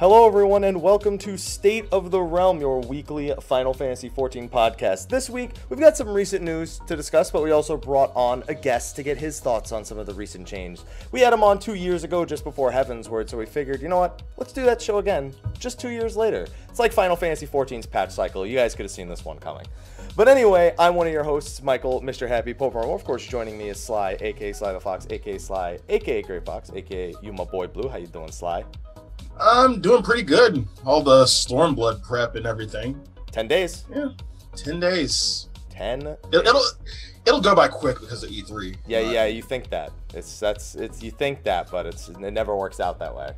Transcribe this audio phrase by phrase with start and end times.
[0.00, 5.08] Hello, everyone, and welcome to State of the Realm, your weekly Final Fantasy XIV podcast.
[5.08, 8.54] This week, we've got some recent news to discuss, but we also brought on a
[8.54, 10.84] guest to get his thoughts on some of the recent changes.
[11.12, 14.00] We had him on two years ago, just before Heavensward, so we figured, you know
[14.00, 16.48] what, let's do that show again, just two years later.
[16.68, 18.44] It's like Final Fantasy XIV's patch cycle.
[18.44, 19.64] You guys could have seen this one coming.
[20.16, 22.26] But anyway, I'm one of your hosts, Michael, Mr.
[22.26, 22.74] Happy Pope.
[22.74, 26.72] Of course, joining me is Sly, aka Sly the Fox, aka Sly, aka Great Fox,
[26.74, 27.88] aka you my boy Blue.
[27.88, 28.64] How you doing, Sly?
[29.40, 30.66] I'm doing pretty good.
[30.84, 33.00] All the Stormblood prep and everything.
[33.32, 33.84] Ten days.
[33.94, 34.08] Yeah,
[34.56, 35.48] ten days.
[35.70, 36.06] Ten.
[36.06, 36.62] It, it'll
[37.26, 38.76] it'll go by quick because of E3.
[38.86, 39.24] Yeah, but- yeah.
[39.26, 42.98] You think that it's that's it's you think that, but it's it never works out
[43.00, 43.32] that way.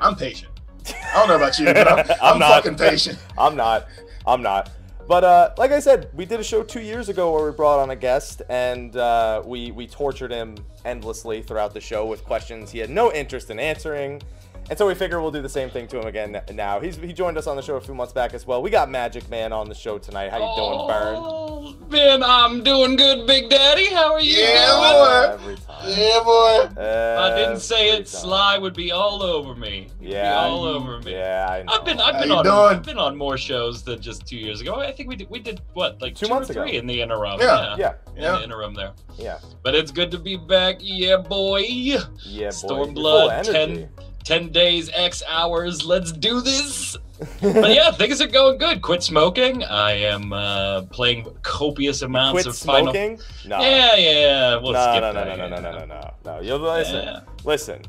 [0.00, 0.50] I'm patient.
[0.88, 2.50] I don't know about you, but I'm, I'm I'm, not.
[2.62, 3.18] fucking patient.
[3.38, 3.86] I'm not.
[4.26, 4.70] I'm not.
[5.10, 7.80] But uh, like I said, we did a show two years ago where we brought
[7.80, 12.70] on a guest and uh, we we tortured him endlessly throughout the show with questions
[12.70, 14.22] he had no interest in answering.
[14.70, 16.78] And so we figure we'll do the same thing to him again now.
[16.78, 18.62] He's he joined us on the show a few months back as well.
[18.62, 20.30] We got Magic Man on the show tonight.
[20.30, 21.16] How you doing, Burn?
[21.18, 23.86] Oh, man, I'm doing good, Big Daddy.
[23.86, 24.92] How are you Yeah, doing?
[24.92, 25.32] boy.
[25.32, 25.88] Every time.
[25.88, 26.80] Yeah, boy.
[26.82, 27.96] I didn't say it.
[27.96, 28.06] time.
[28.06, 29.88] Sly would be all over me.
[29.98, 31.12] He'd Yeah, be all over me.
[31.14, 31.72] Yeah, I know.
[31.72, 32.56] I've been I've How been on doing?
[32.56, 34.76] I've been on more shows than just two years ago.
[34.76, 36.62] I think we did we did what like Two two, months or ago.
[36.62, 37.40] three in the interim.
[37.40, 37.74] Yeah.
[37.76, 38.36] yeah, in Yeah.
[38.36, 38.92] the interim there.
[39.18, 41.62] yeah, But it's good to be back, yeah, boy.
[41.66, 42.06] yeah, boy.
[42.24, 43.88] You're full Stormblood, energy.
[44.24, 45.84] 10 days, X hours.
[45.84, 46.96] Let's do this.
[47.42, 48.80] but yeah, things are going good.
[48.80, 49.62] Quit smoking.
[49.64, 52.92] I am uh, playing copious amounts Quit of Final.
[52.92, 53.20] smoking?
[53.46, 53.60] No.
[53.60, 54.56] Yeah, yeah.
[54.56, 55.60] We'll no, skip no, no, that, no, no, no, yeah.
[55.60, 56.40] no, no, no, no.
[56.40, 57.04] You'll listen.
[57.04, 57.20] Yeah.
[57.44, 57.82] Listen.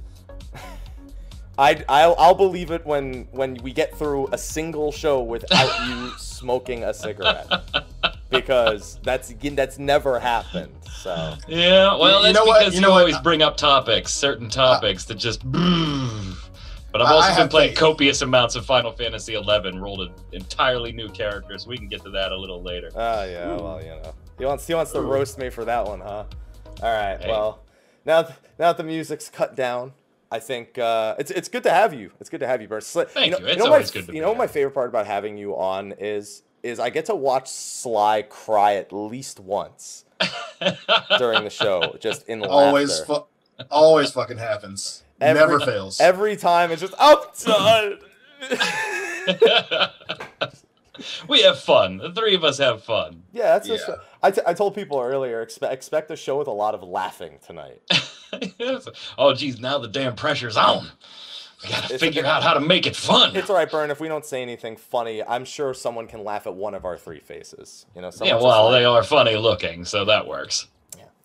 [1.57, 6.11] I I'll, I'll believe it when when we get through a single show without you
[6.17, 7.49] smoking a cigarette,
[8.29, 10.73] because that's that's never happened.
[11.01, 12.59] So Yeah, well, You- you know what?
[12.59, 12.99] because You you, know what?
[13.01, 15.41] always bring up topics, certain topics that just.
[16.91, 17.79] But I've also I been playing faith.
[17.79, 22.03] copious amounts of Final Fantasy XI, rolled an entirely new character, so we can get
[22.03, 22.89] to that a little later.
[22.95, 26.01] oh yeah, well you know he wants he wants to roast me for that one,
[26.01, 26.25] huh?
[26.83, 27.29] All right, Hey.
[27.29, 27.59] well
[28.05, 29.93] now th- now that the music's cut down.
[30.33, 32.11] I think uh, it's it's good to have you.
[32.21, 32.83] It's good to have you, Bert.
[32.83, 33.47] Sli- Thank know, you.
[33.47, 35.57] It's know always my, good to You know what my favorite part about having you
[35.57, 40.05] on is is I get to watch Sly cry at least once
[41.17, 43.25] during the show, just in Always, laughter.
[43.59, 45.03] fu- always fucking happens.
[45.21, 45.99] Every- Never fails.
[46.01, 47.99] Every time it's just oh, I'm
[48.49, 49.89] done.
[51.27, 51.97] we have fun.
[51.97, 53.23] The three of us have fun.
[53.31, 53.77] yeah, that's Yeah.
[53.77, 53.89] just.
[54.23, 57.39] I, t- I told people earlier expect expect a show with a lot of laughing
[57.45, 57.81] tonight.
[59.17, 60.87] oh, geez, now the damn pressure's on.
[61.63, 63.35] We gotta It's- figure out how to make it fun.
[63.35, 63.91] It's all right, Burn.
[63.91, 66.97] If we don't say anything funny, I'm sure someone can laugh at one of our
[66.97, 67.85] three faces.
[67.95, 70.67] You know, yeah, well, they are funny looking, so that works.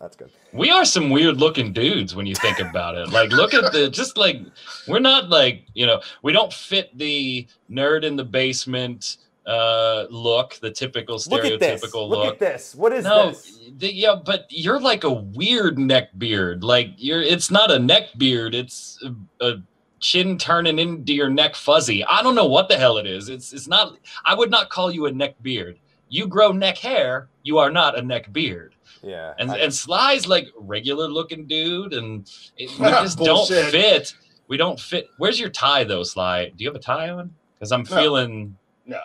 [0.01, 0.31] That's good.
[0.53, 3.11] We are some weird looking dudes when you think about it.
[3.11, 4.41] Like, look at the just like
[4.87, 10.59] we're not like you know we don't fit the nerd in the basement uh look,
[10.61, 11.81] the typical Look at this.
[11.81, 12.33] stereotypical Look look.
[12.35, 12.75] at this.
[12.75, 13.61] What is no, this?
[13.79, 16.65] the, yeah, but you're like a weird neck beard.
[16.65, 18.55] Like you're, it's not a neck beard.
[18.55, 19.03] It's
[19.41, 19.63] a, a
[20.01, 22.05] chin turning into your neck fuzzy.
[22.05, 23.29] I don't know what the hell it is.
[23.29, 23.97] It's, it's not.
[24.25, 25.79] I would not call you a neck beard.
[26.09, 27.29] You grow neck hair.
[27.43, 28.75] You are not a neck beard.
[29.03, 29.35] Yeah.
[29.39, 34.15] And I- and Sly's like regular looking dude, and it, we just don't fit.
[34.49, 35.09] We don't fit.
[35.19, 36.47] Where's your tie though, Sly?
[36.57, 37.35] Do you have a tie on?
[37.59, 37.97] Because I'm No.
[37.97, 38.57] feeling.
[38.87, 39.01] No.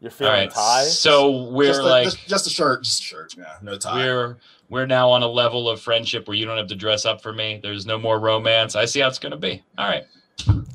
[0.00, 0.50] You're feeling right.
[0.50, 0.84] tie.
[0.84, 2.04] So we're just, a, like.
[2.04, 3.34] just, just a shirt, just a shirt.
[3.36, 3.96] Yeah, no tie.
[3.96, 4.36] we're
[4.68, 7.32] we're now on a level of friendship where you don't have to dress up for
[7.32, 7.58] me.
[7.62, 8.76] There's no more romance.
[8.76, 9.62] I see how it's gonna be.
[9.76, 10.04] All right.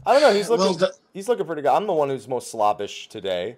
[0.06, 0.34] I don't know.
[0.34, 0.78] He's Well, looking.
[0.80, 1.72] the- he's looking pretty good.
[1.72, 3.56] I'm the one who's most sloppish today,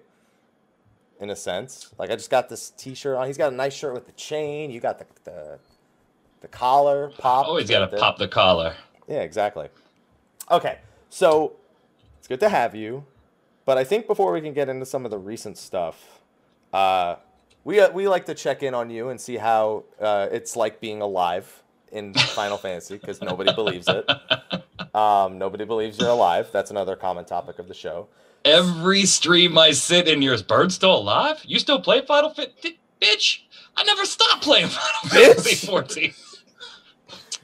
[1.20, 1.92] in a sense.
[1.98, 3.26] Like I just got this T-shirt on.
[3.26, 4.70] He's got a nice shirt with the chain.
[4.70, 5.58] You got the the,
[6.40, 7.46] the collar pop.
[7.46, 8.74] Always gotta pop the collar.
[9.08, 9.68] Yeah, exactly.
[10.50, 10.78] Okay,
[11.10, 11.54] so
[12.18, 13.04] it's good to have you,
[13.64, 16.20] but I think before we can get into some of the recent stuff,
[16.72, 17.16] uh,
[17.64, 20.80] we uh, we like to check in on you and see how uh, it's like
[20.80, 21.62] being alive
[21.92, 24.10] in Final Fantasy because nobody believes it.
[24.94, 26.48] Um, nobody believes you're alive.
[26.52, 28.08] That's another common topic of the show.
[28.46, 31.42] Every stream I sit in, yours bird still alive?
[31.44, 33.40] You still play Final Fantasy, bitch?
[33.76, 36.12] I never stopped playing Final Fantasy 14.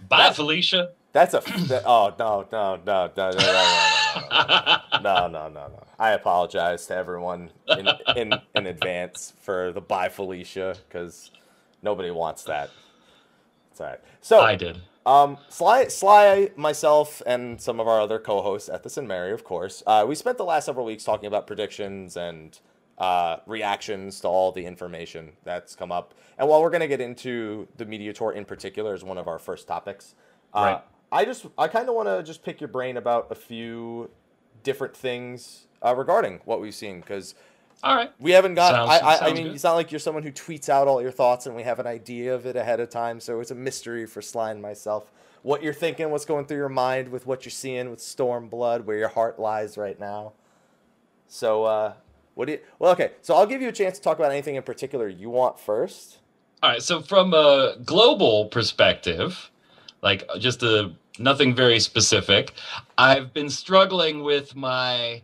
[0.09, 0.91] Bye, That- Felicia.
[1.13, 5.49] That's a that, oh no no no no no no no no no no no
[5.49, 5.83] no no.
[5.99, 11.31] I apologize to everyone in in, in advance for the bye Felicia because
[11.83, 12.71] nobody wants that.
[13.73, 14.01] It's all right.
[14.23, 14.81] So I did.
[15.05, 19.83] Um, Sly, Sly, myself, and some of our other co-hosts, Ethis and Mary, of course,
[19.87, 22.59] uh, we spent the last several weeks talking about predictions and
[22.99, 26.15] uh, reactions to all the information that's come up.
[26.39, 29.27] And while we're going to get into the media tour in particular as one of
[29.27, 30.15] our first topics,
[30.55, 30.83] uh, Right.
[31.11, 34.11] I just I kind of want to just pick your brain about a few
[34.63, 37.35] different things uh, regarding what we've seen because
[37.83, 38.13] All right.
[38.21, 38.73] we haven't got.
[38.75, 39.55] Sounds- I, I, I mean, good.
[39.55, 41.87] it's not like you're someone who tweets out all your thoughts and we have an
[41.87, 43.19] idea of it ahead of time.
[43.21, 45.11] So it's a mystery for Sly and myself.
[45.43, 48.97] What you're thinking, what's going through your mind with what you're seeing with Stormblood, where
[48.97, 50.35] your heart lies right now.
[51.27, 51.95] So, uh,
[52.35, 52.61] what do you?
[52.79, 53.13] Well, okay.
[53.23, 56.19] So I'll give you a chance to talk about anything in particular you want first.
[56.63, 56.83] All right.
[56.83, 59.51] So from a global perspective,
[60.03, 62.53] like just a nothing very specific,
[62.97, 65.23] I've been struggling with my.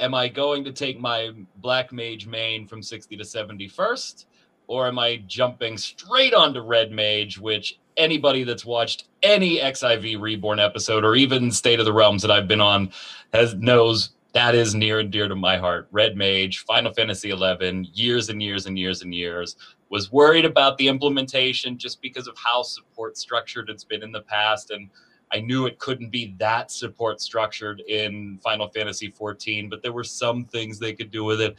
[0.00, 4.26] Am I going to take my black mage main from 60 to 71st?
[4.68, 10.60] Or am I jumping straight onto red mage, which anybody that's watched any XIV Reborn
[10.60, 12.90] episode or even State of the Realms that I've been on
[13.32, 15.88] has knows that is near and dear to my heart.
[15.90, 19.56] Red Mage, Final Fantasy XI, years and years and years and years.
[19.90, 24.20] Was worried about the implementation just because of how support structured it's been in the
[24.20, 24.90] past, and
[25.32, 30.04] I knew it couldn't be that support structured in Final Fantasy XIV, but there were
[30.04, 31.56] some things they could do with it.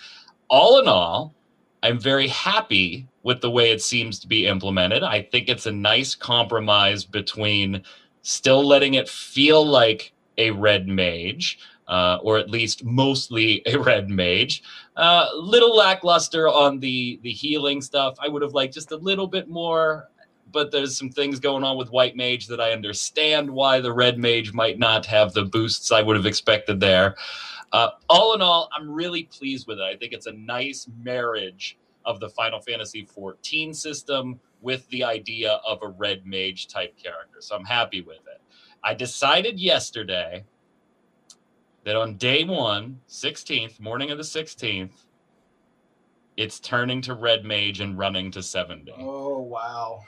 [0.50, 1.33] All in all,
[1.83, 5.04] I'm very happy with the way it seems to be implemented.
[5.04, 7.83] I think it's a nice compromise between
[8.21, 14.10] still letting it feel like a red mage, uh, or at least mostly a red
[14.10, 14.63] mage.
[14.95, 18.16] Uh, little lackluster on the the healing stuff.
[18.19, 20.10] I would have liked just a little bit more,
[20.51, 24.17] but there's some things going on with white mage that I understand why the red
[24.17, 27.15] mage might not have the boosts I would have expected there.
[27.71, 29.83] Uh, all in all, I'm really pleased with it.
[29.83, 35.59] I think it's a nice marriage of the Final Fantasy XIV system with the idea
[35.65, 37.39] of a red mage type character.
[37.39, 38.41] So I'm happy with it.
[38.83, 40.45] I decided yesterday
[41.83, 45.05] that on day one, 16th, morning of the 16th,
[46.37, 48.93] it's turning to red mage and running to 70.
[48.97, 50.01] Oh wow.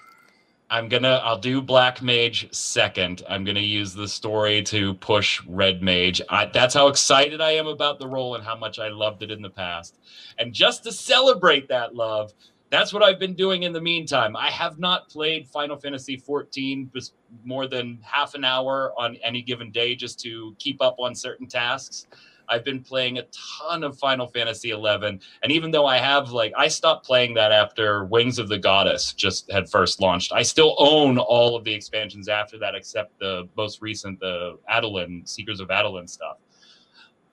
[0.71, 3.23] I'm gonna I'll do black mage second.
[3.29, 6.21] I'm gonna use the story to push red mage.
[6.29, 9.31] I, that's how excited I am about the role and how much I loved it
[9.31, 9.99] in the past.
[10.39, 12.31] And just to celebrate that love,
[12.69, 14.37] that's what I've been doing in the meantime.
[14.37, 19.41] I have not played Final Fantasy 14 just more than half an hour on any
[19.41, 22.07] given day just to keep up on certain tasks.
[22.51, 23.23] I've been playing a
[23.67, 27.51] ton of Final Fantasy 11, and even though I have like I stopped playing that
[27.51, 31.73] after Wings of the Goddess just had first launched, I still own all of the
[31.73, 36.37] expansions after that, except the most recent, the Adoulin Seekers of Adoulin stuff.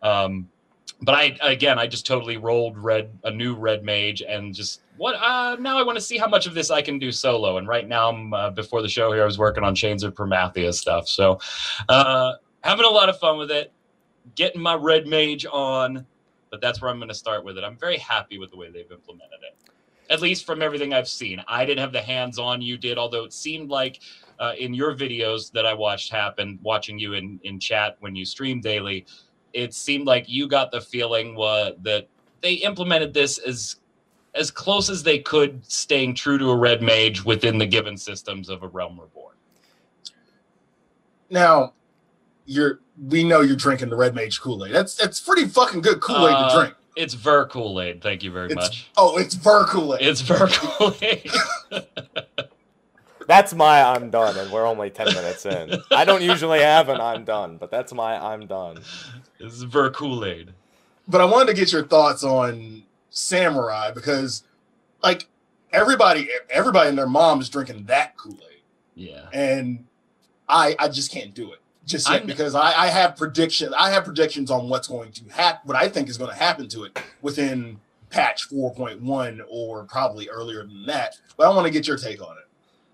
[0.03, 0.49] Um,
[1.03, 5.15] but I again, I just totally rolled red a new red mage and just what
[5.17, 7.59] uh now I want to see how much of this I can do solo.
[7.59, 10.15] And right now, I'm uh, before the show here, I was working on Chains of
[10.15, 11.41] Promathia stuff, so
[11.89, 13.73] uh, having a lot of fun with it
[14.35, 16.07] getting my red mage on,
[16.51, 17.65] but that's where I'm going to start with it.
[17.65, 19.71] I'm very happy with the way they've implemented it,
[20.11, 21.43] at least from everything I've seen.
[21.49, 24.01] I didn't have the hands on, you did, although it seemed like
[24.39, 28.25] uh, in your videos that I watched happen, watching you in, in chat when you
[28.25, 29.07] stream daily,
[29.53, 32.07] it seemed like you got the feeling that
[32.41, 33.77] they implemented this as
[34.35, 38.49] as close as they could, staying true to a red mage within the given systems
[38.49, 39.35] of a realm reborn.
[41.31, 41.73] Now,
[42.49, 44.73] you're we know you're drinking the red mage Kool-Aid.
[44.75, 46.75] That's that's pretty fucking good Kool-Aid Uh, to drink.
[46.97, 48.03] It's Ver Kool Aid.
[48.03, 48.89] Thank you very It's- much.
[48.97, 50.05] Oh, it's Ver Kool-Aid.
[50.05, 51.31] It's Ver Kool Aid.
[53.29, 55.75] That's my I'm done, and we're only 10 minutes in.
[55.91, 58.77] I don't usually have an I'm done, but that's my I'm done.
[59.39, 60.55] This is Ver Kool Aid.
[61.07, 64.45] but I wanted to get your thoughts on Samurai because,
[65.03, 65.29] like,
[65.73, 68.63] everybody, everybody and their mom is drinking that Kool Aid,
[68.95, 69.27] Yeah.
[69.35, 69.85] and
[70.49, 73.91] I, I just can't do it just yet I'm- because I, I have prediction, I
[73.91, 76.85] have predictions on what's going to happen, what I think is going to happen to
[76.85, 77.81] it within
[78.11, 81.17] patch 4.1 or probably earlier than that.
[81.37, 82.45] But I want to get your take on it.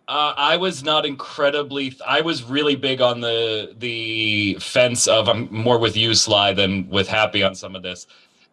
[0.07, 1.97] Uh, I was not incredibly.
[2.07, 5.31] I was really big on the the fence of.
[5.31, 8.07] I'm more with you, Sly, than with Happy on some of this.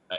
[0.09, 0.15] Uh,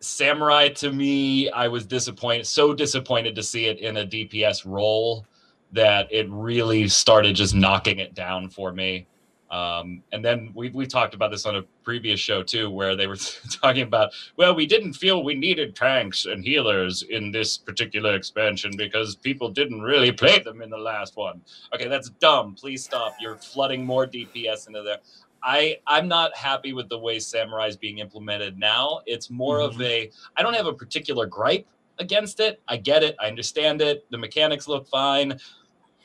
[0.00, 2.46] Samurai to me, I was disappointed.
[2.46, 5.26] So disappointed to see it in a DPS role
[5.74, 9.06] that it really started just knocking it down for me.
[9.50, 13.06] Um, and then we we talked about this on a previous show too, where they
[13.06, 13.16] were
[13.62, 18.72] talking about, well, we didn't feel we needed tanks and healers in this particular expansion
[18.76, 21.40] because people didn't really play them in the last one.
[21.72, 22.54] Okay, that's dumb.
[22.54, 23.14] Please stop.
[23.20, 24.98] You're flooding more DPS into there.
[25.42, 29.02] I I'm not happy with the way Samurai is being implemented now.
[29.06, 31.66] It's more of a I don't have a particular gripe
[31.98, 32.60] against it.
[32.66, 33.14] I get it.
[33.20, 34.04] I understand it.
[34.10, 35.38] The mechanics look fine.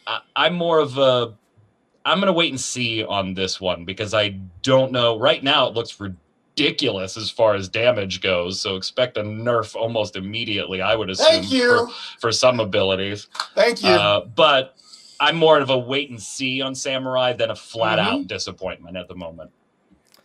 [0.10, 1.34] I, I'm more of a
[2.06, 4.30] I'm gonna wait and see on this one because I
[4.64, 5.20] don't know.
[5.20, 8.60] Right now, it looks ridiculous as far as damage goes.
[8.60, 10.82] So expect a nerf almost immediately.
[10.82, 11.88] I would assume Thank you.
[11.88, 13.28] For, for some abilities.
[13.54, 13.90] Thank you.
[13.90, 14.76] Uh, but
[15.20, 18.16] I'm more of a wait and see on Samurai than a flat Mm-hmm.
[18.22, 19.52] out disappointment at the moment.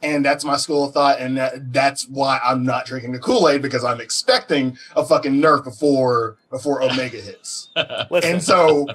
[0.02, 3.48] and that's my school of thought, and that, that's why I'm not drinking the Kool
[3.48, 7.70] Aid because I'm expecting a fucking nerf before before Omega hits.
[8.22, 8.86] And so,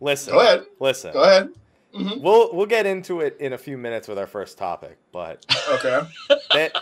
[0.00, 1.12] listen, go ahead, listen.
[1.12, 1.48] go ahead.
[1.94, 2.20] Mhm.
[2.20, 6.00] We'll we'll get into it in a few minutes with our first topic, but Okay,
[6.52, 6.76] that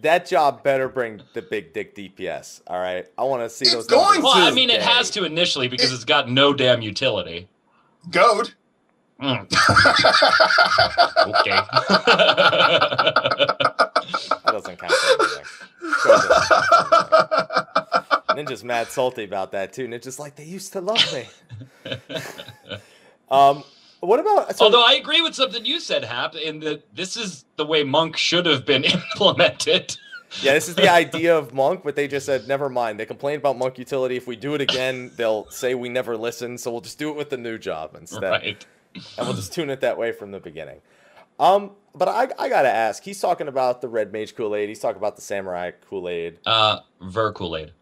[0.00, 2.62] that job better bring the big dick DPS.
[2.66, 3.86] All right, I want to see It's those.
[3.86, 4.54] going numbers well, I to.
[4.54, 7.48] mean, it has to initially because it's got no damn utility.
[8.10, 8.54] goad.
[9.22, 9.42] Mm,
[11.28, 11.60] okay.
[14.30, 15.44] That doesn't count for anything.
[16.04, 18.19] Go ahead.
[18.36, 19.86] Ninja's mad salty about that too.
[19.86, 21.26] Ninja's like, they used to love me.
[23.30, 23.62] um,
[24.00, 24.56] what about?
[24.56, 27.84] So, Although I agree with something you said, Hap, in that this is the way
[27.84, 28.84] Monk should have been
[29.14, 29.96] implemented.
[30.42, 32.98] yeah, this is the idea of Monk, but they just said, never mind.
[32.98, 34.16] They complained about Monk utility.
[34.16, 36.60] If we do it again, they'll say we never listened.
[36.60, 38.22] So we'll just do it with the new job instead.
[38.30, 38.66] Right.
[39.18, 40.80] and we'll just tune it that way from the beginning.
[41.38, 43.02] Um, but I, I gotta ask.
[43.02, 44.68] He's talking about the Red Mage Kool Aid.
[44.68, 46.38] He's talking about the Samurai Kool Aid.
[46.46, 47.72] Uh, Ver Kool Aid.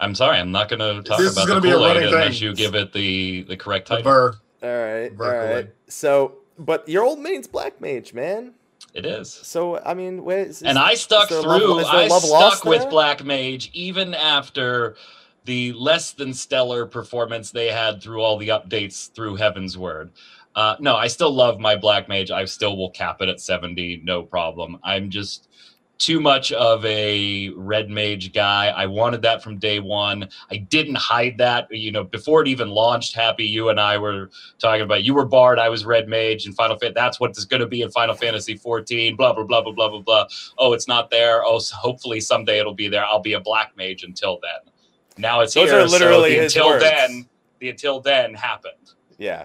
[0.00, 1.86] I'm sorry, I'm not going to talk This is about gonna the be a Kool
[1.86, 2.42] Aid unless thing.
[2.48, 4.10] you give it the the correct The title.
[4.12, 4.34] Burr.
[4.62, 4.68] All
[5.02, 5.48] right, all Ver right.
[5.50, 5.70] Kool-Aid.
[5.88, 8.54] So, but your old main's Black Mage, man.
[8.94, 9.30] It is.
[9.32, 11.82] So I mean, where is, and I stuck there through.
[11.82, 12.90] love- I stuck with there?
[12.90, 14.96] Black Mage even after
[15.44, 20.10] the less than stellar performance they had through all the updates through Heavensward.
[20.54, 22.30] Uh, no, I still love my Black Mage.
[22.30, 24.78] I still will cap it at 70, no problem.
[24.84, 25.48] I'm just
[25.96, 28.66] too much of a red mage guy.
[28.66, 30.28] I wanted that from day one.
[30.50, 31.68] I didn't hide that.
[31.70, 35.24] You know, before it even launched, Happy, you and I were talking about you were
[35.24, 36.94] Bard, I was red mage, and Final Fantasy.
[36.94, 39.14] That's what it's going to be in Final Fantasy 14.
[39.16, 40.26] Blah blah blah blah blah blah blah.
[40.58, 41.44] Oh, it's not there.
[41.44, 43.04] Oh, so hopefully someday it'll be there.
[43.04, 44.72] I'll be a black mage until then.
[45.16, 45.78] Now it's Those here.
[45.80, 46.84] are literally so the until words.
[46.84, 47.28] then,
[47.60, 48.92] the until then happened.
[49.16, 49.44] yeah.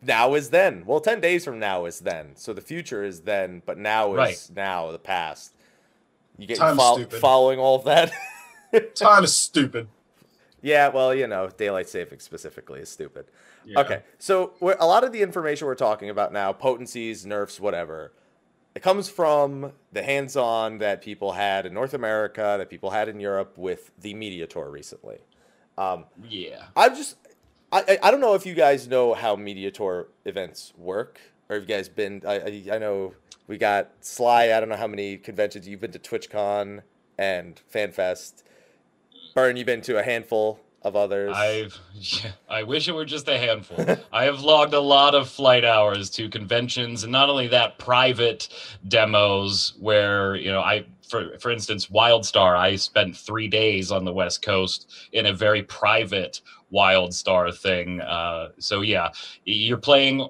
[0.00, 0.84] Now is then.
[0.86, 2.36] Well, ten days from now is then.
[2.36, 4.50] So the future is then, but now is Right.
[4.54, 4.92] now.
[4.92, 5.56] The past.
[6.38, 8.12] You get Time's fol- following all of that.
[8.94, 9.88] Time is stupid.
[10.62, 10.88] yeah.
[10.88, 13.26] Well, you know, daylight saving specifically is stupid.
[13.64, 13.80] Yeah.
[13.80, 18.12] Okay, so we're, a lot of the information we're talking about now, potencies, nerfs, whatever,
[18.74, 23.20] it comes from the hands-on that people had in North America, that people had in
[23.20, 25.18] Europe with the media tour recently.
[25.76, 26.62] Um, Yeah.
[26.76, 27.16] I'm just,
[27.72, 31.56] I, I, I don't know if you guys know how media tour events work, or
[31.56, 32.22] have you guys been?
[32.26, 33.14] I, I, know
[33.46, 34.52] we got Sly.
[34.52, 36.82] I don't know how many conventions you've been to, TwitchCon
[37.18, 38.42] and FanFest.
[39.34, 41.34] Burn, you've been to a handful of others.
[41.34, 41.78] I've
[42.48, 43.84] I wish it were just a handful.
[44.12, 48.48] I have logged a lot of flight hours to conventions and not only that private
[48.86, 54.12] demos where, you know, I for for instance WildStar, I spent 3 days on the
[54.12, 56.40] West Coast in a very private
[56.72, 58.00] WildStar thing.
[58.00, 59.10] Uh so yeah,
[59.44, 60.28] you're playing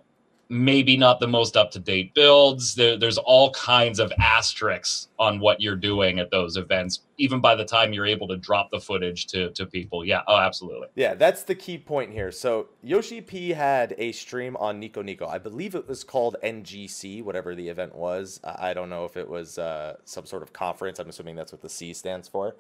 [0.51, 2.75] maybe not the most up to date builds.
[2.75, 7.55] There, there's all kinds of asterisks on what you're doing at those events, even by
[7.55, 10.05] the time you're able to drop the footage to, to people.
[10.05, 10.89] Yeah, oh, absolutely.
[10.95, 12.33] Yeah, that's the key point here.
[12.33, 15.27] So Yoshi P had a stream on Nico Nico.
[15.27, 18.41] I believe it was called NGC, whatever the event was.
[18.43, 20.99] I don't know if it was uh, some sort of conference.
[20.99, 22.57] I'm assuming that's what the C stands for.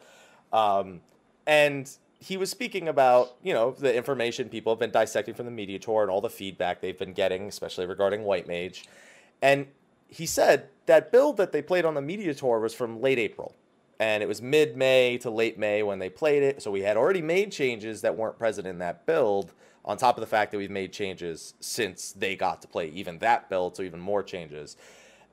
[0.53, 1.01] Um,
[1.47, 5.53] and he was speaking about you know the information people have been dissecting from the
[5.53, 8.87] media tour and all the feedback they've been getting, especially regarding White Mage.
[9.41, 9.67] And
[10.09, 13.55] he said that build that they played on the media tour was from late April
[14.01, 16.63] and it was mid May to late May when they played it.
[16.63, 19.53] So we had already made changes that weren't present in that build,
[19.85, 23.19] on top of the fact that we've made changes since they got to play even
[23.19, 24.77] that build, so even more changes.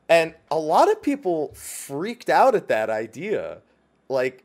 [0.08, 3.60] And a lot of people freaked out at that idea.
[4.08, 4.45] Like,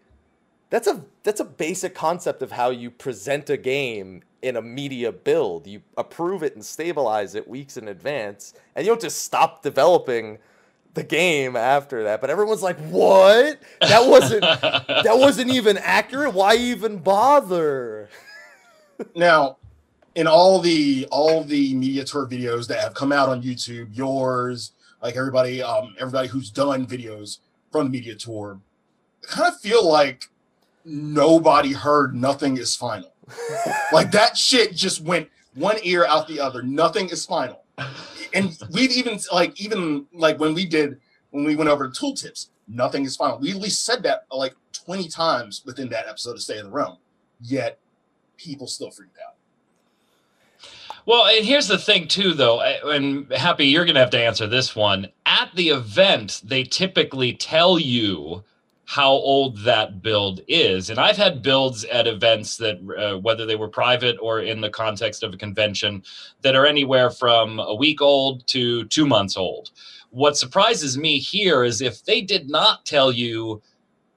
[0.71, 5.12] that's a that's a basic concept of how you present a game in a media
[5.12, 5.67] build.
[5.67, 10.39] You approve it and stabilize it weeks in advance, and you don't just stop developing
[10.95, 12.21] the game after that.
[12.21, 13.61] But everyone's like, "What?
[13.81, 16.35] That wasn't that wasn't even accurate.
[16.35, 18.09] Why even bother?"
[19.17, 19.57] Now,
[20.15, 24.73] in all the all the media tour videos that have come out on YouTube, yours,
[25.03, 27.39] like everybody, um, everybody who's done videos
[27.73, 28.61] from the media tour,
[29.25, 30.30] I kind of feel like
[30.90, 33.12] nobody heard nothing is final.
[33.92, 36.62] like that shit just went one ear out the other.
[36.62, 37.62] Nothing is final.
[38.35, 42.49] And we've even like even like when we did when we went over to tooltips,
[42.68, 43.38] nothing is final.
[43.38, 46.70] We at least said that like 20 times within that episode of State of the
[46.70, 46.99] Realm.
[47.40, 47.78] Yet
[48.37, 49.35] people still freaked out.
[51.06, 54.47] Well, and here's the thing too, though, I- and Happy, you're gonna have to answer
[54.47, 55.09] this one.
[55.26, 58.44] At the event, they typically tell you
[58.90, 60.90] how old that build is.
[60.90, 64.68] And I've had builds at events that, uh, whether they were private or in the
[64.68, 66.02] context of a convention,
[66.42, 69.70] that are anywhere from a week old to two months old.
[70.11, 73.62] What surprises me here is if they did not tell you,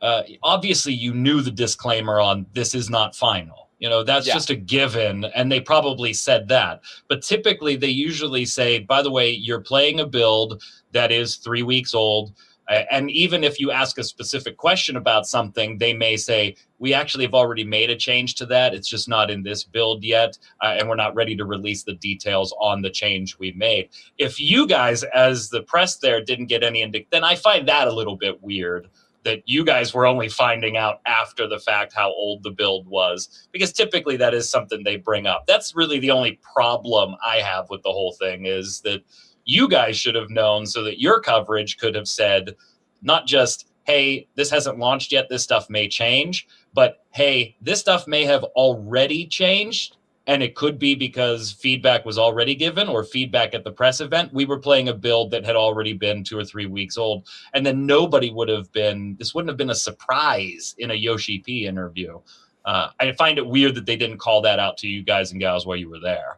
[0.01, 3.69] uh, obviously you knew the disclaimer on this is not final.
[3.77, 4.33] You know, that's Yeah.
[4.33, 5.25] just a given.
[5.35, 6.81] And they probably said that.
[7.07, 10.63] But typically they usually say, by the way, you're playing a build
[10.93, 12.33] that is three weeks old.
[12.69, 17.25] And even if you ask a specific question about something, they may say, We actually
[17.25, 18.73] have already made a change to that.
[18.73, 20.37] It's just not in this build yet.
[20.61, 23.89] Uh, and we're not ready to release the details on the change we made.
[24.17, 27.87] If you guys, as the press there, didn't get any, indi- then I find that
[27.87, 28.89] a little bit weird
[29.23, 33.47] that you guys were only finding out after the fact how old the build was
[33.51, 37.69] because typically that is something they bring up that's really the only problem i have
[37.69, 39.01] with the whole thing is that
[39.45, 42.55] you guys should have known so that your coverage could have said
[43.01, 48.07] not just hey this hasn't launched yet this stuff may change but hey this stuff
[48.07, 49.97] may have already changed
[50.27, 54.33] and it could be because feedback was already given or feedback at the press event.
[54.33, 57.65] We were playing a build that had already been two or three weeks old and
[57.65, 61.65] then nobody would have been this wouldn't have been a surprise in a yoshi p
[61.65, 62.19] interview.
[62.65, 65.41] Uh, i find it weird that they didn't call that out to you guys and
[65.41, 66.37] gals while you were there.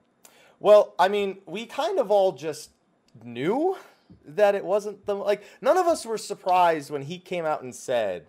[0.59, 2.71] Well, I mean, we kind of all just
[3.24, 3.77] knew
[4.25, 7.74] that it wasn't the like none of us were surprised when he came out and
[7.74, 8.27] said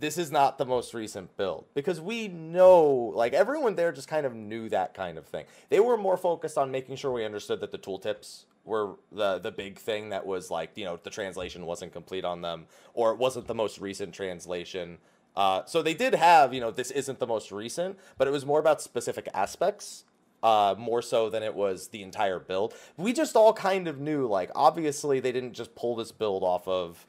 [0.00, 4.24] this is not the most recent build because we know like everyone there just kind
[4.24, 5.44] of knew that kind of thing.
[5.68, 9.52] They were more focused on making sure we understood that the tooltips were the the
[9.52, 13.18] big thing that was like, you know, the translation wasn't complete on them or it
[13.18, 14.98] wasn't the most recent translation.
[15.36, 18.44] Uh, so they did have, you know, this isn't the most recent, but it was
[18.44, 20.04] more about specific aspects
[20.42, 22.74] uh, more so than it was the entire build.
[22.96, 26.66] We just all kind of knew, like, obviously they didn't just pull this build off
[26.66, 27.06] of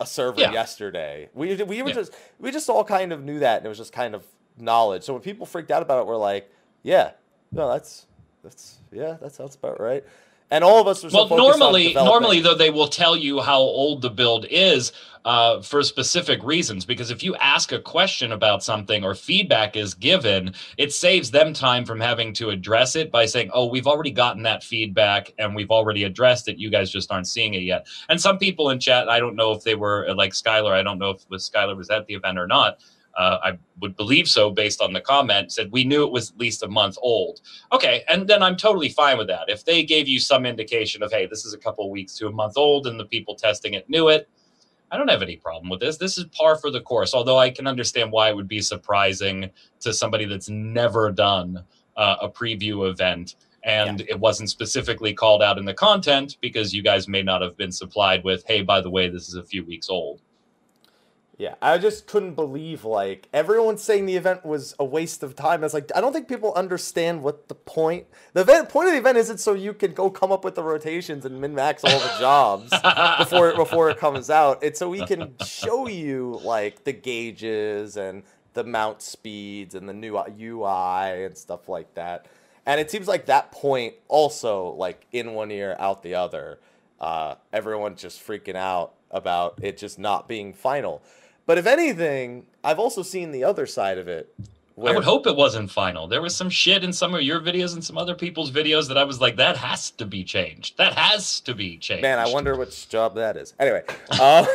[0.00, 0.52] a server Yeah.
[0.52, 1.28] yesterday.
[1.34, 1.94] We we were Yeah.
[1.94, 4.24] just we just all kind of knew that, and it was just kind of
[4.56, 5.02] knowledge.
[5.04, 6.50] So when people freaked out about it, we're like,
[6.82, 7.12] yeah,
[7.52, 8.06] no, that's
[8.42, 10.04] that's yeah, that sounds about right.
[10.52, 13.40] And all of us were so well focused normally normally though they will tell you
[13.40, 14.92] how old the build is
[15.24, 19.94] uh, for specific reasons because if you ask a question about something or feedback is
[19.94, 24.10] given it saves them time from having to address it by saying oh we've already
[24.10, 26.58] gotten that feedback and we've already addressed it.
[26.58, 27.86] You guys just aren't seeing it yet.
[28.10, 30.98] And some people in chat i don't know if they were like skylar i don't
[30.98, 32.78] know if was skylar was at the event or not
[33.16, 36.38] uh, I would believe so based on the comment, said we knew it was at
[36.38, 37.40] least a month old.
[37.72, 39.48] Okay, and then I'm totally fine with that.
[39.48, 42.32] If they gave you some indication of, hey, this is a couple weeks to a
[42.32, 44.28] month old and the people testing it knew it,
[44.90, 45.96] I don't have any problem with this.
[45.96, 49.50] This is par for the course, although I can understand why it would be surprising
[49.80, 51.64] to somebody that's never done
[51.96, 53.36] uh, a preview event.
[53.64, 57.56] And it wasn't specifically called out in the content because you guys may not have
[57.56, 60.20] been supplied with, hey, by the way, this is a few weeks old.
[61.42, 65.64] Yeah, I just couldn't believe like everyone's saying the event was a waste of time.
[65.64, 68.06] It's like I don't think people understand what the point.
[68.32, 70.62] The event point of the event isn't so you can go come up with the
[70.62, 72.70] rotations and min max all the jobs
[73.18, 74.62] before before it comes out.
[74.62, 79.92] It's so we can show you like the gauges and the mount speeds and the
[79.92, 82.26] new UI and stuff like that.
[82.66, 86.60] And it seems like that point also like in one ear out the other.
[87.00, 91.02] Uh, everyone's just freaking out about it just not being final.
[91.46, 94.34] But if anything, I've also seen the other side of it.
[94.78, 96.08] I would hope it wasn't final.
[96.08, 98.96] There was some shit in some of your videos and some other people's videos that
[98.96, 100.78] I was like, that has to be changed.
[100.78, 102.02] That has to be changed.
[102.02, 103.54] Man, I wonder which job that is.
[103.60, 104.46] Anyway, uh,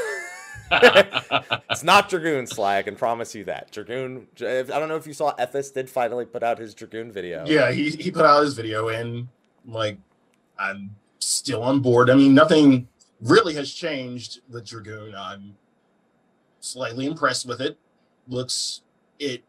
[1.69, 3.71] it's not Dragoon Slag, I can promise you that.
[3.71, 7.45] Dragoon, I don't know if you saw Ethis did finally put out his Dragoon video.
[7.45, 9.27] Yeah, he he put out his video and
[9.67, 9.97] like
[10.57, 12.09] I'm still on board.
[12.09, 12.87] I mean, nothing
[13.21, 15.13] really has changed with Dragoon.
[15.15, 15.55] I'm
[16.67, 17.77] slightly impressed with it.
[18.27, 18.81] Looks
[19.19, 19.43] it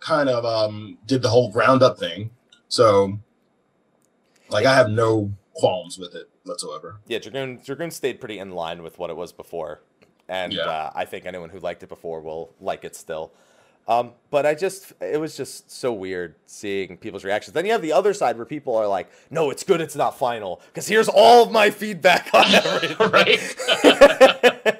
[0.00, 2.30] kind of um did the whole ground up thing.
[2.68, 3.18] So
[4.50, 6.96] like I have no qualms with it whatsoever.
[7.06, 9.80] Yeah, Dragoon Dragoon stayed pretty in line with what it was before,
[10.28, 10.62] and Yeah.
[10.62, 13.32] uh, I think anyone who liked it before will like it still.
[13.88, 17.54] Um, but I just, it was just so weird seeing people's reactions.
[17.54, 20.16] Then you have the other side where people are like, "No, it's good, it's not
[20.16, 23.10] final," because here's all of my feedback on everything.
[23.10, 24.79] right?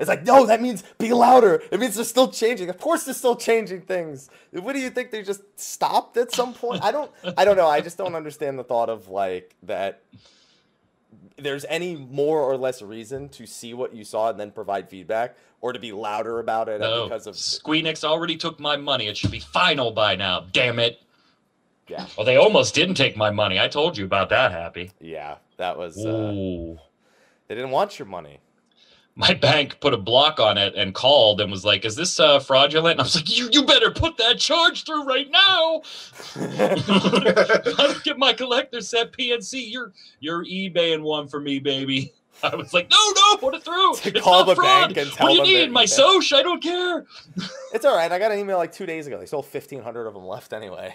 [0.00, 1.62] It's like, no, that means be louder.
[1.70, 2.70] It means they're still changing.
[2.70, 4.30] Of course, they're still changing things.
[4.50, 5.10] What do you think?
[5.10, 6.82] They just stopped at some point?
[6.82, 7.12] I don't.
[7.36, 7.68] I don't know.
[7.68, 10.02] I just don't understand the thought of like that.
[11.36, 15.36] There's any more or less reason to see what you saw and then provide feedback,
[15.60, 19.06] or to be louder about it no, because of Squeenix already took my money.
[19.06, 20.46] It should be final by now.
[20.52, 21.02] Damn it.
[21.88, 23.58] yeah, Well, they almost didn't take my money.
[23.60, 24.92] I told you about that, Happy.
[25.00, 25.36] yeah.
[25.58, 25.98] That was.
[25.98, 26.78] Uh, Ooh.
[27.48, 28.40] they didn't want your money.
[29.20, 32.38] My bank put a block on it and called and was like, "Is this uh,
[32.40, 35.82] fraudulent?" And I was like, "You you better put that charge through right now.
[36.36, 39.70] I get my collector set PNC.
[39.70, 43.94] You're you're eBaying one for me, baby." I was like, "No, no, put it through.
[43.96, 44.94] To it's call not the fraud.
[44.94, 45.72] bank and tell what do you them need?
[45.74, 46.32] My you- Soch?
[46.32, 47.04] I don't care."
[47.74, 48.10] it's all right.
[48.10, 49.18] I got an email like two days ago.
[49.18, 50.94] They sold fifteen hundred of them left anyway.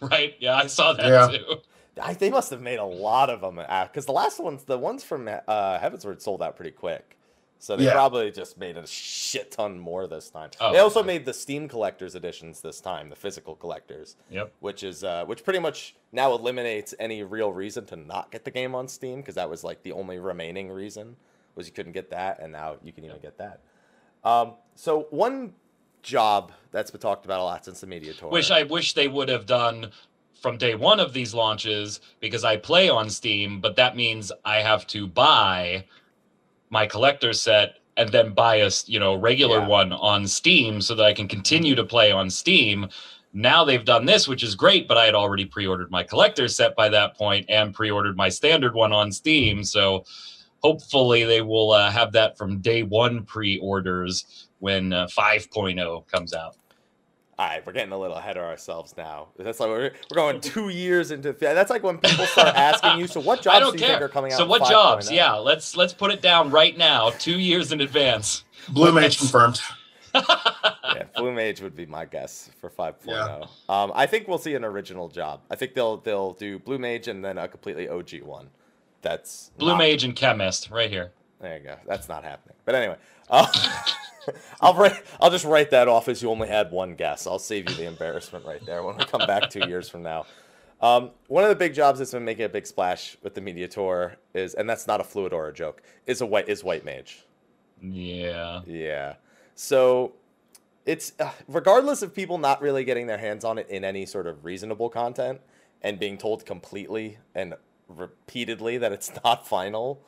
[0.00, 0.34] Right?
[0.40, 1.28] Yeah, I saw that Yeah.
[1.38, 1.56] too.
[2.02, 5.04] I, they must have made a lot of them because the last ones, the ones
[5.04, 7.16] from uh, Heavensward, sold out pretty quick.
[7.58, 7.92] So they Yeah.
[7.92, 10.50] probably just made a shit ton more this time.
[10.60, 11.06] Oh, they also yeah.
[11.06, 14.52] made the Steam collectors editions this time, the physical collectors, Yep.
[14.60, 18.50] which is uh, which pretty much now eliminates any real reason to not get the
[18.50, 21.16] game on Steam because that was like the only remaining reason
[21.54, 23.60] was you couldn't get that, and now you can even get that.
[24.24, 25.54] Um, so one
[26.02, 28.28] job that's been talked about a lot since the media tour.
[28.30, 29.90] Which I wish they would have done
[30.42, 34.56] from day one of these launches because I play on Steam, but that means I
[34.60, 35.86] have to buy
[36.74, 39.68] my collector set and then buy a you know regular Yeah.
[39.68, 42.88] one on Steam so that I can continue to play on Steam.
[43.32, 46.74] Now they've done this, which is great, but I had already pre-ordered my collector set
[46.74, 49.62] by that point and pre-ordered my standard one on Steam.
[49.64, 50.04] So
[50.64, 56.56] hopefully they will uh, have that from day one pre-orders when uh, 5.0 comes out.
[57.36, 59.28] All right, we're getting a little ahead of ourselves now.
[59.36, 61.32] That's like we're, we're going two years into.
[61.32, 63.88] That's like when people start asking you, so what jobs don't you care.
[63.88, 64.38] think are coming out?
[64.38, 65.10] so what 5.0?" jobs?
[65.10, 68.44] Yeah, let's let's put it down right now, two years in advance.
[68.68, 69.60] Blue Mage confirmed.
[70.14, 72.94] yeah, Blue Mage would be my guess for 5.0.
[73.06, 73.44] Yeah.
[73.68, 75.40] Um, I think we'll see an original job.
[75.50, 78.48] I think they'll they'll do Blue Mage and then a completely OG one.
[79.02, 81.10] That's Blue not- Mage and Chemist, right here.
[81.44, 81.76] There you go.
[81.86, 82.56] That's not happening.
[82.64, 82.96] But anyway,
[83.28, 83.46] uh,
[84.62, 85.02] I'll write.
[85.20, 87.26] I'll just write that off as you only had one guess.
[87.26, 90.24] I'll save you the embarrassment right there when we come back two years from now.
[90.80, 93.68] Um, one of the big jobs that's been making a big splash with the media
[93.68, 96.82] tour is, and that's not a fluid or a joke, is a white is white
[96.82, 97.26] mage.
[97.82, 98.62] Yeah.
[98.66, 99.16] Yeah.
[99.54, 100.14] So
[100.86, 104.26] it's uh, regardless of people not really getting their hands on it in any sort
[104.26, 105.42] of reasonable content
[105.82, 107.54] and being told completely and
[107.86, 110.00] repeatedly that it's not final.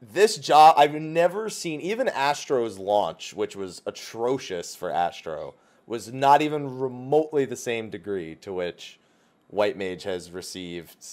[0.00, 5.54] This job I've never seen even Astro's launch, which was atrocious for Astro,
[5.86, 9.00] was not even remotely the same degree to which
[9.48, 11.06] White Mage has received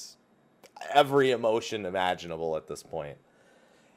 [0.92, 3.18] every emotion imaginable at this point.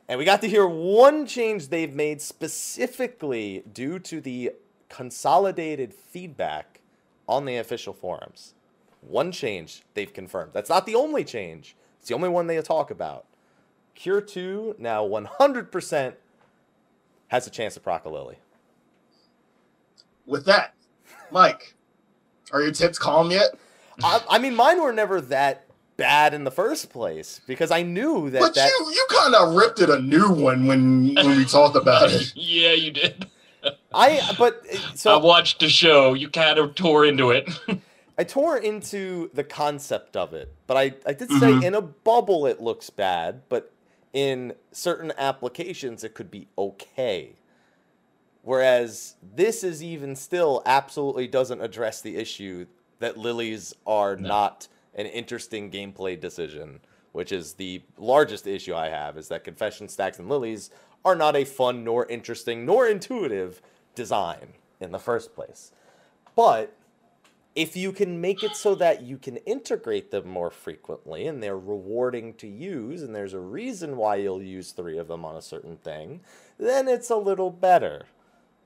[0.09, 4.53] And we got to hear one change they've made specifically due to the
[4.89, 6.81] consolidated feedback
[7.29, 8.55] on the official forums.
[9.01, 10.53] One change they've confirmed.
[10.53, 13.25] That's not the only change, it's the only one they talk about.
[13.97, 16.15] Cure 2 now 100%
[17.29, 18.37] has a chance of proc a Lily.
[20.27, 20.75] With that,
[21.33, 21.75] Mike,
[22.53, 23.51] are your tips calm yet?
[24.05, 25.65] I, I mean, mine were never that
[25.97, 28.69] bad in the first place because I knew that But that.
[28.69, 32.33] you you kind of ripped it a new one when when we talked about it.
[32.37, 33.27] yeah, you did.
[33.95, 34.63] I but
[35.07, 36.13] uh, I watched the show.
[36.13, 37.49] You kind of tore into it.
[38.19, 41.63] I tore into the concept of it, but I, I did say Mhm.
[41.63, 43.73] in a bubble it looks bad, but
[44.13, 47.33] in certain applications it could be okay.
[48.43, 52.67] Whereas this is even still absolutely doesn't address the issue
[53.01, 54.29] that lilies are No.
[54.29, 56.81] not an interesting gameplay decision,
[57.13, 60.71] which is the largest issue I have is that confession stacks and lilies
[61.05, 63.61] are not a fun nor interesting nor intuitive
[63.95, 65.73] design in the first place.
[66.35, 66.73] But
[67.57, 71.59] if you can make it so that you can integrate them more frequently and they're
[71.59, 75.43] rewarding to use and there's a reason why you'll use three of them on a
[75.43, 76.21] certain thing,
[76.59, 78.05] then it's a little better.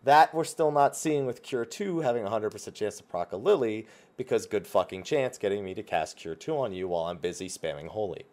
[0.03, 3.37] That we're still not seeing with Cure 2 having a 100% chance to proc a
[3.37, 7.19] Lily because good fucking chance getting me to cast Cure 2 on you while I'm
[7.19, 8.25] busy spamming Holy.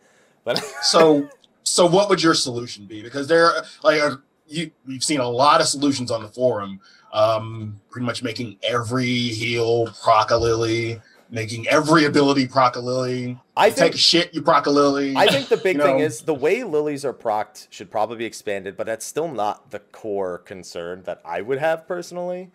[0.43, 1.30] But So
[1.63, 3.04] so what would your solution be?
[3.04, 3.52] Because there
[3.84, 4.02] like
[4.48, 6.80] you we've seen a lot of solutions on the forum.
[7.14, 13.40] Um, pretty much making every heal proc a lily, making every ability proc a lily.
[13.56, 15.16] I You take a think shit, you proc a lily.
[15.16, 18.26] I think the big you thing is the way lilies are procced should probably be
[18.26, 22.52] expanded, but that's still not the core concern that I would have personally.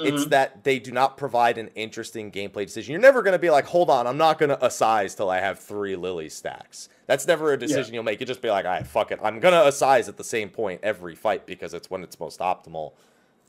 [0.00, 0.30] It's Mhm.
[0.30, 2.92] that they do not provide an interesting gameplay decision.
[2.92, 5.38] You're never going to be like, hold on, I'm not going to assize till I
[5.38, 6.88] have three lily stacks.
[7.06, 8.18] That's never a decision you'll make.
[8.18, 9.20] You just be like, all right, fuck it.
[9.22, 12.40] I'm going to assize at the same point every fight because it's when it's most
[12.40, 12.92] optimal.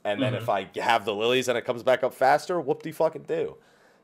[0.04, 2.92] And then if I have the lilies and it comes back up faster, whoop de
[2.92, 3.56] fucking do.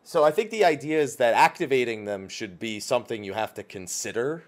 [0.03, 3.63] So I think the idea is that activating them should be something you have to
[3.63, 4.45] consider.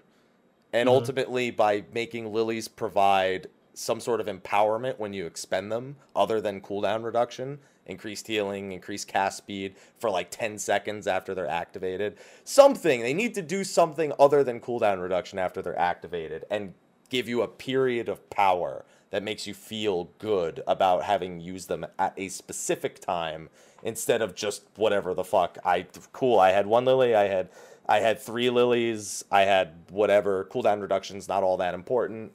[0.73, 0.93] And Mhm.
[0.93, 6.59] ultimately, by making lilies provide some sort of empowerment when you expend them, other than
[6.59, 12.17] cooldown reduction, increased healing, increased cast speed for like 10 seconds after they're activated.
[12.43, 13.01] Something.
[13.01, 16.73] They need to do something other than cooldown reduction after they're activated and
[17.09, 21.85] give you a period of power that makes you feel good about having used them
[21.99, 23.49] at a specific time
[23.83, 25.57] instead of just whatever the fuck.
[25.63, 26.39] I cool.
[26.39, 27.15] I had one lily.
[27.15, 27.49] I had
[27.87, 29.23] I had three lilies.
[29.31, 31.27] I had whatever cooldown reductions.
[31.27, 32.31] Not all that important.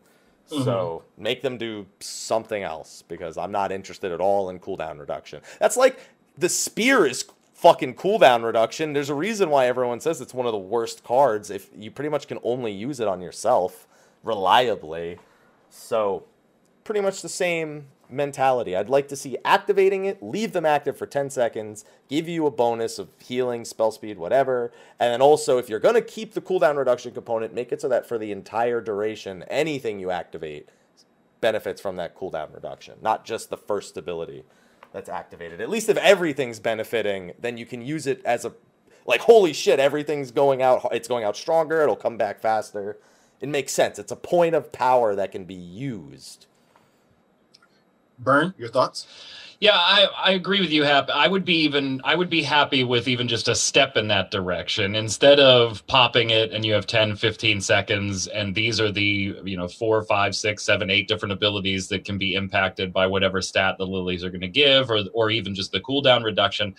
[0.50, 0.64] Mm-hmm.
[0.64, 5.40] So make them do something else because I'm not interested at all in cooldown reduction.
[5.58, 5.98] That's like
[6.36, 8.92] the spear is fucking cooldown reduction.
[8.92, 12.08] There's a reason why everyone says it's one of the worst cards if you pretty
[12.08, 13.86] much can only use it on yourself
[14.24, 15.18] reliably.
[15.68, 16.24] So
[16.84, 18.77] pretty much the same mentality.
[18.77, 22.51] I'd like to see activating it, leave them active for 10 seconds, give you a
[22.51, 24.73] bonus of healing, spell speed, whatever.
[24.99, 27.88] And then also, if you're going to keep the cooldown reduction component, make it so
[27.88, 30.68] that for the entire duration, anything you activate
[31.40, 34.44] benefits from that cooldown reduction, not just the first ability
[34.92, 35.61] that's activated.
[35.61, 38.53] At least if everything's benefiting, then you can use it as a
[39.07, 42.99] like holy shit, everything's going out it's going out stronger, it'll come back faster.
[43.40, 43.99] It makes sense.
[43.99, 46.46] It's a point of power that can be used.
[48.20, 49.06] Burn, your thoughts?
[49.61, 51.11] Yeah, I, I agree with you, Hap.
[51.11, 54.30] I would be even I would be happy with even just a step in that
[54.30, 59.37] direction instead of popping it and you have 10, 15 seconds and these are the
[59.44, 63.42] you know four, five, six, seven, eight different abilities that can be impacted by whatever
[63.42, 66.74] stat the lilies are going to give or or even just the cooldown reduction.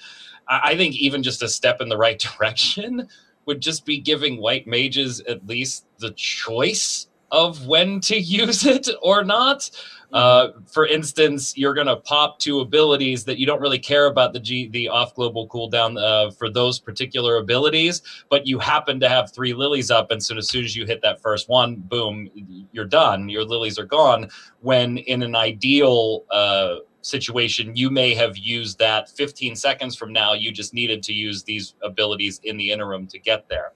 [0.48, 3.08] I, I think even just a step in the right direction
[3.46, 8.90] would just be giving white mages at least the choice of when to use it
[9.04, 9.70] or not.
[10.12, 14.34] Uh, for instance, you're going to pop two abilities that you don't really care about
[14.34, 19.08] the G, the off global cooldown uh, for those particular abilities, but you happen to
[19.08, 22.30] have three lilies up, and so as soon as you hit that first one, boom,
[22.72, 23.30] you're done.
[23.30, 24.30] Your lilies are gone.
[24.60, 30.34] When in an ideal uh, situation, you may have used that 15 seconds from now.
[30.34, 33.72] You just needed to use these abilities in the interim to get there.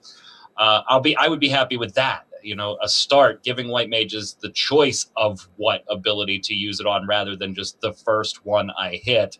[0.56, 3.88] Uh, I'll be, I would be happy with that you know a start giving white
[3.88, 8.46] mages the choice of what ability to use it on rather than just the first
[8.46, 9.38] one i hit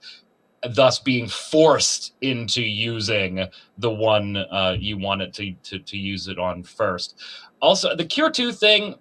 [0.75, 3.47] thus being forced into using
[3.79, 7.23] the one uh, you wanted to, to, to use it on first
[7.63, 8.95] also the cure 2 thing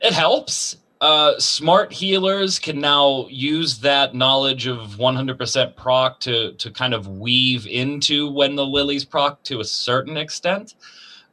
[0.00, 6.70] it helps uh, smart healers can now use that knowledge of 100% proc to to
[6.70, 10.74] kind of weave into when the lilies proc to a certain extent.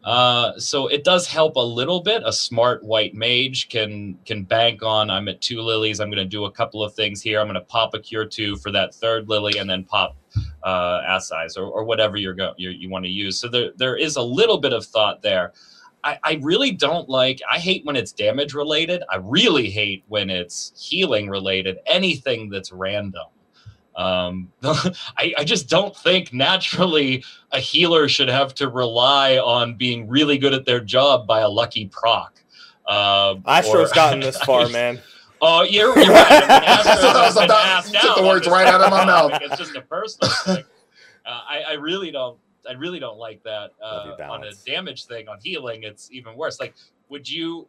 [0.03, 2.21] Uh, so it does help a little bit.
[2.25, 5.09] A smart white mage can can bank on.
[5.09, 5.99] I'm at two lilies.
[5.99, 7.39] I'm going to do a couple of things here.
[7.39, 10.15] I'm going to pop a cure two for that third lily, and then pop
[10.63, 13.37] uh, Assize or, or whatever you're go you, you want to use.
[13.37, 15.51] So there there is a little bit of thought there.
[16.03, 17.41] I, I really don't like.
[17.51, 19.03] I hate when it's damage related.
[19.09, 21.79] I really hate when it's healing related.
[21.85, 23.27] Anything that's random.
[23.95, 30.07] Um, I, I, just don't think naturally a healer should have to rely on being
[30.07, 32.39] really good at their job by a lucky proc.
[32.87, 35.01] Uh, Astro's or, gotten this far, man.
[35.41, 36.25] Oh, you're, you're right.
[36.49, 39.39] I mean, took the words right out of my mouth.
[39.41, 40.63] It's just a personal thing.
[41.25, 42.37] Uh, I, I, really don't.
[42.67, 45.27] I really don't like that uh, on a damage thing.
[45.27, 46.59] On healing, it's even worse.
[46.59, 46.73] Like,
[47.09, 47.67] would you?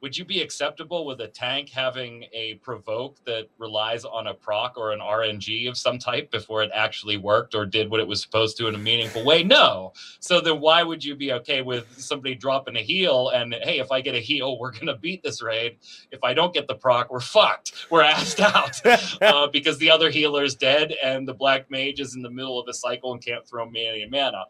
[0.00, 4.78] Would you be acceptable with a tank having a provoke that relies on a proc
[4.78, 8.22] or an RNG of some type before it actually worked or did what it was
[8.22, 9.42] supposed to in a meaningful way?
[9.42, 9.92] No.
[10.20, 13.92] So then why would you be okay with somebody dropping a heal and hey, if
[13.92, 15.76] I get a heal, we're gonna beat this raid.
[16.10, 17.86] If I don't get the proc, we're fucked.
[17.90, 18.80] We're asked out
[19.22, 22.58] uh, because the other healer is dead and the black mage is in the middle
[22.58, 24.44] of a cycle and can't throw me any mana.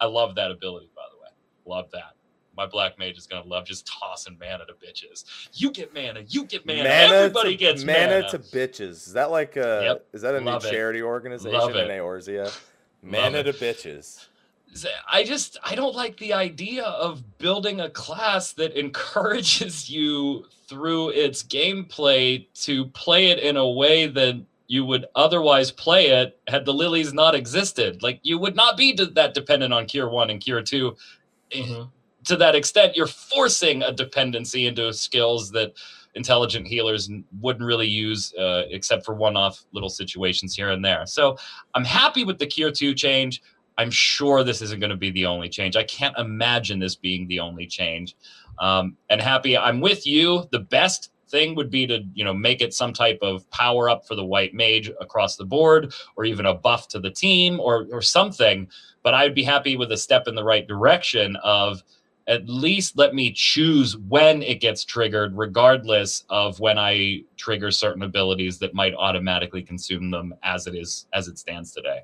[0.00, 1.30] I love that ability, by the way.
[1.64, 2.14] Love that
[2.56, 5.24] my black mage is gonna love just tossing mana to bitches.
[5.54, 6.84] You get mana, you get mana.
[6.84, 9.06] mana Everybody to, gets mana, mana to bitches.
[9.06, 9.80] Is that like a?
[9.84, 10.06] Yep.
[10.12, 10.72] Is that a love new it.
[10.72, 12.58] charity organization love in Eorzea?
[13.02, 14.26] Mana to bitches.
[15.10, 21.10] I just I don't like the idea of building a class that encourages you through
[21.10, 26.64] its gameplay to play it in a way that you would otherwise play it had
[26.64, 28.02] the lilies not existed.
[28.02, 30.96] Like you would not be that dependent on Cure One and Cure 2
[31.50, 31.82] mm-hmm
[32.24, 35.72] to that extent, you're forcing a dependency into skills that
[36.14, 41.06] intelligent healers wouldn't really use uh, except for one-off little situations here and there.
[41.06, 41.36] So
[41.74, 43.42] I'm happy with the Cure 2 change.
[43.78, 45.76] I'm sure this isn't going to be the only change.
[45.76, 48.16] I can't imagine this being the only change.
[48.58, 50.46] Um, and happy, I'm with you.
[50.52, 54.06] The best thing would be to you know make it some type of power up
[54.06, 57.86] for the white mage across the board or even a buff to the team or
[57.90, 58.68] or something
[59.02, 61.82] but i would be happy with a step in the right direction of
[62.26, 68.02] at least let me choose when it gets triggered, regardless of when I trigger certain
[68.02, 72.02] abilities that might automatically consume them as it is as it stands today.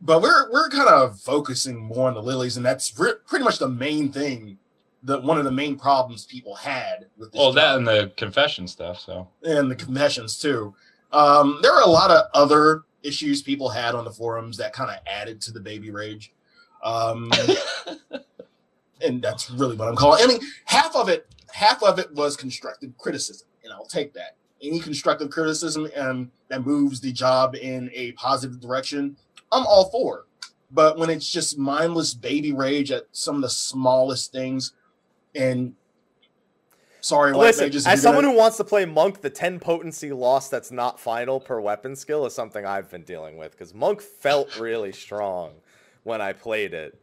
[0.00, 3.58] But we're we're kind of focusing more on the lilies, and that's re- pretty much
[3.58, 4.58] the main thing
[5.02, 8.68] That one of the main problems people had with this Well, that and the confession
[8.68, 9.00] stuff.
[9.00, 10.74] So and the confessions too.
[11.12, 14.90] Um, there are a lot of other issues people had on the forums that kind
[14.90, 16.32] of added to the baby rage.
[16.82, 17.30] Um,
[19.00, 20.22] and that's really what I'm calling.
[20.22, 24.36] I mean, half of it, half of it was constructive criticism, and I'll take that.
[24.60, 29.16] Any constructive criticism um, that moves the job in a positive direction,
[29.52, 30.26] I'm all for.
[30.70, 34.72] But when it's just mindless baby rage at some of the smallest things,
[35.34, 35.74] and
[37.00, 40.48] sorry, Listen, as you're someone gonna- who wants to play Monk, the 10 potency loss
[40.48, 44.58] that's not final per weapon skill is something I've been dealing with because Monk felt
[44.58, 45.52] really strong
[46.04, 46.98] when I played it.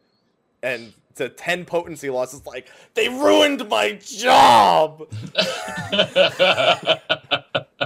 [0.63, 5.07] And to 10 potency losses, like, they ruined my job.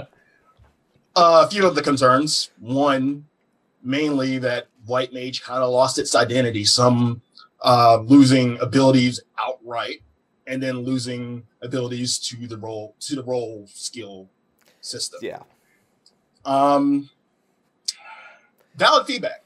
[1.16, 2.50] Uh, a few of the concerns.
[2.60, 3.26] One,
[3.82, 6.64] mainly that White Mage kind of lost its identity.
[6.64, 7.20] Some
[7.62, 10.02] uh, losing abilities outright,
[10.46, 14.28] and then losing abilities to the role to the role skill
[14.80, 15.18] system.
[15.22, 15.42] Yeah.
[16.44, 17.10] Um,
[18.76, 19.42] valid feedback.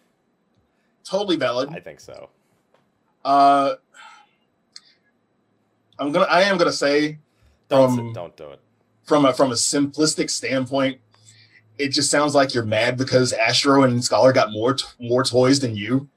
[1.04, 1.68] Totally valid.
[1.70, 2.30] I think so.
[3.24, 3.74] Uh,
[5.98, 6.26] I'm gonna.
[6.26, 7.18] I am gonna say
[7.68, 8.60] Don't, s- don't do it.
[9.04, 10.98] from a from a simplistic standpoint,
[11.78, 15.60] it just sounds like you're mad because Astro and Scholar got more t- more toys
[15.60, 16.08] than you.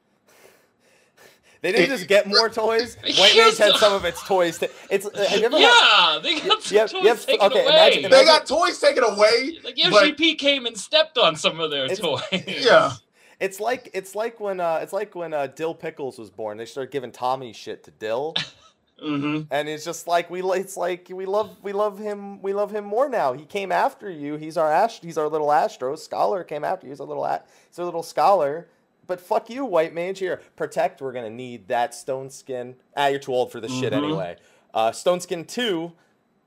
[1.62, 2.98] They didn't it- just get more toys.
[3.04, 4.58] White Mage had some of its toys.
[4.60, 5.06] To, it's.
[5.06, 7.68] uh, Have you ever had, yeah, they got some Yep, toys yep, taken okay, away.
[7.70, 9.60] imagine- They got toys taken away.
[9.64, 12.22] like but- MGP came and stepped on some of their toys.
[12.48, 12.94] Yeah,
[13.40, 16.58] It's like it's like when uh it's like when uh Dil Pickles was born.
[16.58, 18.34] They started giving Tommy shit to Dill,
[19.00, 22.72] hmm and it's just like we it's like we love we love him we love
[22.72, 23.34] him more now.
[23.34, 24.38] He came after you.
[24.38, 25.00] He's our Ash.
[25.02, 26.44] He's our little Astro scholar.
[26.44, 26.92] Came after you.
[26.92, 27.26] He's a little
[27.70, 28.68] he's a little scholar.
[29.06, 30.20] But fuck you, White Mage.
[30.20, 31.00] Here, protect.
[31.02, 32.76] We're gonna need that Stone Skin.
[32.96, 33.98] Ah, you're too old for this shit Mhm.
[34.04, 34.36] anyway.
[34.74, 35.94] Uh, Stone Skin two.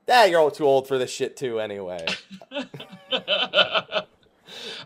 [0.09, 2.05] Ah, you're all too old for this shit too anyway.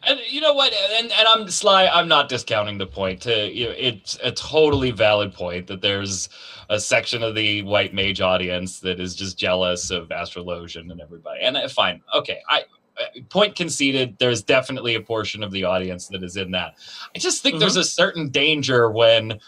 [0.03, 0.73] and you know what?
[0.73, 1.87] And and I'm sly.
[1.87, 3.21] I'm not discounting the point.
[3.21, 6.29] To you know, it's a totally valid point that there's
[6.69, 11.41] a section of the white mage audience that is just jealous of Astrologian and everybody.
[11.41, 12.39] And uh, fine, okay.
[12.49, 12.63] I
[12.99, 14.17] uh, point conceded.
[14.19, 16.75] There's definitely a portion of the audience that is in that.
[17.15, 19.39] I just think there's a certain danger when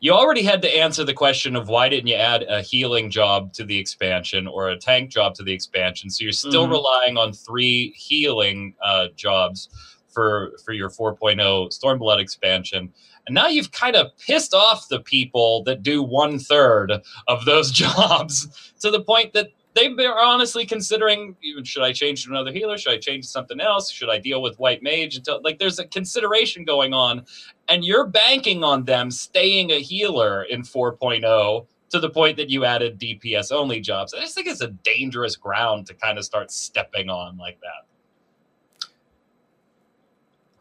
[0.00, 3.52] you already had to answer the question of why didn't you add a healing job
[3.54, 6.70] to the expansion or a tank job to the expansion so you're still Mhm.
[6.72, 9.68] relying on three healing uh, jobs
[10.08, 12.92] for for your 4.0 stormblood expansion
[13.26, 16.92] and now you've kind of pissed off the people that do one third
[17.26, 22.24] of those jobs to the point that they are honestly considering even should I change
[22.24, 22.78] to another healer?
[22.78, 23.90] Should I change to something else?
[23.90, 25.16] Should I deal with white mage?
[25.16, 27.24] Until like there's a consideration going on,
[27.68, 32.64] and you're banking on them staying a healer in 4.0 to the point that you
[32.64, 34.12] added DPS only jobs.
[34.12, 37.88] I just think it's a dangerous ground to kind of start stepping on like that.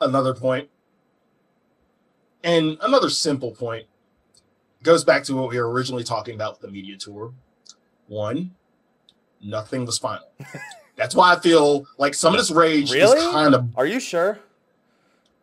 [0.02, 0.70] another point,
[2.44, 3.88] and another simple point
[4.84, 7.34] goes back to what we were originally talking about with the media tour.
[8.08, 8.52] One,
[9.42, 10.28] nothing was final.
[10.96, 13.18] That's why I feel like some of this rage Really?
[13.20, 13.68] is kind of.
[13.78, 14.40] Are you sure?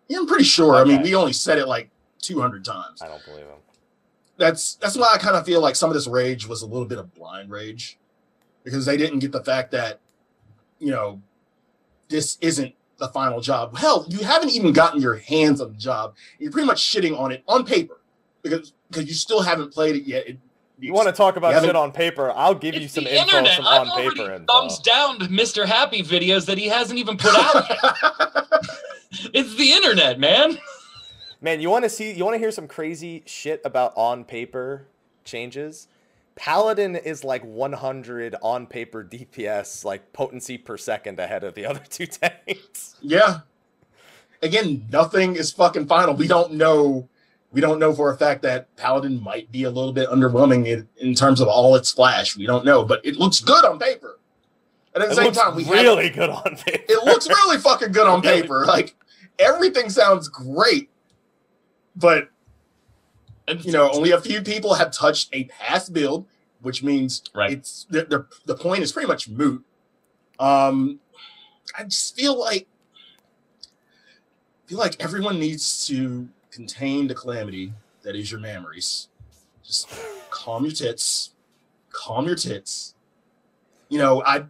[0.09, 0.75] Yeah, I'm pretty sure.
[0.75, 1.91] I mean, we only said it like
[2.23, 3.01] 200 times.
[3.03, 3.57] I don't believe him.
[4.37, 6.87] that's that's why I kind of feel like some of this rage was a little
[6.87, 7.99] bit of blind rage
[8.65, 10.01] because they didn't get the fact that
[10.79, 11.23] you know
[12.09, 13.77] this isn't the final job.
[13.77, 16.15] Hell, you haven't even gotten your hands on the job.
[16.39, 18.01] You're pretty much shitting on it on paper
[18.43, 20.27] because because you still haven't played it yet.
[20.29, 20.39] It,
[20.85, 22.31] You want to talk about shit on paper?
[22.31, 23.57] I'll give you It's some the info, internet.
[23.57, 24.45] some I've on already paper info.
[24.53, 25.65] thumbs down to Mr.
[25.65, 27.65] Happy videos that he hasn't even put out.
[29.33, 30.59] it's the internet, man.
[31.41, 32.13] Man, you want to see?
[32.13, 34.87] You want to hear some crazy shit about on paper
[35.25, 35.89] changes?
[36.37, 41.83] Paladin is like 100 on paper DPS, like potency per second ahead of the other
[41.89, 42.97] two tanks.
[43.01, 43.41] yeah.
[44.43, 46.15] Again, nothing is fucking final.
[46.15, 47.09] We don't know.
[47.55, 50.89] We don't know for a fact that Paladin might be a little bit underwhelming in,
[50.99, 52.37] in terms of all its flash.
[52.37, 54.19] We don't know, but it looks good on paper.
[54.95, 56.85] And at the It same time, we really good on paper.
[56.89, 58.65] it looks really fucking good on paper.
[58.67, 58.95] Like
[59.39, 60.91] everything sounds great,
[61.97, 62.29] but
[63.63, 66.27] you know, only a few people have touched a past build,
[66.61, 67.53] which means Right.
[67.53, 69.65] it's the, the the point is pretty much moot.
[70.39, 70.99] Um,
[71.79, 72.67] I just feel like
[74.67, 79.09] feel like everyone needs to contain the calamity that is your memories.
[79.65, 79.89] Just
[80.31, 81.31] calm your tits,
[81.91, 82.95] calm your tits.
[83.89, 84.45] You know, I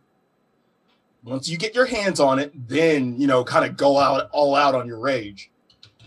[1.23, 4.55] once you get your hands on it, then you know, kind of go out all
[4.55, 5.51] out on your rage.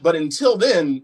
[0.01, 1.03] But until then,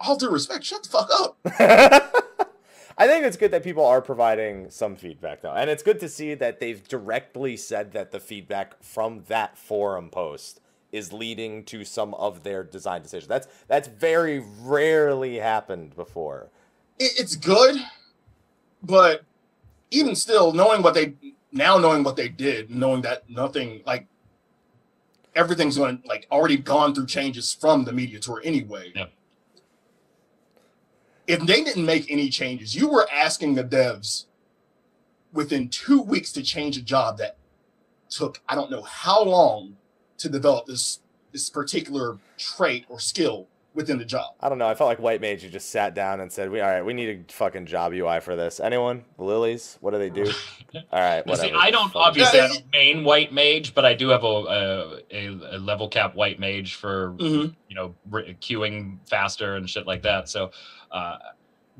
[0.00, 1.36] all due respect, shut the fuck up.
[2.98, 6.08] I think it's good that people are providing some feedback though, and it's good to
[6.08, 10.61] see that they've directly said that the feedback from that forum post
[10.92, 13.28] is leading to some of their design decisions.
[13.28, 16.50] That's that's very rarely happened before.
[16.98, 17.76] It's good,
[18.82, 19.22] but
[19.90, 21.14] even still, knowing what they
[21.50, 24.06] now knowing what they did, knowing that nothing like
[25.34, 28.92] everything's going like already gone through changes from the media tour anyway.
[28.94, 29.12] Yep.
[31.26, 34.26] If they didn't make any changes, you were asking the devs
[35.32, 37.38] within two weeks to change a job that
[38.10, 39.76] took I don't know how long
[40.18, 41.00] to develop this
[41.32, 44.34] this particular trait or skill within the job.
[44.40, 44.68] I don't know.
[44.68, 46.82] I felt like White Mage just sat down and said, "We all right.
[46.84, 48.60] We need a fucking job UI for this.
[48.60, 49.04] Anyone?
[49.16, 49.78] The Lilies?
[49.80, 50.30] What do they do?
[50.74, 51.52] All right, Now, see.
[51.54, 52.06] I don't Fuck it.
[52.08, 55.88] obviously I don't main white mage, but I do have a a, a, a level
[55.88, 57.54] cap white mage for Mhm.
[57.68, 60.28] you know re- queuing faster and shit like that.
[60.28, 60.50] So,
[60.90, 61.16] uh,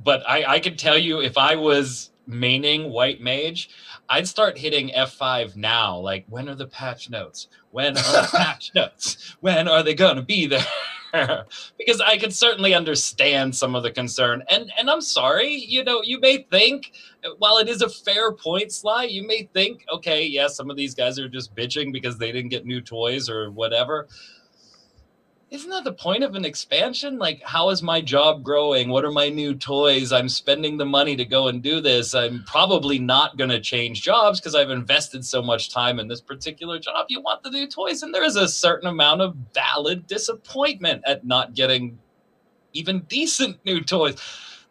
[0.03, 3.68] but I I could tell you if I was maining white mage,
[4.09, 5.96] I'd start hitting F5 now.
[5.98, 7.48] Like when are the patch notes?
[7.70, 9.36] When are the patch notes?
[9.40, 10.66] When are they gonna be there?
[11.78, 14.42] because I could certainly understand some of the concern.
[14.48, 16.92] And and I'm sorry, you know, you may think
[17.38, 20.94] while it is a fair point, Sly, you may think, okay, yeah, some of these
[20.94, 24.09] guys are just bitching because they didn't get new toys or whatever.
[25.53, 27.18] Isn't that the point of an expansion?
[27.18, 28.88] Like, how is my job growing?
[28.88, 30.11] What are my new toys?
[30.11, 32.14] I'm spending the money to go and do this.
[32.14, 36.22] I'm probably not going to change jobs because I've invested so much time in this
[36.22, 37.05] particular job.
[37.11, 41.26] You want the new toys, and there is a certain amount of valid disappointment at
[41.26, 41.98] not getting
[42.72, 44.16] even decent new toys.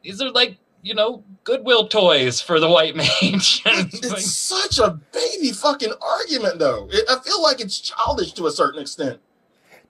[0.02, 3.62] These are like, you know, Goodwill toys for the white mage.
[3.68, 6.90] It's such a baby fucking argument, though.
[7.08, 9.20] I feel like it's childish to a certain extent.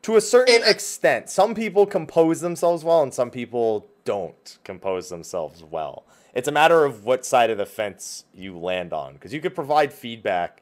[0.03, 5.09] To a certain And- extent, some people compose themselves well, and some people don't compose
[5.09, 6.05] themselves well.
[6.33, 9.53] It's a matter of what side of the fence you land on, because you could
[9.53, 10.61] provide feedback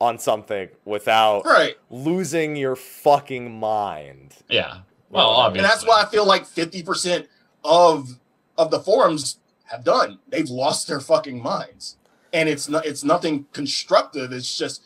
[0.00, 1.76] on something without Right.
[1.88, 4.34] losing your fucking mind.
[4.48, 4.78] yeah.
[5.10, 5.64] Well, obviously.
[5.64, 7.28] And that's why I feel like 50%
[7.62, 8.18] of
[8.58, 10.18] of the forums have done.
[10.28, 11.96] They've lost their fucking minds.
[12.32, 14.32] And it's not it's nothing constructive.
[14.32, 14.82] It's just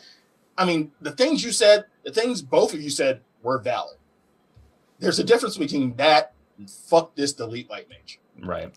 [0.58, 3.96] I mean, the things you said, the things both of you said were valid.
[4.98, 8.18] There's a difference between that and fuck this delete white mage.
[8.40, 8.72] Right.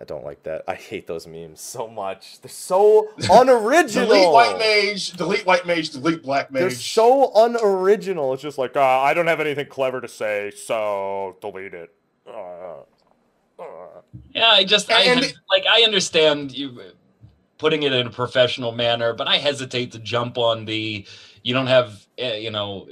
[0.00, 0.62] I don't like that.
[0.68, 2.40] I hate those memes so much.
[2.40, 4.06] They're so unoriginal.
[4.08, 6.60] delete white mage, delete white mage, delete black mage.
[6.60, 8.32] They're so unoriginal.
[8.34, 11.92] It's just like, uh, I don't have anything clever to say, so delete it.
[12.26, 12.82] Uh,
[13.58, 13.64] uh.
[14.34, 15.20] Yeah, I just I And-
[15.50, 16.80] like I understand you
[17.56, 21.04] putting it in a professional manner, but I hesitate to jump on the
[21.42, 22.86] you don't have eh, you know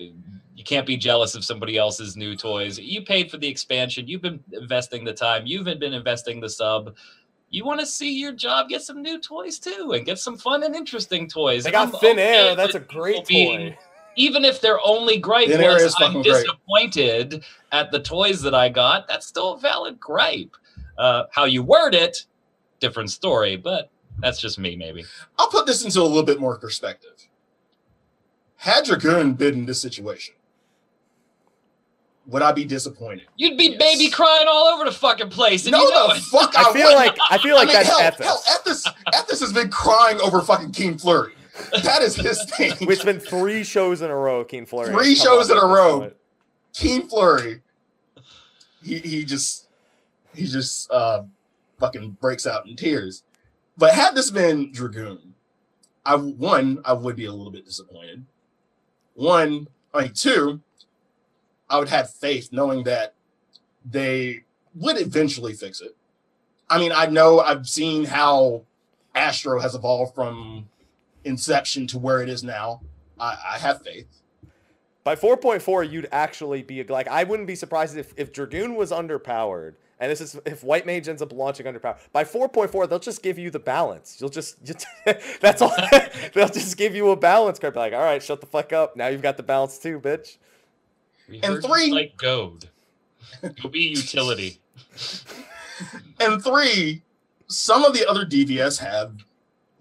[0.57, 2.79] you can't be jealous of somebody else's new toys.
[2.79, 4.09] You paid for the expansion.
[4.09, 5.43] You've been investing the time.
[5.45, 6.97] You've been investing the sub.
[7.51, 10.63] You want to see your job get some new toys too, and get some fun
[10.63, 11.65] and interesting toys.
[11.65, 12.57] They got I'm thin okay air.
[12.57, 13.79] That's a great people being- toy.
[14.17, 18.55] even if their only gripe Thin was I'm fucking great." disappointed at the toys that
[18.55, 20.57] I got, that's still a valid gripe.
[20.97, 22.25] Uh, how you word it,
[22.81, 23.91] different story, but
[24.21, 25.05] that's just me, maybe.
[25.39, 27.29] I'll put this into a little bit more perspective.
[28.57, 30.35] Had Dragoon been in this situation,
[32.27, 33.27] would I be disappointed?
[33.37, 33.79] You'd be Yes.
[33.79, 35.65] baby crying all over the fucking place.
[35.67, 36.23] And No, you know the it.
[36.25, 36.95] fuck I feel wouldn't.
[36.97, 38.27] like I feel like I mean, that's hell, Ethos.
[38.27, 41.33] hell, Ethos, Ethos has been crying over fucking Keen Flurry.
[41.85, 42.75] That is his thing.
[42.81, 44.93] It's been three shows in a row, Keen Flurry.
[44.93, 46.01] Three come shows up in a row.
[46.01, 46.17] point.
[46.75, 47.63] Keen Flurry,
[48.83, 49.69] he he just
[50.35, 51.23] he just uh
[51.79, 53.23] fucking breaks out in tears.
[53.79, 55.35] But had this been Dragoon,
[56.05, 58.25] I one I would be a little bit disappointed.
[59.15, 60.61] One, I mean two,
[61.69, 63.15] I would have faith knowing that
[63.85, 64.45] they
[64.75, 65.97] would eventually fix it.
[66.69, 68.63] I mean, I know I've seen how
[69.15, 70.69] Astro has evolved from
[71.25, 72.81] inception to where it is now.
[73.19, 74.07] I, I have faith.
[75.05, 79.75] By 4.4, you'd actually be like, I wouldn't be surprised if, if Dragoon was underpowered,
[80.01, 81.99] and this is if White Mage ends up launching underpowered.
[82.13, 84.17] By 4.4, they'll just give you the balance.
[84.21, 84.57] You'll just,
[85.41, 85.73] that's all.
[86.35, 87.75] they'll just give you a balance card.
[87.75, 88.97] Be like, all right, shut the fuck up.
[88.97, 90.39] Now you've got the balance too, bitch.
[91.29, 92.69] We And three- like goad.
[93.63, 94.61] Go be utility.
[96.19, 97.03] And three,
[97.49, 99.13] some of the other DPS have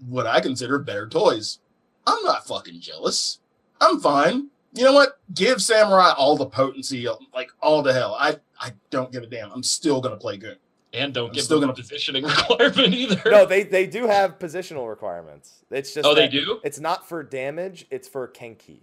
[0.10, 1.60] what I consider better toys.
[2.06, 3.40] I'm not fucking jealous.
[3.80, 4.50] I'm fine.
[4.74, 5.20] You know what?
[5.34, 8.18] Give Samurai all the potency, like all the hell.
[8.20, 9.52] I I don't give a damn.
[9.54, 10.58] I'm still gonna play good.
[10.92, 13.22] And don't I'm give still them gonna- a positioning requirement either.
[13.32, 15.64] No, they they do have positional requirements.
[15.72, 16.60] It's just oh, they do?
[16.66, 17.86] It's not for damage.
[17.90, 18.82] It's for Kenki.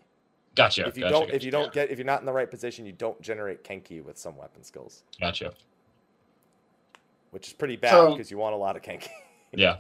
[0.55, 0.87] Gotcha.
[0.87, 2.51] if you gotcha, don't, gotcha, if you don't get, if you're not in the right
[2.51, 5.53] position, you don't generate Kenki with some weapon skills, Gotcha.
[7.31, 9.09] which is pretty bad So- because you want a lot of Kenki.
[9.55, 9.77] Yeah.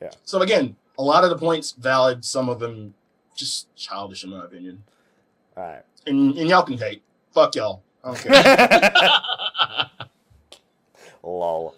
[0.00, 0.10] Yeah.
[0.24, 2.94] So again, a lot of the points valid, some of them
[3.36, 4.82] just childish in my opinion.
[5.56, 5.82] All right.
[6.08, 7.02] And, and y'all can hate.
[7.32, 7.82] Fuck y'all.
[8.02, 9.20] I don't care.
[11.22, 11.76] Lol.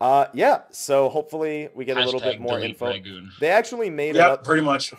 [0.00, 0.62] Uh, yeah.
[0.70, 2.86] So hopefully we get a little bit more info.
[2.86, 3.30] Dragoon.
[3.38, 4.94] They actually made yeah, ano- pretty much.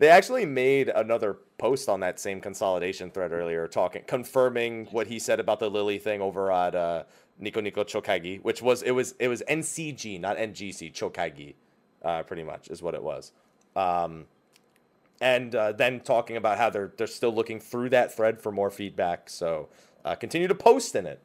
[0.00, 5.18] They actually made another post on that same consolidation thread earlier, talking confirming what he
[5.18, 7.02] said about the Lily thing over at uh,
[7.38, 11.52] Nico Nico Chokaigi, which was it was it was NCG, not NGC Chokaigi,
[12.02, 13.32] uh, pretty much is what it was.
[13.76, 14.24] Um,
[15.20, 18.70] and uh, then talking about how they're they're still looking through that thread for more
[18.70, 19.28] feedback.
[19.28, 19.68] So
[20.02, 21.20] uh, continue to post in it.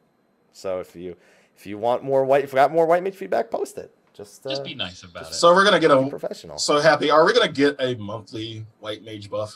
[0.52, 1.16] So if you
[1.56, 3.95] if you want more white, if you got more white mage feedback, post it.
[4.16, 5.34] Just uh, Just be nice about it.
[5.34, 6.58] So we're gonna get a professional.
[6.58, 7.10] so happy.
[7.10, 9.50] Are we gonna get a monthly white mage buff?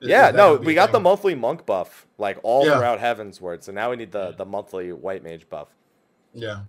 [0.00, 2.76] Is- Yeah, is no, we a got the monthly monk buff like all Yeah.
[2.78, 3.62] throughout Heavensward.
[3.62, 5.68] So now we need the the monthly white mage buff.
[6.32, 6.60] Yeah.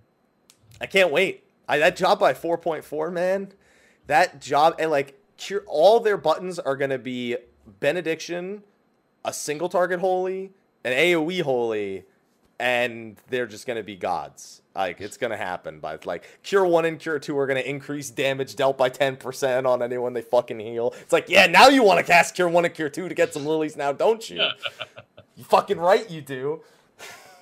[0.80, 1.44] I can't wait.
[1.68, 3.52] I, that job by 4.4, man.
[4.08, 7.36] That job and like cure, all their buttons are gonna be
[7.80, 8.62] benediction,
[9.24, 10.52] a single target holy,
[10.84, 12.04] an AOE holy,
[12.58, 14.62] and they're just gonna be gods.
[14.74, 15.80] Like it's gonna happen.
[15.80, 19.82] By like cure one and cure two are gonna increase damage dealt by 10% on
[19.82, 20.94] anyone they fucking heal.
[21.00, 23.34] It's like, yeah, now you want to cast cure one and cure two to get
[23.34, 24.36] some lilies now, don't you?
[25.36, 26.62] you fucking right you do.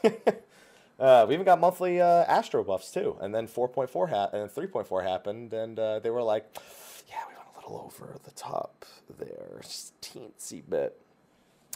[1.01, 5.03] Uh, we even got monthly uh, Astro buffs too, and then 4.4 ha- and 3.4
[5.03, 6.45] happened, and uh, they were like,
[7.09, 8.85] "Yeah, we went a little over the top
[9.19, 11.01] there, just teensy bit."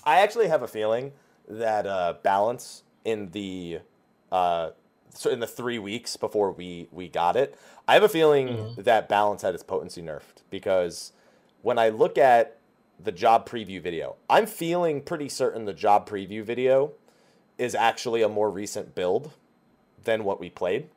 [0.04, 1.12] I actually have a feeling
[1.48, 3.80] that uh, balance in the
[4.32, 4.70] uh,
[5.14, 8.84] so in the three weeks before we we got it, I have a feeling Mhm.
[8.84, 11.12] that balance had its potency nerfed because
[11.62, 12.56] when I look at
[13.02, 16.92] the job preview video, I'm feeling pretty certain the job preview video
[17.58, 19.30] is actually a more recent build
[20.02, 20.88] than what we played.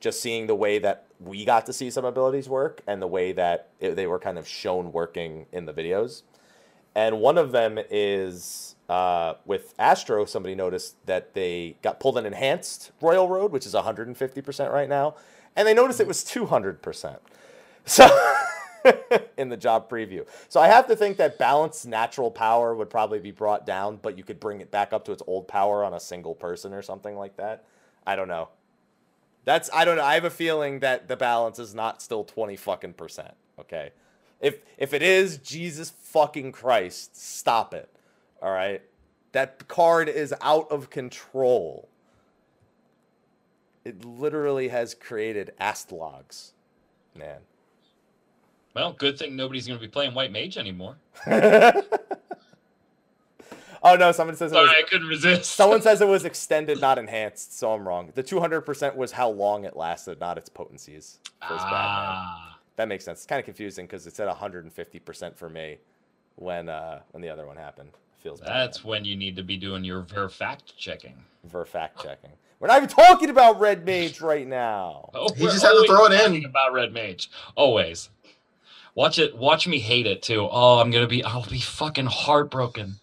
[0.00, 3.32] Just seeing the way that we got to see some abilities work and the way
[3.32, 6.22] that it, they were kind of shown working in the videos.
[6.94, 12.26] And one of them is uh, with Astro, somebody noticed that they got pulled an
[12.26, 15.14] enhanced Royal Road, which is 150% right now.
[15.56, 17.18] And they noticed it was 200%.
[17.84, 18.08] So
[19.36, 20.26] in the job preview.
[20.48, 24.16] So I have to think that balanced natural power would probably be brought down, but
[24.16, 26.82] you could bring it back up to its old power on a single person or
[26.82, 27.64] something like that.
[28.06, 28.48] I don't know.
[29.44, 30.04] That's I don't know.
[30.04, 33.34] I have a feeling that the balance is not still 20 fucking percent.
[33.58, 33.92] Okay.
[34.40, 37.90] If if it is, Jesus fucking Christ, stop it.
[38.42, 38.82] All right.
[39.32, 41.88] That card is out of control.
[43.84, 46.52] It literally has created astlogs.
[47.14, 47.40] Man.
[48.74, 50.96] Well, good thing nobody's going to be playing White Mage anymore.
[51.26, 51.82] oh
[53.96, 55.46] no, someone says it Sorry, was, I couldn't resist.
[55.46, 58.12] someone says it was extended, not enhanced, so I'm wrong.
[58.14, 61.18] The 200% was how long it lasted, not its potencies.
[61.40, 61.58] Batman.
[61.62, 63.20] ah, That makes sense.
[63.20, 65.78] It's kind of confusing because it said 150% for me
[66.36, 67.90] when uh when the other one happened.
[68.22, 68.48] Feels bad.
[68.48, 71.14] that's when you need to be doing your ver fact checking.
[71.44, 72.30] Ver fact checking.
[72.60, 75.10] We're not even talking about Red Mage right now.
[75.14, 76.44] Oh, He we're just had to throw it in.
[76.44, 78.10] About Red Mage, always.
[78.96, 79.36] Watch it.
[79.36, 80.48] Watch me hate it too.
[80.50, 81.22] Oh, I'm gonna be.
[81.22, 82.96] I'll be fucking heartbroken.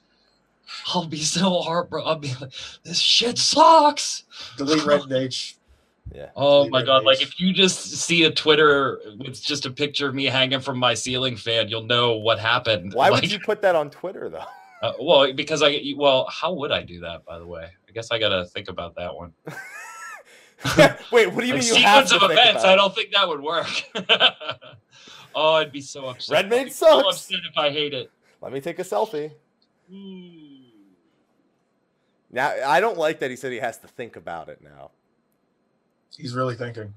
[0.93, 2.07] I'll be so heartbroken.
[2.09, 2.51] I'll be like,
[2.84, 4.24] this shit sucks.
[4.57, 5.55] Delete red mage.
[6.13, 6.30] Yeah.
[6.36, 7.03] Oh Delete my Red god!
[7.05, 10.78] Like if you just see a Twitter with just a picture of me hanging from
[10.78, 12.93] my ceiling fan, you'll know what happened.
[12.93, 14.43] Why Like, would you put that on Twitter though?
[14.82, 17.26] Uh, well, because I well, how would I do that?
[17.26, 19.34] By the way, I guess I gotta think about that one.
[21.11, 22.63] Wait, what do you Like, mean you have sequence to of think events.
[22.63, 23.67] about I don't think that would work.
[25.36, 26.34] oh, I'd be so upset.
[26.34, 27.17] Red I'd Mage be so sucks.
[27.17, 28.11] upset if I hate it.
[28.41, 29.32] Let me take a selfie.
[29.93, 30.39] Ooh.
[32.32, 34.91] Now I don't like that he said he has to think about it now.
[36.17, 36.93] He's really thinking.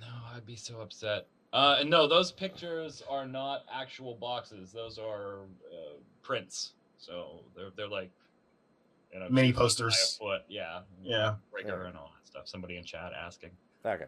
[0.00, 1.26] No, I'd be so upset.
[1.52, 4.72] Uh, and no, those pictures are not actual boxes.
[4.72, 6.72] Those are uh, prints.
[7.02, 8.10] So they're they're like
[9.12, 10.16] you know, Mini two feet by a posters.
[10.18, 10.42] foot.
[10.48, 10.62] Yeah.
[11.00, 11.10] Mm-hmm.
[11.10, 11.34] Yeah.
[11.52, 12.48] Rigor and all that stuff.
[12.48, 13.50] Somebody in chat asking.
[13.84, 14.04] Okay.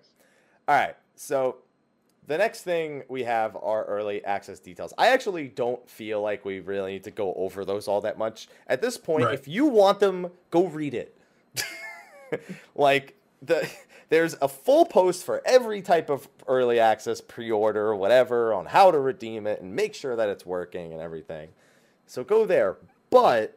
[0.68, 0.96] All right.
[1.16, 1.56] So
[2.26, 4.94] the next thing we have are early access details.
[4.96, 8.48] I actually don't feel like we really need to go over those all that much.
[8.68, 9.34] At this point, Right.
[9.34, 11.18] if you want them, go read it.
[12.74, 13.68] like the
[14.08, 18.98] there's a full post for every type of early access pre-order whatever on how to
[18.98, 21.48] redeem it and make sure that it's working and everything.
[22.06, 22.76] So go there.
[23.10, 23.56] But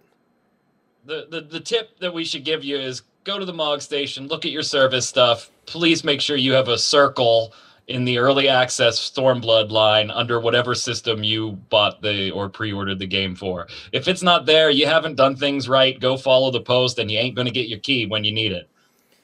[1.05, 4.27] the, the the tip that we should give you is go to the Mog station,
[4.27, 5.51] look at your service stuff.
[5.65, 7.53] Please make sure you have a circle
[7.87, 13.07] in the early access Stormblood line under whatever system you bought the or pre-ordered the
[13.07, 13.67] game for.
[13.93, 15.99] If it's not there, you haven't done things right.
[15.99, 18.69] Go follow the post, and you ain't gonna get your key when you need it.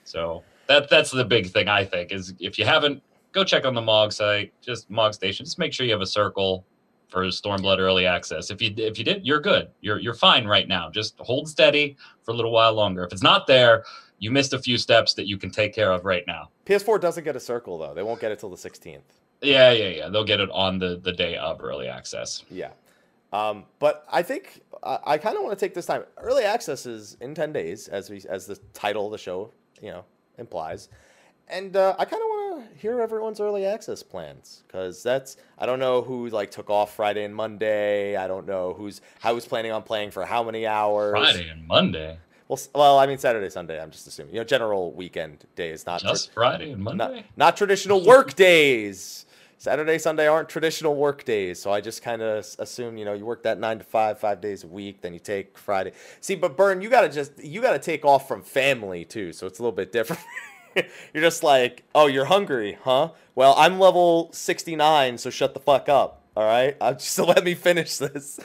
[0.06, 3.04] So that that's the big thing I think is if you haven't,
[3.34, 5.46] go check on the Mog site, just Mog Station.
[5.46, 6.66] Just make sure you have a circle
[7.14, 8.50] for Stormblood early access.
[8.50, 9.70] If you if you did, you're good.
[9.82, 10.90] You're you're fine right now.
[10.90, 13.06] Just hold steady for a little while longer.
[13.06, 13.86] If it's not there,
[14.18, 16.50] you missed a few steps that you can take care of right now.
[16.66, 17.94] PS4 doesn't get a circle though.
[17.94, 19.02] They won't get it till the 16th.
[19.42, 20.10] Yeah, yeah, yeah.
[20.10, 22.44] They'll get it on the the day of early access.
[22.50, 22.72] Yeah.
[23.32, 26.04] Um, but I think I, I kind of want to take this time.
[26.18, 29.52] Early access is in 10 days, as we as the title of the show,
[29.82, 30.04] you know,
[30.40, 30.90] implies.
[31.48, 32.30] And uh, I kind of
[32.84, 36.96] to hear everyone's early access plans because that's I don't know who like took off
[36.96, 38.16] Friday and Monday.
[38.18, 41.12] I don't know who's how who's planning on playing for how many hours.
[41.12, 42.18] Friday and Monday.
[42.50, 43.82] Well, well, I mean Saturday, Sunday.
[43.82, 44.34] I'm just assuming.
[44.34, 47.16] You know, general weekend days, not Just tra- Friday and Monday.
[47.16, 49.26] not, not traditional work days.
[49.58, 53.26] Saturday, Sunday aren't traditional work days, so I just kind of assume you know you
[53.26, 55.94] work that nine to five, five days a week, then you take Friday.
[56.20, 59.60] See, but Burn, you gotta just you gotta take off from family too, so it's
[59.60, 60.22] a little bit different.
[61.14, 63.10] you're just like, oh, you're hungry, huh?
[63.36, 66.22] Well, I'm level sixty nine, so shut the fuck up.
[66.36, 68.40] All right, uh, just let me finish this.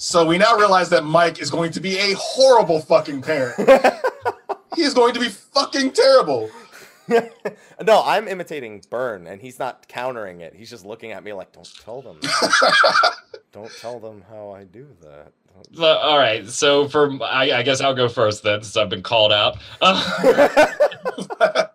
[0.00, 3.54] So we now realize that Mike is going to be a horrible fucking parent.
[4.74, 6.50] he is going to be fucking terrible.
[7.82, 10.54] no, I'm imitating Burn, and he's not countering it.
[10.54, 12.20] He's just looking at me like, "Don't tell them.
[13.52, 15.32] Don't tell them how I do that."
[15.76, 16.48] Well, All right.
[16.48, 19.58] So for I, I guess I'll go first then, since I've been called out.
[19.80, 20.66] Uh,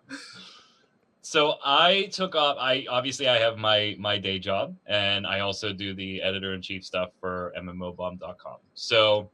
[1.22, 2.56] so I took off.
[2.58, 6.62] I obviously I have my my day job, and I also do the editor in
[6.62, 8.56] chief stuff for MMOBomb.com.
[8.74, 9.30] So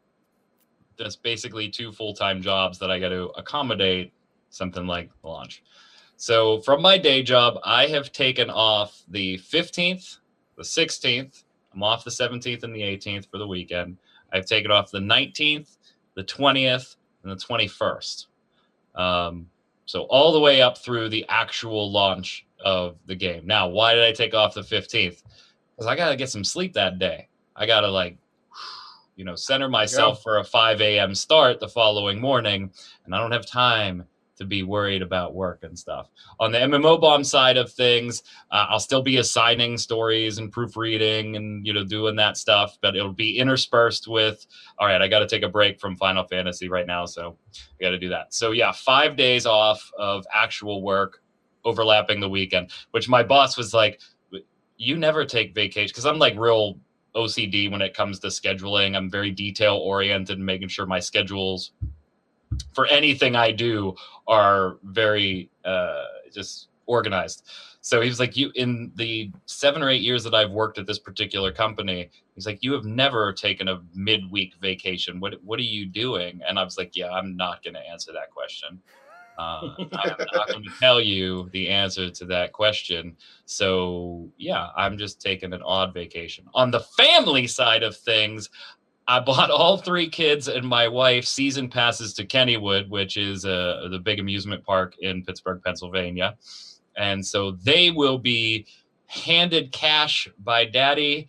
[0.98, 4.12] that's basically two full time jobs that I got to accommodate
[4.50, 5.62] something like launch.
[6.16, 10.18] So from my day job, I have taken off the 15th,
[10.56, 11.44] the 16th.
[11.74, 13.96] I'm off the 17th and the 18th for the weekend.
[14.32, 15.76] I've taken off the 19th,
[16.14, 18.26] the 20th, and the 21st.
[18.94, 19.46] Um,
[19.86, 23.46] so all the way up through the actual launch of the game.
[23.46, 25.22] Now, why did I take off the 15th?
[25.74, 27.28] Because I got to get some sleep that day.
[27.56, 28.16] I got to like,
[29.16, 31.14] you know, center myself for a 5 a.m.
[31.14, 32.70] start the following morning,
[33.04, 34.04] and I don't have time
[34.42, 36.10] to be worried about work and stuff.
[36.40, 41.36] On the MMO bomb side of things, uh, I'll still be assigning stories and proofreading
[41.36, 44.46] and you know doing that stuff, but it'll be interspersed with.
[44.78, 47.84] All right, I got to take a break from Final Fantasy right now, so I
[47.84, 48.34] got to do that.
[48.34, 51.22] So yeah, five days off of actual work,
[51.64, 52.70] overlapping the weekend.
[52.90, 54.00] Which my boss was like,
[54.76, 56.78] "You never take vacation," because I'm like real
[57.14, 58.96] OCD when it comes to scheduling.
[58.96, 61.72] I'm very detail oriented, and making sure my schedules
[62.74, 63.94] for anything I do
[64.26, 67.48] are very uh, just organized.
[67.80, 70.86] So he was like, "You in the seven or eight years that I've worked at
[70.86, 75.18] this particular company, he's like, you have never taken a midweek vacation.
[75.20, 78.12] What what are you doing?" And I was like, "Yeah, I'm not going to answer
[78.12, 78.80] that question.
[79.38, 79.88] Uh, I'm
[80.32, 83.16] not going to tell you the answer to that question.
[83.46, 86.44] So yeah, I'm just taking an odd vacation.
[86.54, 88.48] On the family side of things."
[89.08, 93.88] I bought all three kids and my wife season passes to Kennywood, which is uh,
[93.90, 96.36] the big amusement park in Pittsburgh, Pennsylvania.
[96.96, 98.66] And so they will be
[99.06, 101.28] handed cash by daddy,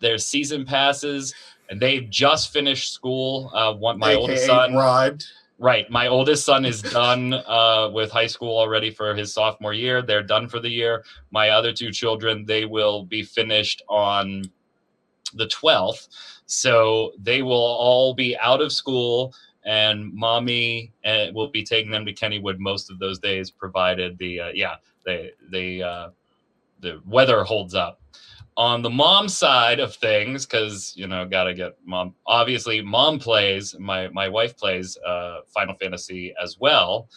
[0.00, 1.34] their season passes,
[1.70, 3.50] and they've just finished school.
[3.54, 5.24] Uh, one, my AKA oldest son, bribed.
[5.58, 5.88] Right.
[5.90, 10.02] My oldest son is done uh, with high school already for his sophomore year.
[10.02, 11.04] They're done for the year.
[11.30, 14.42] My other two children, they will be finished on
[15.34, 16.08] the 12th.
[16.46, 22.04] So they will all be out of school, and mommy uh, will be taking them
[22.06, 26.10] to Kennywood most of those days, provided the, uh, yeah, they, they, uh,
[26.80, 28.00] the weather holds up
[28.56, 33.74] on the mom side of things because you know gotta get mom obviously mom plays
[33.78, 37.08] my my wife plays uh final fantasy as well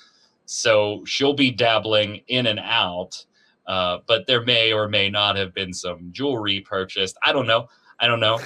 [0.45, 3.25] so she'll be dabbling in and out
[3.67, 7.67] uh but there may or may not have been some jewelry purchased i don't know
[7.99, 8.39] i don't know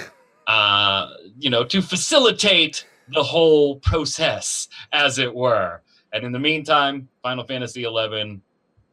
[0.46, 5.82] uh you know to facilitate the whole process as it were
[6.12, 8.40] and in the meantime final fantasy 11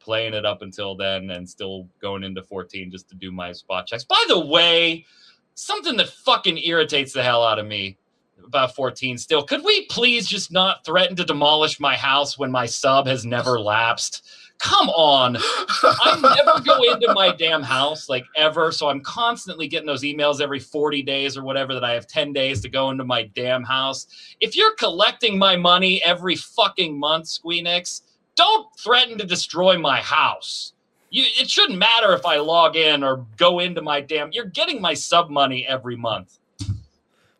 [0.07, 3.85] playing it up until then and still going into 14 just to do my spot
[3.85, 4.05] checks.
[4.05, 5.05] By the way,
[5.53, 7.97] something that fucking irritates the hell out of me
[8.45, 9.43] about 14 still.
[9.43, 13.59] Could we please just not threaten to demolish my house when my sub has never
[13.59, 14.25] lapsed?
[14.59, 15.37] Come on.
[15.39, 18.71] I never go into my damn house like ever.
[18.71, 22.33] So I'm constantly getting those emails every 40 days or whatever that I have 10
[22.33, 24.07] days to go into my damn house.
[24.39, 28.01] If you're collecting my money every fucking month, Squeenix,
[28.35, 30.73] don't threaten to destroy my house.
[31.09, 34.31] You, it shouldn't matter if I log in or go into my damn.
[34.31, 36.39] You're getting my sub money every month.
[36.61, 36.67] At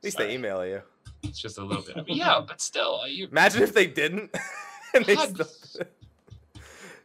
[0.03, 0.82] least they email you.
[1.24, 2.05] It's just a little bit.
[2.07, 3.28] yeah, but still, uh, you.
[3.28, 4.36] Imagine if they didn't.
[4.93, 5.30] And they God.
[5.36, 5.47] still-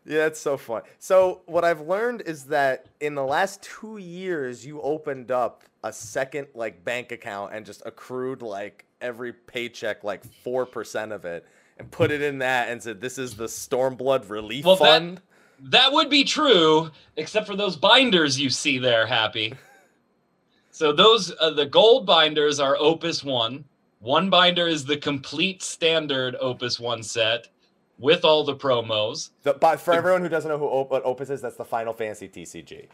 [0.05, 0.83] yeah, it's so fun.
[0.99, 5.93] So what I've learned is that in the last two years, you opened up a
[5.93, 11.47] second like bank account and just accrued like every paycheck, like four percent of it,
[11.79, 15.21] and put it in that and said, "This is the Stormblood Relief Well, that- Fund."
[15.67, 19.55] That would be true, except for those binders you see there, Happy.
[20.73, 23.65] So those uh, the gold binders are Opus One.
[24.01, 27.47] One binder is the complete standard Opus One set
[28.03, 29.31] with all the promos.
[29.45, 31.95] The, but for everyone who doesn't know who Op- what Opus is, that's the Final
[31.95, 32.89] Fantasy TCG.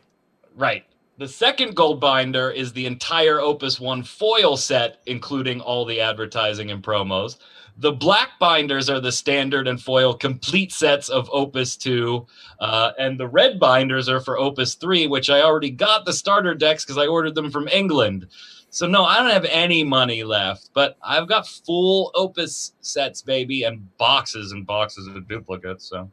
[0.54, 0.84] Right.
[1.16, 6.70] The second gold binder is the entire Opus One foil set, including all the advertising
[6.70, 7.38] and promos.
[7.80, 12.26] The black binders are the standard and foil complete sets of Opus 2.
[12.58, 16.54] Uh, and the red binders are for Opus 3, which I already got the starter
[16.54, 18.26] decks because I ordered them from England.
[18.70, 23.62] So, no, I don't have any money left, but I've got full Opus sets, baby,
[23.62, 25.88] and boxes and boxes of duplicates.
[25.88, 26.10] So,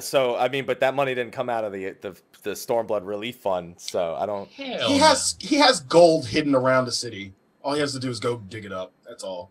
[0.00, 3.36] so I mean, but that money didn't come out of the the, the Stormblood Relief
[3.36, 4.48] Fund, so I don't.
[4.50, 5.04] hell he no.
[5.04, 7.34] has he has gold hidden around the city.
[7.66, 8.92] All he has to do is go dig it up.
[9.04, 9.50] That's all.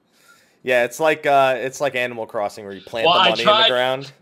[0.63, 3.41] Yeah, it's like uh, it's like Animal Crossing where you plant Well, the I money
[3.41, 4.13] in the ground.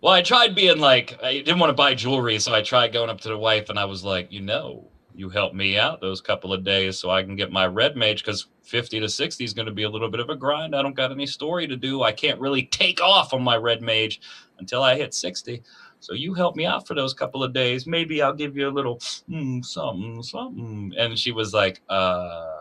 [0.00, 3.10] Well, I tried being like, I didn't want to buy jewelry, so I tried going
[3.10, 6.22] up to the wife and I was like, you know, you helped me out those
[6.22, 9.52] couple of days so I can get my red mage because 50 to 60 is
[9.52, 10.74] going to be a little bit of a grind.
[10.74, 12.02] I don't got any story to do.
[12.02, 14.22] I can't really take off on my red mage
[14.58, 15.62] until I hit 60.
[16.00, 17.86] So you help me out for those couple of days.
[17.86, 18.96] Maybe I'll give you a little
[19.28, 20.94] mm, something, something.
[20.98, 22.55] And she was like, uh,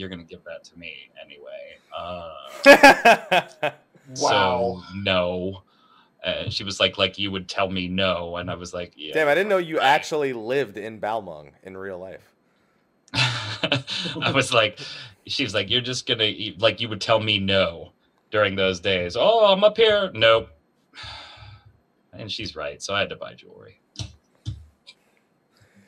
[0.00, 1.76] you're to give that to me anyway.
[1.96, 3.70] Uh,
[4.18, 4.82] Wow.
[4.88, 5.62] so no.
[6.24, 9.14] And she was like, like you would tell me no, and I was like, yeah.
[9.14, 12.34] Damn, I didn't know you actually lived in Balmung in real life.
[13.14, 14.80] I was like,
[15.26, 17.92] she was like, you're just gonna eat, like you would tell me no
[18.30, 19.16] during those days.
[19.16, 20.10] Oh, I'm up here.
[20.14, 20.48] Nope.
[22.12, 23.80] And she's right, so I had to buy jewelry.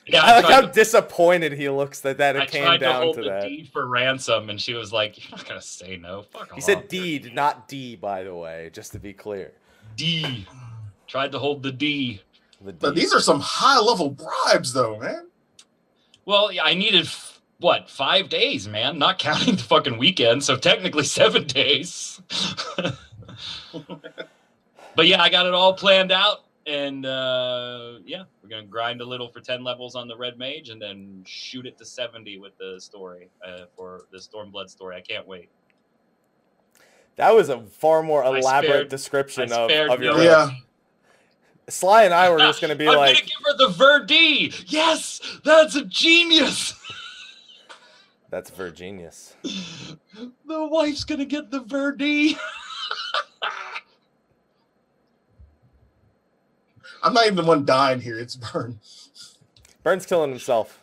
[0.06, 2.84] Yeah, I like how to- disappointed he looks that that I it came tried to
[2.86, 3.42] down hold to the that.
[3.48, 6.62] deed for ransom, and she was like, "You're not gonna say no." Fuck He off.
[6.62, 9.52] said deed, not D, by the way, just to be clear.
[9.96, 10.46] D.
[11.06, 12.20] Tried to hold the D.
[12.60, 15.28] The But these are some high level bribes, though, man.
[16.24, 17.08] Well, I needed
[17.58, 20.42] what five days, man, not counting the fucking weekend.
[20.42, 22.20] So technically seven days.
[24.96, 29.04] but yeah, I got it all planned out, and uh, yeah, we're gonna grind a
[29.04, 32.56] little for ten levels on the red mage, and then shoot it to seventy with
[32.58, 34.96] the story uh, for the Stormblood story.
[34.96, 35.48] I can't wait.
[37.16, 40.16] that was a far more elaborate spared- description of, of your.
[40.16, 40.50] no- Yeah.
[41.68, 44.52] Sly and I were just gonna be I'm like, gonna give her the Verdi.
[44.66, 46.74] Yes, that's a genius.
[48.30, 52.36] "That's Virginius." the wife's gonna get the Verdi.
[57.02, 58.18] I'm not even the one dying here.
[58.18, 58.78] It's Burn.
[59.82, 60.78] Burns killing himself.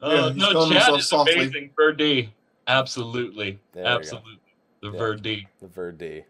[0.00, 1.34] Oh Yeah, no, killing Chad himself is softly.
[1.34, 1.70] amazing.
[1.76, 2.32] Verdi,
[2.66, 4.38] absolutely, There absolutely,
[4.80, 4.98] the Yeah.
[4.98, 5.48] Verdi.
[5.60, 6.24] The Verdi.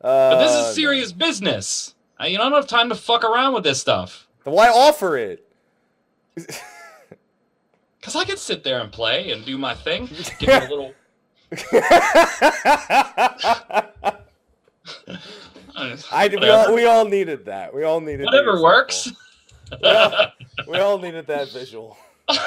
[0.00, 1.94] But this Uh, is serious business.
[2.18, 4.28] I, you know, I don't have time to fuck around with this stuff.
[4.44, 5.44] Then why offer it?
[8.02, 10.06] Cause I can sit there and play and do my thing.
[10.38, 10.94] Give it a little.
[16.12, 17.72] I we all, we all needed that.
[17.74, 19.10] We all needed whatever works.
[19.82, 20.30] Yeah.
[20.66, 21.96] We all needed that visual.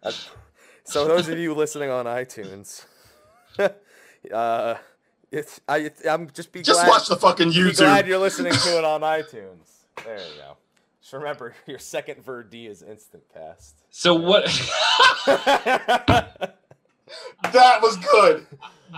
[0.00, 0.12] Uh,
[0.84, 2.84] so those of you listening on iTunes,
[4.32, 4.74] uh,
[5.32, 8.08] it's I I'm just be Just glad, watch the fucking be glad YouTube.
[8.08, 9.82] you're listening to it on iTunes.
[10.04, 10.56] There you go.
[11.00, 13.74] Just remember, your second Verdi is instant cast.
[13.90, 14.44] so what?
[17.52, 18.46] That was good.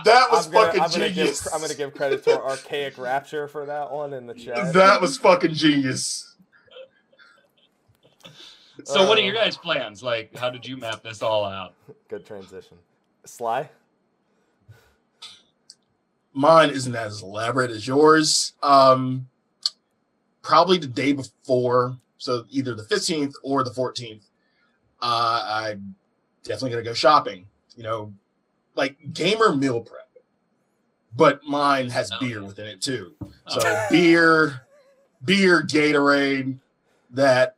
[0.05, 1.43] That was I'm gonna, fucking I'm gonna genius.
[1.43, 4.73] Give, I'm gonna give credit to Archaic Rapture for that one in the chat.
[4.73, 6.35] That was fucking genius.
[8.83, 10.01] so what are Uh, your guys' plans?
[10.03, 11.73] Like, how did you map this all out?
[12.09, 12.77] Good transition.
[13.25, 13.69] Sly.
[16.33, 18.53] Mine isn't as elaborate as yours.
[18.63, 19.27] Um,
[20.41, 24.23] probably the day before, so either the 15th or the 14th.
[25.01, 25.95] Uh, I'm
[26.43, 27.47] definitely gonna go shopping.
[27.75, 28.13] You know,
[28.81, 30.09] like gamer meal prep,
[31.15, 32.17] but mine has Oh.
[32.19, 33.13] beer within it too.
[33.47, 33.87] So Oh.
[33.91, 34.61] beer,
[35.23, 36.57] beer, Gatorade,
[37.11, 37.55] that.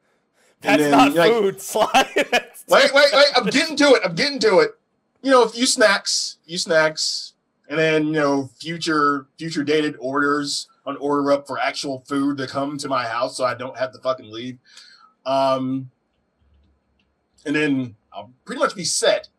[0.60, 2.12] That's then, not like, food, Sly.
[2.16, 3.26] That's- wait, wait, wait.
[3.38, 4.02] I'm getting to it.
[4.04, 4.72] I'm getting to it.
[5.22, 7.34] You know, a few snacks, few snacks,
[7.70, 12.48] and then you know, future future dated orders on order up for actual food to
[12.48, 14.58] come to my house, so I don't have to fucking leave.
[15.26, 15.90] Um,
[17.46, 19.30] and then I'll pretty much be set.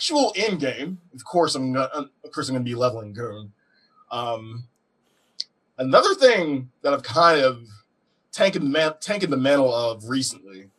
[0.00, 3.52] Actual end game, of course, I'm of course I'm gonna be leveling Goon.
[4.10, 4.64] Um,
[5.76, 7.68] another thing that I've kind of
[8.32, 10.70] taken the man, the mantle of recently,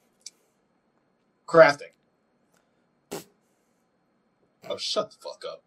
[1.48, 1.92] crafting.
[4.68, 5.64] Oh, shut the fuck up.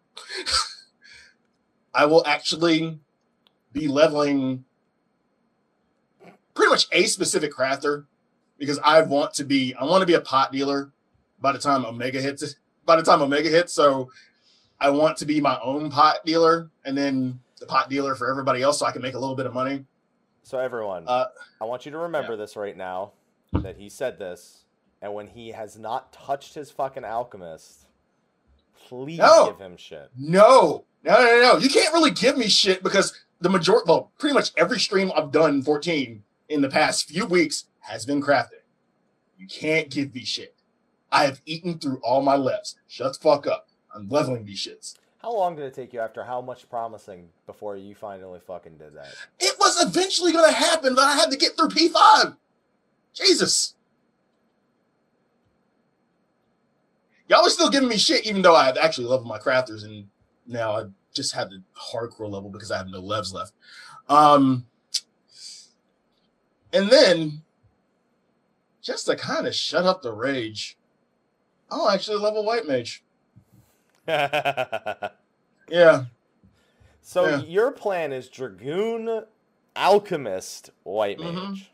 [1.93, 2.99] I will actually
[3.71, 4.65] be leveling
[6.55, 8.03] pretty much a specific crafter
[8.57, 10.91] because I want to be I want to be a pot dealer
[11.39, 13.73] by the time Omega hits by the time Omega hits.
[13.73, 14.09] So
[14.79, 18.61] I want to be my own pot dealer and then the pot dealer for everybody
[18.61, 19.85] else so I can make a little bit of money.
[20.43, 21.25] So everyone, Uh,
[21.59, 23.13] I want you to remember this right now
[23.53, 24.65] that he said this,
[25.01, 27.85] and when he has not touched his fucking alchemist,
[28.87, 29.47] please No.
[29.47, 30.11] give him shit.
[30.15, 31.57] No, no, no, no.
[31.57, 35.31] You can't really give me shit because the majority, well, pretty much every stream I've
[35.31, 38.61] done 14 in the past few weeks has been crafting.
[39.37, 40.54] You can't give me shit.
[41.15, 42.75] I have eaten through all my lefts.
[42.89, 43.69] Shut the fuck up.
[43.95, 44.95] I'm leveling these shits.
[45.19, 48.93] How long did it take you after how much promising before you finally fucking did
[48.95, 49.15] that?
[49.39, 52.35] It was eventually going to happen, but I had to get through P5.
[53.13, 53.75] Jesus.
[57.29, 60.09] Y'all are still giving me shit, even though I have actually leveled my crafters, and
[60.45, 63.53] now I just have the hardcore level because I have no levs left.
[64.09, 64.65] Um,
[66.73, 67.41] and then,
[68.81, 70.77] just to kind of shut up the rage,
[71.71, 73.03] I'll actually level White Mage.
[75.67, 76.05] Yeah,
[77.01, 77.37] so Yeah.
[77.41, 79.23] your plan is Dragoon,
[79.75, 81.33] Alchemist, White Mage.
[81.33, 81.67] Mhm.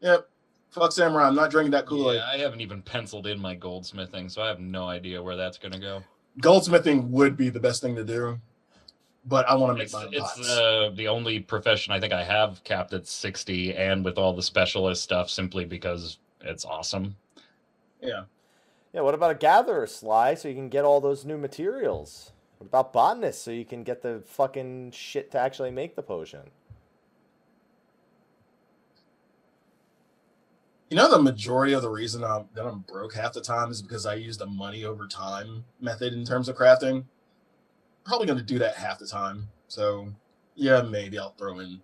[0.00, 0.28] yep.
[0.70, 1.26] Fuck Samurai.
[1.26, 2.18] I'm not drinking that Kool Aid.
[2.18, 5.58] Yeah, I haven't even penciled in my goldsmithing, so I have no idea where that's
[5.58, 6.04] gonna go.
[6.40, 8.38] Goldsmithing would be the best thing to do,
[9.24, 10.48] but I want to make It's, my it's pots.
[10.48, 14.42] uh, the only profession I think I have capped at 60 and with all the
[14.42, 17.16] specialist stuff simply because it's awesome.
[18.00, 18.22] yeah.
[18.98, 22.32] Yeah, what about a gatherer sly so you can get all those new materials?
[22.56, 26.50] What about botanist so you can get the fucking shit to actually make the potion?
[30.90, 33.80] You know, the majority of the reason I'm, that I'm broke half the time is
[33.80, 37.04] because I use the money over time method in terms of crafting.
[38.04, 39.46] Probably going to do that half the time.
[39.68, 40.08] So,
[40.56, 41.80] yeah, maybe I'll throw in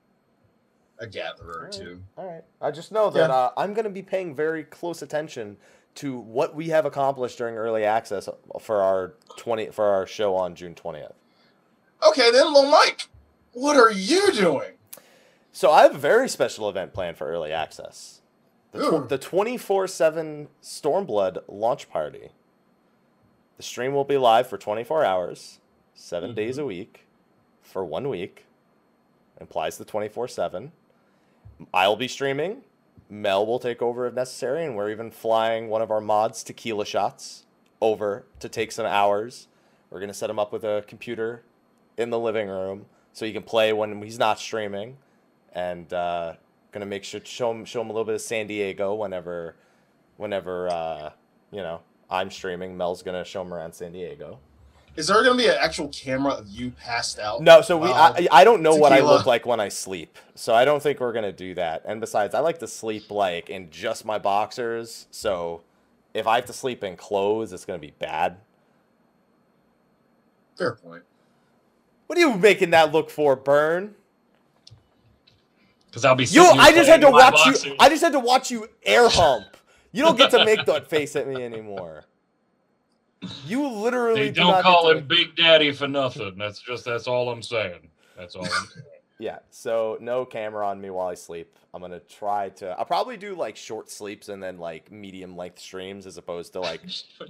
[0.99, 1.73] a gatherer or Alright.
[1.73, 2.03] two.
[2.19, 2.45] All right.
[2.61, 3.37] I just know that Yeah.
[3.37, 5.59] uh, I'm going to be paying very close attention
[5.97, 8.29] to what we have accomplished during early access
[8.61, 11.13] for our 20 for our show on June 20th.
[12.07, 13.09] Okay, then, little Mike,
[13.53, 14.73] what are you doing?
[15.53, 18.21] So I have a very special event planned for early access.
[18.73, 22.31] The, the 24/7 Stormblood launch party.
[23.57, 25.61] The stream will be live for 24 hours,
[25.95, 26.35] 7 mm-hmm.
[26.35, 27.07] days a week,
[27.63, 28.47] for 1 week.
[29.41, 30.73] Implies the 24/7.
[31.73, 32.63] I'll be streaming.
[33.15, 36.85] Mel will take over if necessary, and we're even flying one of our mods, Tequila
[36.85, 37.47] Shots,
[37.81, 39.47] over to take some hours.
[39.89, 41.45] We're gonna set him up with a computer
[41.97, 44.97] in the living room so he can play when he's not streaming,
[45.53, 46.35] and uh,
[46.73, 49.55] gonna make sure show him show him a little bit of San Diego whenever,
[50.17, 51.11] whenever uh,
[51.53, 52.77] you know I'm streaming.
[52.77, 54.41] Mel's gonna show him around San Diego.
[54.97, 57.43] Is there going to be an actual camera of you passed out?
[57.43, 58.15] No, so we Wow.
[58.17, 60.83] I, um, I don't know what I look like when I sleep, so I don't
[60.83, 61.83] think we're gonna do that.
[61.85, 65.63] And besides, I like to sleep like in just my boxers, so
[66.13, 68.37] if I have to sleep in clothes, it's gonna be bad.
[70.57, 71.03] Fair point.
[72.07, 73.97] What are you making that look for, Burn?
[75.87, 77.77] Because I'll be You, I just had to playing my watch you.
[77.81, 79.57] I just had to watch you air hump.
[79.91, 82.05] You don't get to make that face at me anymore.
[83.47, 86.37] You literally They do don't not call him Big Daddy for nothing.
[86.39, 87.89] That's just that's all I'm saying.
[88.17, 88.87] That's all I'm saying.
[89.21, 91.57] Yeah, so no camera on me while I sleep.
[91.73, 92.71] I'm gonna try to.
[92.77, 96.61] I'll probably do like short sleeps and then like medium length streams as opposed to
[96.61, 96.81] like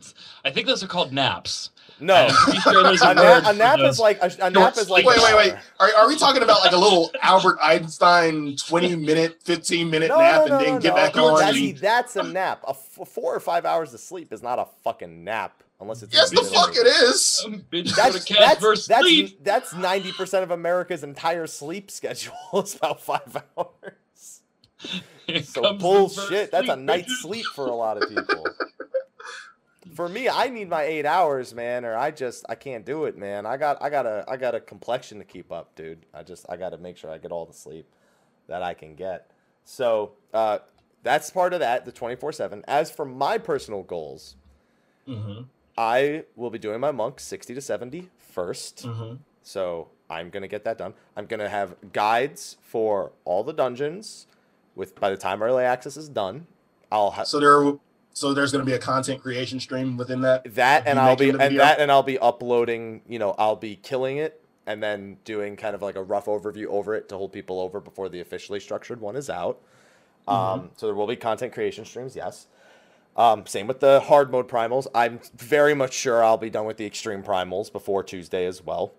[0.47, 1.71] I think those are called naps.
[2.01, 2.29] no.
[2.63, 5.37] Sure a A, na- a nap is like a, a nap is like Wait, wait,
[5.37, 5.55] wait.
[5.79, 10.19] Are, are we talking about like a little Albert Einstein 20 minute, 15 minute No,
[10.19, 10.95] nap no, no, and then no, get no.
[10.97, 11.39] back George on?
[11.41, 11.73] That's, Lee.
[11.73, 12.63] that's a nap.
[12.67, 16.15] A f- four or five hours of sleep is not a fucking nap unless it's.
[16.15, 17.47] Yes, the fuck it is.
[17.73, 23.03] Bitch, go That's that's that's that's ninety percent of America's entire sleep schedule is about
[23.03, 24.43] five hours.
[25.27, 26.51] Here So bullshit.
[26.51, 27.19] first That's a sleep, night's bitches.
[27.23, 28.57] sleep for a lot of people.
[29.95, 33.19] for me, I need my eight hours, man, or I just I can't do it,
[33.19, 33.47] man.
[33.47, 36.07] I got I got a I got a complexion to keep up, dude.
[36.15, 37.87] I just I got to make sure I get all the sleep
[38.49, 39.31] that I can get.
[39.65, 40.61] So uh,
[41.03, 42.65] that's part of that, the twenty four seven.
[42.69, 44.37] As for my personal goals,
[45.09, 48.87] Mhm, I will be doing my monk sixty to 70 first.
[48.87, 49.19] mhm.
[49.43, 50.95] So I'm gonna get that done.
[51.17, 54.27] I'm gonna have guides for all the dungeons.
[54.77, 56.47] With by the time early access is done,
[56.91, 57.79] I'll have So there,
[58.13, 60.55] So there's going to be a content creation stream within that.
[60.55, 63.03] That and I'll be and that and I'll be uploading.
[63.09, 66.67] You know, I'll be killing it and then doing kind of like a rough overview
[66.67, 69.61] over it to hold people over before the officially structured one is out.
[70.27, 72.47] Um, so there will be content creation streams, yes.
[73.17, 74.87] Um, same with the hard mode primals.
[74.95, 78.93] I'm very much sure I'll be done with the extreme primals before Tuesday as well.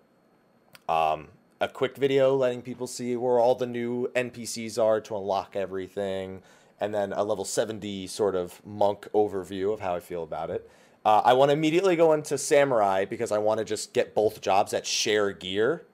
[0.87, 5.55] Um, a quick video letting people see where all the new NPCs are to unlock
[5.55, 6.41] everything,
[6.79, 10.69] and then a level 70 sort of monk overview of how I feel about it.
[11.03, 14.41] Uh, I want to immediately go into Samurai because I want to just get both
[14.41, 15.85] jobs that share gear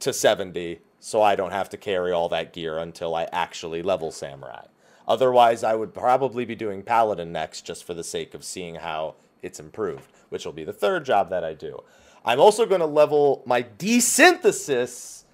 [0.00, 4.10] to 70 so I don't have to carry all that gear until I actually level
[4.10, 4.66] Samurai.
[5.12, 9.14] Otherwise, I would probably be doing Paladin next just for the sake of seeing how
[9.42, 11.80] it's improved, which will be the third job that I do.
[12.24, 15.24] I'm also going to level my desynthesis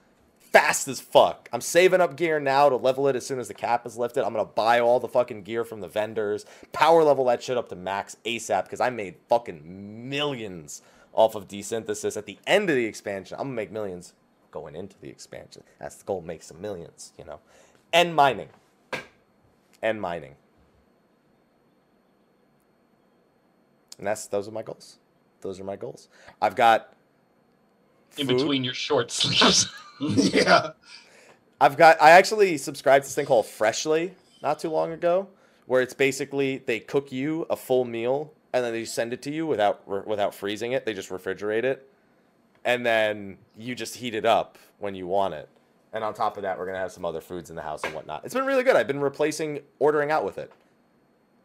[0.40, 1.48] fast as fuck.
[1.52, 4.24] I'm saving up gear now to level it as soon as the cap is lifted.
[4.24, 7.56] I'm going to buy all the fucking gear from the vendors, power level that shit
[7.56, 12.68] up to max ASAP because I made fucking millions off of desynthesis at the end
[12.68, 13.36] of the expansion.
[13.38, 14.12] I'm going to make millions
[14.50, 15.62] going into the expansion.
[15.78, 17.38] That's the goal, make some millions, you know.
[17.92, 18.48] And mining.
[19.82, 20.34] And mining.
[23.98, 24.98] And that's those are my goals.
[25.40, 26.08] Those are my goals.
[26.40, 26.92] I've got
[28.16, 29.68] In between your short sleeves.
[30.00, 30.70] yeah.
[31.60, 35.28] I've got I actually subscribed to this thing called Freshly not too long ago,
[35.66, 39.30] where it's basically they cook you a full meal and then they send it to
[39.30, 40.86] you without without freezing it.
[40.86, 41.88] They just refrigerate it,
[42.64, 45.48] and then you just heat it up when you want it.
[45.92, 47.94] And on top of that, we're gonna have some other foods in the house and
[47.94, 48.24] whatnot.
[48.24, 48.76] It's been really good.
[48.76, 50.52] I've been replacing ordering out with it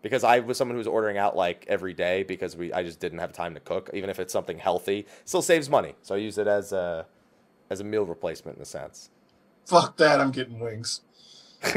[0.01, 2.99] because I was someone who was ordering out like every day because we I just
[2.99, 3.89] didn't have time to cook.
[3.93, 5.95] Even if it's something healthy, still saves money.
[6.01, 7.05] So I use it as a
[7.69, 9.09] as a meal replacement in a sense.
[9.65, 10.19] Fuck that.
[10.19, 11.01] I'm getting wings.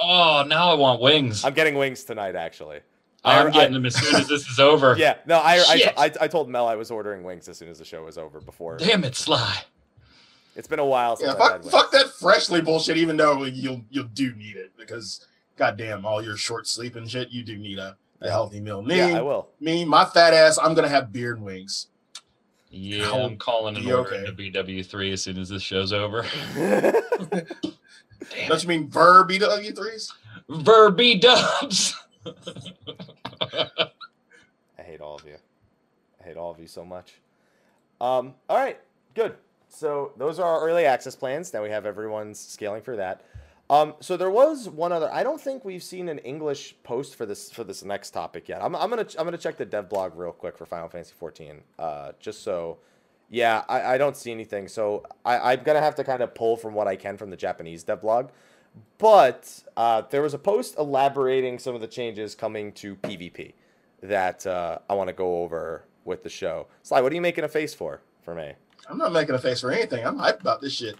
[0.00, 1.44] oh, now I want wings.
[1.44, 2.80] I'm getting wings tonight, actually.
[3.24, 4.94] I'm I- getting them as soon as this is over.
[4.98, 7.78] Yeah, no, I, I, I, I told Mel I was ordering wings as soon as
[7.78, 8.40] the show was over.
[8.40, 9.62] Before Damn it, Sly.
[10.56, 11.72] It's been a while since Yeah, I've fuck, had wings.
[11.72, 12.96] fuck that freshly bullshit.
[12.96, 15.26] Even though you'll you'll do need it because
[15.56, 18.82] goddamn, all your short sleep and shit, you do need a, a healthy meal.
[18.82, 19.48] Me, Yeah, I will.
[19.60, 21.88] me, my fat ass, I'm gonna have beard wings.
[22.70, 24.28] Yeah, I'm calling an be order okay.
[24.28, 24.32] into
[24.62, 26.26] BW3 as soon as this show's over.
[26.54, 30.12] Damn Don't you mean ver BW threes?
[30.50, 31.94] Verby dubs.
[33.40, 35.36] I hate all of you.
[36.20, 37.14] I hate all of you so much.
[38.00, 38.78] Um, all right,
[39.14, 39.34] good.
[39.68, 41.52] So those are our early access plans.
[41.52, 43.22] Now we have everyone's scaling for that.
[43.70, 45.12] Um, so there was one other.
[45.12, 48.62] I don't think we've seen an English post for this for this next topic yet.
[48.62, 51.60] I'm, I'm gonna I'm gonna check the dev blog real quick for Final Fantasy 14,
[51.78, 52.78] uh, just so.
[53.30, 54.68] Yeah, I, I don't see anything.
[54.68, 57.36] So I, I'm gonna have to kind of pull from what I can from the
[57.36, 58.30] Japanese dev blog.
[58.96, 63.52] But uh, there was a post elaborating some of the changes coming to PvP
[64.02, 66.68] that uh, I want to go over with the show.
[66.82, 68.54] Sly, what are you making a face for for me?
[68.88, 70.04] I'm not making a face for anything.
[70.06, 70.96] I'm hyped about this shit.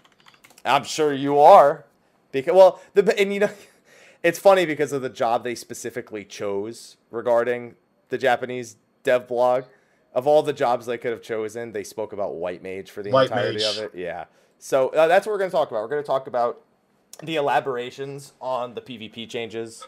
[0.65, 1.85] I'm sure you are,
[2.31, 3.49] because well, the and you know,
[4.23, 7.75] it's funny because of the job they specifically chose regarding
[8.09, 9.63] the Japanese dev blog.
[10.13, 13.11] Of all the jobs they could have chosen, they spoke about white mage for the
[13.11, 13.77] White entirety mage.
[13.77, 13.91] of it.
[13.95, 14.25] Yeah,
[14.57, 15.81] so uh, that's what we're going to talk about.
[15.81, 16.61] We're going to talk about
[17.23, 19.85] the elaborations on the PvP changes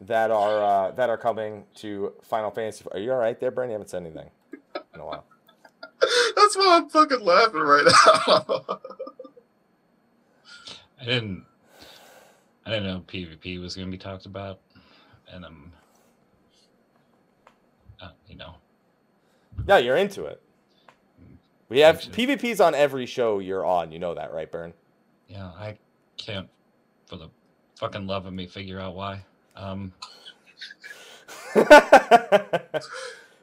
[0.00, 2.84] that are uh, that are coming to Final Fantasy.
[2.92, 3.70] Are you all right there, Brandon?
[3.70, 4.30] You haven't said anything
[4.94, 5.24] in a while.
[6.36, 8.78] That's why I'm fucking laughing right now.
[11.00, 11.44] I didn't.
[12.64, 14.60] I didn't know PvP was going to be talked about,
[15.32, 15.72] and I'm.
[18.00, 18.54] Uh, you know,
[19.66, 20.40] No, you're into it.
[21.68, 23.92] We have Into PvPs on every show you're on.
[23.92, 24.74] You know that, right, Burn?
[25.28, 25.78] yeah, I
[26.18, 26.48] can't,
[27.06, 27.30] for the
[27.76, 29.24] fucking love of me, figure out why.
[29.56, 29.92] Um,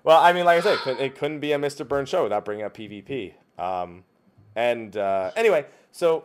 [0.09, 1.87] well, I mean, like I said, it couldn't, it couldn't be a Mr.
[1.87, 3.35] Burn show without bringing up PvP.
[3.59, 4.03] Um,
[4.55, 6.23] and uh, anyway, so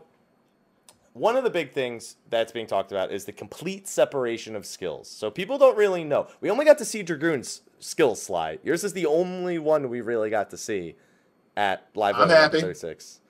[1.13, 5.11] one of the big things that's being talked about is the complete separation of skills.
[5.11, 6.29] So people don't really know.
[6.41, 8.61] We only got to see Dragoon's skill slide.
[8.63, 10.97] Yours is the only one we really got to see
[11.55, 12.63] at Live I'm happy.
[12.63, 13.21] 36.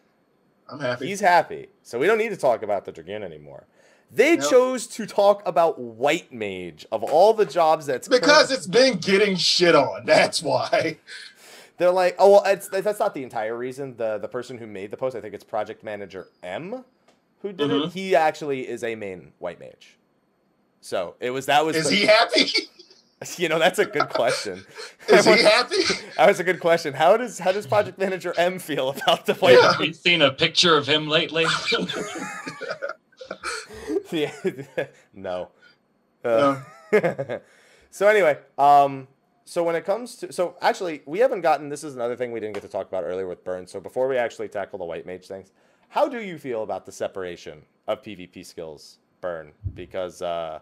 [0.71, 1.09] I'm happy.
[1.09, 1.67] He's happy.
[1.83, 3.67] So we don't need to talk about the Dragoon anymore.
[4.15, 4.49] They Nope.
[4.51, 8.99] chose to talk about White Mage of all the jobs that's because current- it's been
[8.99, 10.05] getting shit on.
[10.07, 10.99] That's why.
[11.79, 13.97] they're like, oh, well, it's, that's not the entire reason.
[13.97, 16.85] The the person who made the post, I think it's Project Manager M,
[17.43, 17.75] who did it.
[17.75, 17.93] Mhm.
[17.93, 19.97] He actually is a main White Mage.
[20.81, 22.51] So it was that was Is the- he happy?
[23.43, 24.65] you know that's a good question.
[25.09, 25.83] Is he happy?
[26.17, 26.95] That was a good question.
[26.95, 29.73] How does how does Project Manager M feel about the White Yeah.
[29.73, 31.47] have you seen a picture of him lately?
[34.15, 34.33] Yeah,
[35.15, 35.51] no.
[36.25, 36.61] Uh,
[37.95, 39.07] So anyway, um,
[39.45, 42.41] so when it comes to so actually we haven't gotten this is another thing we
[42.41, 43.69] didn't get to talk about earlier with Burn.
[43.69, 45.53] So before we actually tackle the white mage things,
[45.91, 49.53] how do you feel about the separation of PvP skills, Burn?
[49.77, 50.59] Because uh,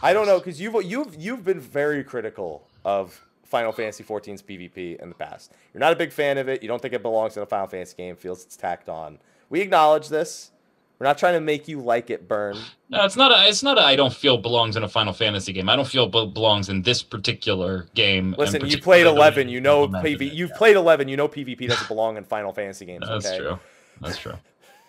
[0.00, 5.02] I don't know, because you've you've you've been very critical of Final Fantasy XIV's PvP
[5.02, 5.54] in the past.
[5.72, 6.62] You're not a big fan of it.
[6.62, 8.14] You don't think it belongs in a Final Fantasy game.
[8.14, 9.18] Feels it's tacked on.
[9.50, 10.52] We acknowledge this.
[10.98, 12.56] We're not trying to make you like it, Burn.
[12.88, 13.32] No, it's not.
[13.32, 13.78] A, it's not.
[13.78, 15.68] A, I don't feel belongs in a Final Fantasy game.
[15.68, 18.34] I don't feel be- belongs in this particular game.
[18.38, 19.48] Listen, you played eleven.
[19.48, 20.32] You know PvP.
[20.32, 20.56] You've yeah.
[20.56, 21.08] played eleven.
[21.08, 23.06] You know PvP doesn't belong in Final Fantasy games.
[23.08, 23.38] That's okay?
[23.38, 23.58] true.
[24.00, 24.34] That's true.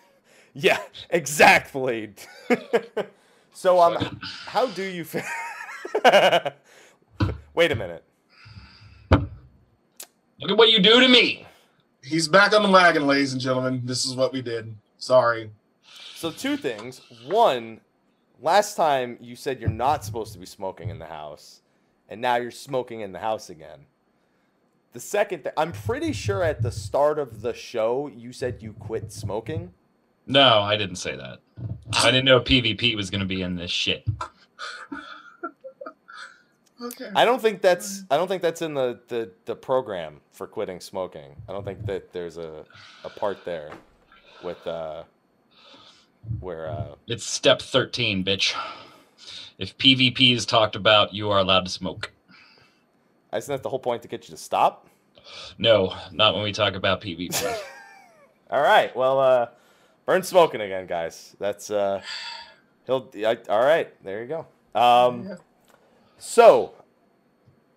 [0.54, 0.78] yeah,
[1.10, 2.14] exactly.
[3.52, 5.22] so, um, how do you feel?
[7.54, 8.04] Wait a minute.
[9.10, 11.46] Look at what you do to me.
[12.02, 13.82] He's back on the wagon, ladies and gentlemen.
[13.84, 14.72] This is what we did.
[14.98, 15.50] Sorry.
[16.26, 17.02] So two things.
[17.28, 17.80] One,
[18.42, 21.60] last time you said you're not supposed to be smoking in the house,
[22.08, 23.86] and now you're smoking in the house again.
[24.92, 28.72] The second thing, I'm pretty sure at the start of the show you said you
[28.72, 29.72] quit smoking.
[30.26, 31.38] No, I didn't say that.
[31.92, 34.04] I didn't know PvP was going to be in this shit.
[36.82, 37.10] okay.
[37.14, 40.80] I don't think that's I don't think that's in the, the the program for quitting
[40.80, 41.36] smoking.
[41.48, 42.64] I don't think that there's a
[43.04, 43.70] a part there
[44.42, 45.04] with uh
[46.40, 48.54] where uh, it's step 13 bitch.
[49.58, 52.12] If pvp is talked about you are allowed to smoke.
[53.34, 54.88] Isn't that the whole point to get you to stop?
[55.58, 57.58] No not when we talk about pvp
[58.50, 59.46] all right well uh
[60.04, 61.34] burn smoking again guys.
[61.38, 62.02] That's uh
[62.86, 64.46] he'll I, all right there you go.
[64.78, 65.36] Um yeah.
[66.18, 66.74] so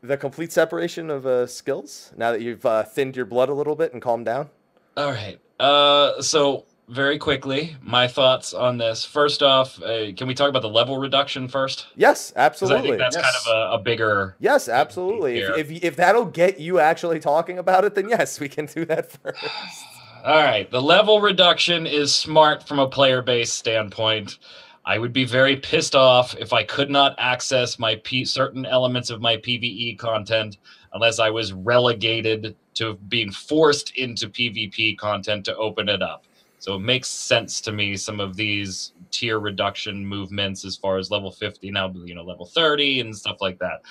[0.02, 3.76] the complete separation of uh, skills now that you've uh, thinned your blood a little
[3.76, 4.50] bit and calmed down?
[4.96, 9.06] All right uh so very quickly, my thoughts on this.
[9.06, 11.88] First off, uh, can we talk about the level reduction first?
[11.96, 12.80] Yes, absolutely.
[12.80, 13.46] I think that's yes.
[13.46, 14.36] kind of a, a, bigger.
[14.40, 15.40] Yes, absolutely.
[15.40, 18.86] If, if, if that'll get you actually talking about it, then yes, we can do
[18.86, 19.44] that first.
[20.26, 24.40] All right, the level reduction is smart from a player base standpoint.
[24.86, 29.10] I would be very pissed off if I could not access my P- certain elements
[29.12, 30.58] of my PVE content
[30.94, 36.26] unless I was relegated to being forced into PvP content to open it up.
[36.60, 41.10] So it makes sense to me some of these tier reduction movements as far as
[41.10, 43.82] level 50 now, you know, level 30 and stuff like that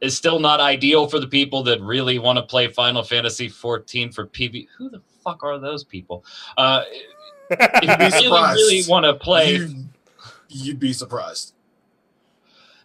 [0.00, 4.12] is still not ideal for the people that really want to play Final Fantasy 14
[4.12, 4.66] for PV.
[4.76, 6.24] Who the fuck are those people?
[6.56, 6.82] Uh,
[7.50, 9.88] if you really, really want to play, you'd,
[10.48, 11.53] you'd be surprised.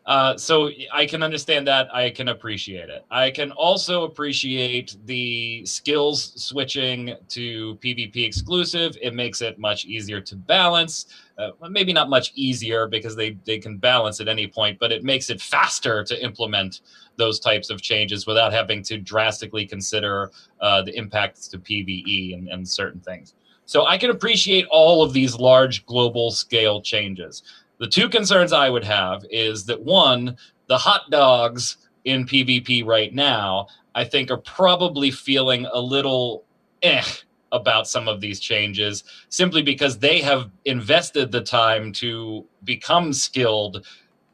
[0.10, 1.94] Uh, so I can understand that.
[1.94, 3.06] I can appreciate it.
[3.12, 8.98] I can also appreciate the skills switching to PvP exclusive.
[9.04, 11.06] It makes it much easier to balance.
[11.38, 15.04] Uh, maybe not much easier because they, they can balance at any point, but it
[15.04, 16.82] makes it faster to implement
[17.18, 22.48] those types of changes without having to drastically consider uh, the impacts to PvE and,
[22.48, 23.36] and certain things.
[23.66, 27.44] So I can appreciate all of these large global scale changes.
[27.80, 30.36] The two concerns I would have is that one,
[30.68, 36.44] the hot dogs in PvP right now, I think are probably feeling a little
[36.84, 37.04] eh
[37.52, 43.86] about some of these changes simply because they have invested the time to become skilled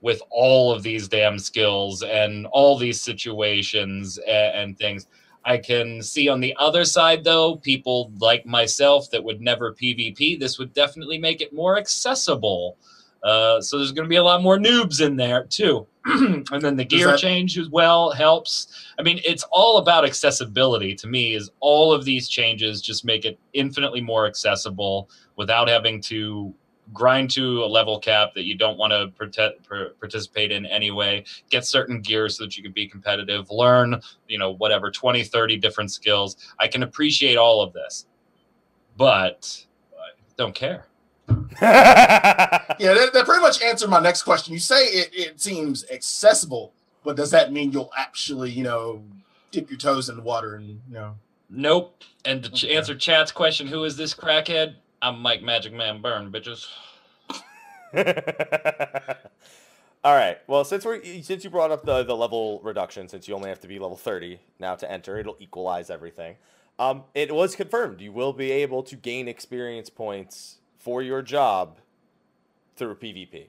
[0.01, 5.07] with all of these damn skills and all these situations and, and, things.
[5.45, 10.39] I can see on the other side, though, people like myself that would never PvP,
[10.39, 12.77] this would definitely make it more accessible
[13.25, 15.87] uh, so there's going to be a lot more noobs in there too.
[16.05, 18.67] and then the gear that- change as well helps.
[18.99, 21.33] I mean, it's all about accessibility to me.
[21.33, 26.53] Is all of these changes just make it infinitely more accessible without having to
[26.93, 29.67] grind to a level cap that you don't want to protect,
[29.99, 34.51] participate in anyway get certain gear so that you can be competitive learn you know
[34.51, 38.05] whatever 20 30 different skills i can appreciate all of this
[38.97, 39.65] but
[39.95, 40.85] I don't care
[41.61, 44.53] yeah, that, that, pretty much answered my next question.
[44.53, 46.73] You say it, it seems accessible,
[47.03, 49.03] but does that mean you'll actually, you know,
[49.51, 51.15] dip your toes in the water and, you know?
[51.49, 52.03] Nope.
[52.25, 52.75] And to okay.
[52.75, 54.75] answer Chat's question, who is this crackhead?
[55.01, 56.67] I'm Mike Magic Man Burn, bitches.
[60.03, 60.37] All right.
[60.47, 63.59] Well, since we since you brought up the the level reduction, since you only have
[63.61, 66.35] to be level 30 now to enter, it'll equalize everything.
[66.77, 71.79] Um, it was confirmed you will be able to gain experience points for your job
[72.75, 73.47] through PvP.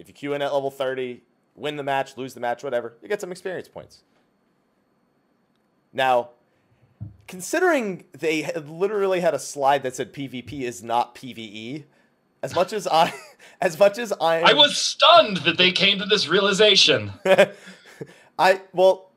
[0.00, 1.22] If you queue in at level 30,
[1.54, 4.02] win the match, lose the match, whatever, you get some experience points.
[5.92, 6.30] Now,
[7.28, 11.84] considering they had literally had a slide that said PvP is not PvE,
[12.42, 13.14] as much as I,
[13.60, 17.12] as much as I, I was stunned that they came to this realization.
[18.40, 19.12] I well,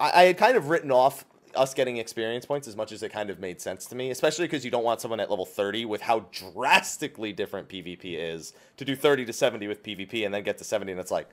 [0.00, 1.24] I, I had kind of written off
[1.56, 4.46] us getting experience points as much as it kind of made sense to me, especially
[4.46, 8.84] because you don't want someone at level 30 with how drastically different PvP is to
[8.84, 11.28] do 30 to 70 with PvP and then get to 70 and it's like,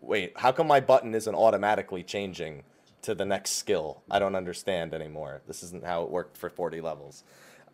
[0.00, 2.64] wait, how come my button isn't automatically changing
[3.02, 4.02] to the next skill?
[4.10, 5.42] I don't understand anymore.
[5.46, 7.24] This isn't how it worked for 40 levels.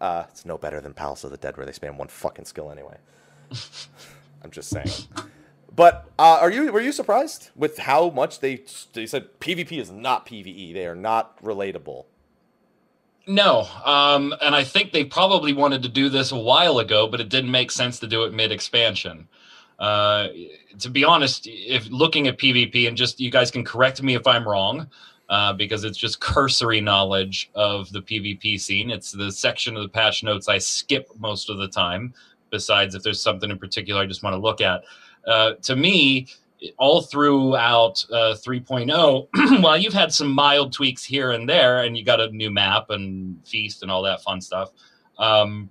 [0.00, 2.70] Uh, it's no better than Palace of the Dead where they spam one fucking skill
[2.70, 2.98] anyway.
[4.42, 4.88] I'm just saying.
[5.78, 8.64] But uh, are you were you surprised with how much they
[8.94, 10.74] they said PvP is not PVE?
[10.74, 12.06] They are not relatable.
[13.28, 17.20] No, um, and I think they probably wanted to do this a while ago, but
[17.20, 19.28] it didn't make sense to do it mid expansion.
[19.78, 20.30] Uh,
[20.80, 24.26] to be honest, if looking at PvP and just you guys can correct me if
[24.26, 24.88] I'm wrong,
[25.28, 28.90] uh, because it's just cursory knowledge of the PvP scene.
[28.90, 32.14] It's the section of the patch notes I skip most of the time.
[32.50, 34.82] Besides, if there's something in particular I just want to look at.
[35.26, 36.26] Uh, to me,
[36.78, 42.04] all throughout uh, 3.0, while you've had some mild tweaks here and there, and you
[42.04, 44.70] got a new map and feast and all that fun stuff,
[45.18, 45.70] um,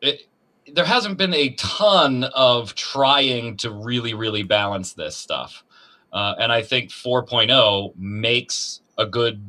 [0.00, 0.26] it,
[0.72, 5.64] there hasn't been a ton of trying to really, really balance this stuff.
[6.12, 9.44] Uh, and I think 4.0 makes a good,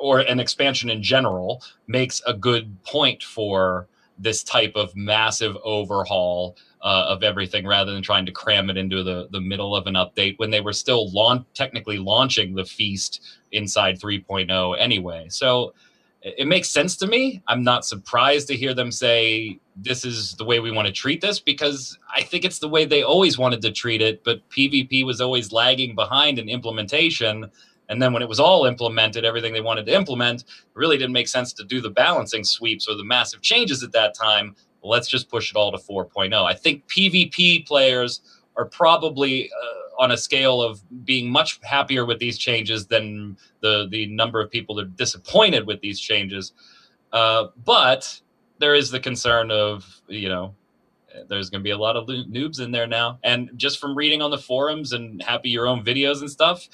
[0.00, 3.88] or an expansion in general, makes a good point for
[4.18, 9.02] this type of massive overhaul uh, of everything rather than trying to cram it into
[9.02, 13.22] the, the middle of an update when they were still launch, technically launching the feast
[13.52, 15.26] inside 3.0 anyway.
[15.28, 15.74] So
[16.22, 17.42] it makes sense to me.
[17.46, 21.20] I'm not surprised to hear them say this is the way we want to treat
[21.20, 25.04] this because I think it's the way they always wanted to treat it, but PvP
[25.06, 27.50] was always lagging behind in implementation.
[27.88, 30.44] And then when it was all implemented, everything they wanted to implement,
[30.74, 34.14] really didn't make sense to do the balancing sweeps or the massive changes at that
[34.14, 36.32] time let's just push it all to 4.0.
[36.44, 38.20] I think PvP players
[38.56, 43.88] are probably uh, on a scale of being much happier with these changes than the
[43.90, 46.52] the number of people that are disappointed with these changes.
[47.12, 48.20] Uh, but
[48.58, 50.54] there is the concern of you know
[51.28, 54.22] there's going to be a lot of noobs in there now, and just from reading
[54.22, 56.68] on the forums and happy your own videos and stuff,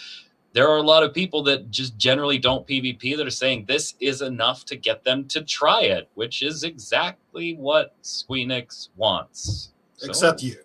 [0.55, 3.95] there are a lot of people that just generally don't PvP that are saying this
[4.01, 9.73] is enough to get them to try it, which is exactly what Squeenix wants.
[9.97, 10.57] So, except you.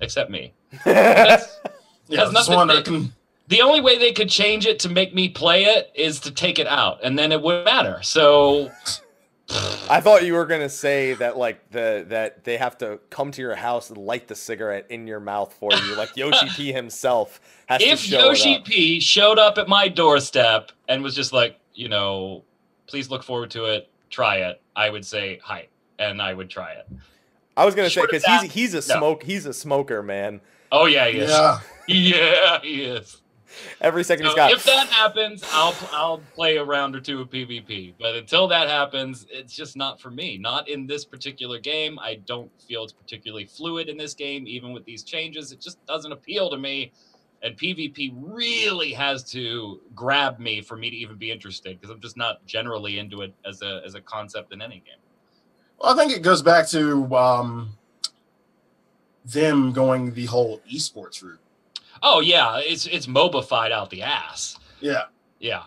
[0.00, 0.52] Except me.
[0.84, 1.60] That's,
[2.08, 2.82] yeah, that's nothing.
[2.82, 3.12] Can...
[3.48, 6.58] The only way they could change it to make me play it is to take
[6.58, 8.00] it out, and then it wouldn't matter.
[8.02, 8.70] So
[9.48, 13.40] I thought you were gonna say that like the that they have to come to
[13.40, 17.40] your house and light the cigarette in your mouth for you, like Yoshi P himself
[17.66, 21.60] has if to show Yoshi P showed up at my doorstep and was just like,
[21.74, 22.42] you know,
[22.86, 25.68] please look forward to it, try it, I would say hi,
[26.00, 26.88] and I would try it.
[27.56, 29.26] I was gonna Short say because he's he's a smoke no.
[29.26, 30.40] he's a smoker, man.
[30.72, 31.30] Oh yeah, he is.
[31.30, 33.22] Yeah, yeah he is.
[33.80, 34.52] Every second so he's got.
[34.52, 37.94] If that happens, I'll I'll play a round or two of PvP.
[37.98, 40.38] But until that happens, it's just not for me.
[40.38, 41.98] Not in this particular game.
[41.98, 45.52] I don't feel it's particularly fluid in this game, even with these changes.
[45.52, 46.92] It just doesn't appeal to me.
[47.42, 52.00] And PvP really has to grab me for me to even be interested because I'm
[52.00, 55.00] just not generally into it as a as a concept in any game.
[55.78, 57.76] Well, I think it goes back to um,
[59.26, 61.40] them going the whole esports route
[62.02, 64.58] Oh yeah, it's it's mobified out the ass.
[64.80, 65.04] Yeah.
[65.40, 65.64] Yeah.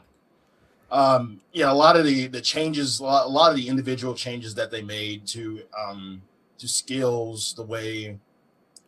[0.91, 4.13] Um, yeah, a lot of the the changes, a lot, a lot of the individual
[4.13, 6.21] changes that they made to um
[6.57, 8.17] to skills, the way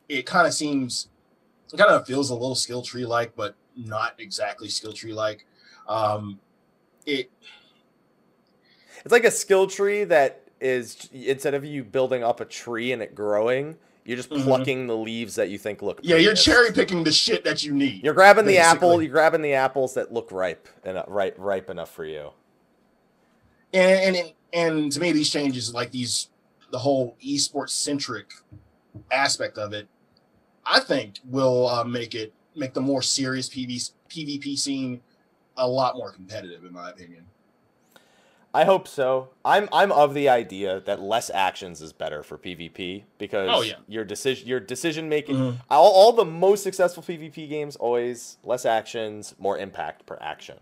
[0.09, 1.07] it kind of seems,
[1.73, 5.45] it kind of feels a little skill tree like, but not exactly skill tree like.
[5.87, 6.39] Um,
[7.05, 7.31] it
[9.03, 13.01] it's like a skill tree that is instead of you building up a tree and
[13.01, 14.43] it growing, you're just mm-hmm.
[14.43, 15.99] plucking the leaves that you think look.
[16.01, 18.03] Yeah, you're cherry picking the shit that you need.
[18.03, 18.53] You're grabbing basically.
[18.53, 19.01] the apple.
[19.01, 22.31] You're grabbing the apples that look ripe and uh, ripe ripe enough for you.
[23.73, 26.29] And and and to me, these changes, like these,
[26.71, 28.31] the whole esports centric
[29.11, 29.87] aspect of it,
[30.65, 35.01] I think will uh, make it make the more serious PV, PvP scene
[35.57, 37.25] a lot more competitive, in my opinion.
[38.53, 39.29] I hope so.
[39.45, 43.75] I'm I'm of the idea that less actions is better for PvP because oh, yeah.
[43.87, 45.57] your decision your decision making mm-hmm.
[45.69, 50.57] all, all the most successful PvP games always less actions, more impact per action.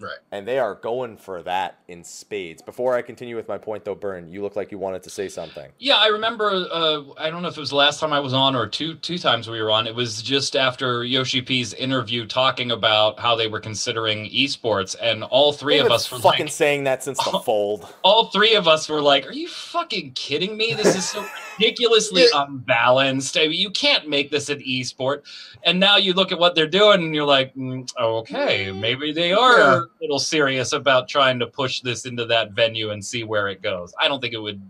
[0.00, 0.18] Right.
[0.32, 2.60] And they are going for that in spades.
[2.62, 5.28] Before I continue with my point, though, Burn, you look like you wanted to say
[5.28, 5.70] something.
[5.78, 6.50] Yeah, I remember.
[6.50, 8.94] Uh, I don't know if it was the last time I was on or two
[8.96, 9.86] two times we were on.
[9.86, 15.22] It was just after Yoshi P's interview talking about how they were considering esports, and
[15.24, 17.86] all 3 They've of us were fucking like, saying that since the fold.
[18.02, 20.74] all three of us were like, "Are you fucking kidding me?
[20.74, 21.24] This is so
[21.58, 23.36] ridiculously unbalanced.
[23.36, 25.22] I mean, you can't make this an esport."
[25.62, 29.32] And now you look at what they're doing, and you're like, mm, "Okay, maybe they
[29.32, 29.83] are Yeah.
[29.84, 33.62] A little serious about trying to push this into that venue and see where it
[33.62, 34.60] goes." I don't think it would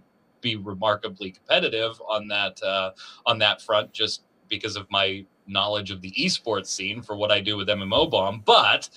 [0.40, 2.90] be remarkably competitive on that uh,
[3.26, 7.40] on that front, just because of my knowledge of the esports scene for what I
[7.40, 8.88] do with MMOBomb, but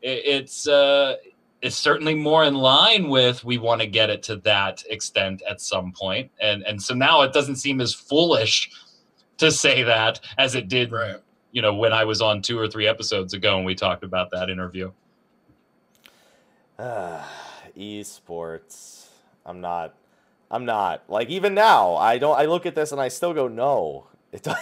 [0.00, 0.66] it, it's.
[0.68, 1.16] Uh,
[1.62, 5.60] it's certainly more in line with we want to get it to that extent at
[5.60, 8.68] some point and and so now it doesn't seem as foolish
[9.38, 11.18] to say that as it did Right.
[11.52, 14.28] you know when i was on two or three episodes ago and we talked about
[14.32, 14.90] that interview
[17.78, 19.06] esports.
[19.46, 19.94] I'm not.
[20.50, 21.04] I'm not.
[21.08, 22.38] Like even now, I don't.
[22.38, 24.06] I look at this and I still go no.
[24.32, 24.52] It do-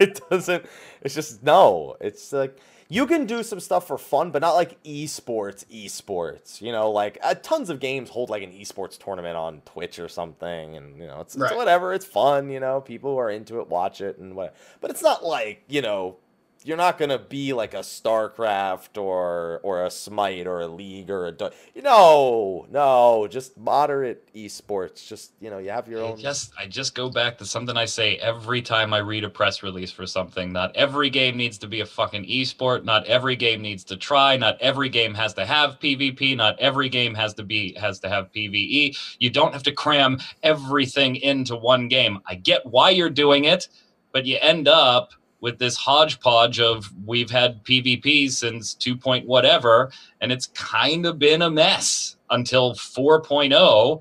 [0.00, 0.66] it doesn't.
[1.02, 1.96] It's just no.
[2.00, 2.58] It's like
[2.88, 5.64] you can do some stuff for fun, but not like esports.
[5.66, 6.60] Esports.
[6.60, 10.08] You know, like uh, tons of games hold like an esports tournament on Twitch or
[10.08, 11.94] something, and you know, it's, it's whatever.
[11.94, 12.50] It's fun.
[12.50, 14.56] You know, people who are into it watch it and what.
[14.80, 16.16] But it's not like you know
[16.64, 21.26] you're not gonna be like a StarCraft or or a Smite or a League or
[21.26, 25.06] a Du- no no just moderate esports.
[25.06, 26.18] Just you know you have your I own.
[26.18, 29.62] just I just go back to something I say every time I read a press
[29.62, 30.52] release for something.
[30.52, 32.82] Not every game needs to be a fucking esport.
[32.84, 34.36] Not every game needs to try.
[34.38, 36.34] Not every game has to have PvP.
[36.34, 38.96] Not every game has to be has to have PvE.
[39.18, 42.20] You don't have to cram everything into one game.
[42.26, 43.68] I get why you're doing it,
[44.12, 45.10] but you end up
[45.44, 48.96] with this hodgepodge of we've had PvP since 2.
[48.96, 49.92] Point whatever,
[50.22, 54.00] and it's kind of been a mess until 4.0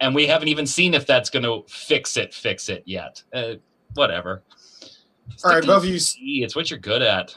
[0.00, 3.54] and we haven't even seen if that's going to fix it fix it yet uh,
[3.94, 4.42] whatever
[5.44, 7.34] All right, Stick to both of you, PvE, it's what you're good at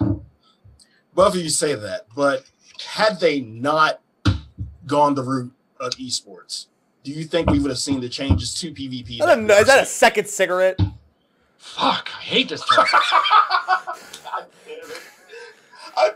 [1.14, 2.46] both of you say that, but
[2.80, 4.02] had they not
[4.86, 6.68] gone the route of esports,
[7.04, 9.22] do you think we would have seen the changes to PvP?
[9.22, 9.58] I don't know.
[9.58, 10.80] Is that a second cigarette?
[11.62, 12.92] Fuck i hate this topic.
[14.24, 15.02] God damn it.
[15.96, 16.16] I-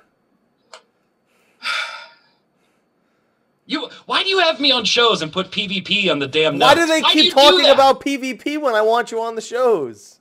[3.67, 6.73] you why do you have me on shows and put pvp on the damn Why
[6.75, 10.19] do they you keep do talking about PvP when I want you on the shows?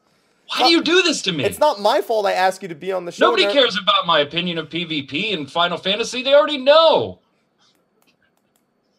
[0.48, 2.26] why do you do this to me It's not my fault.
[2.26, 3.26] I ask you to be on the show.
[3.26, 7.18] nobody They're- cares about my opinion of pvp in final fantasy they already know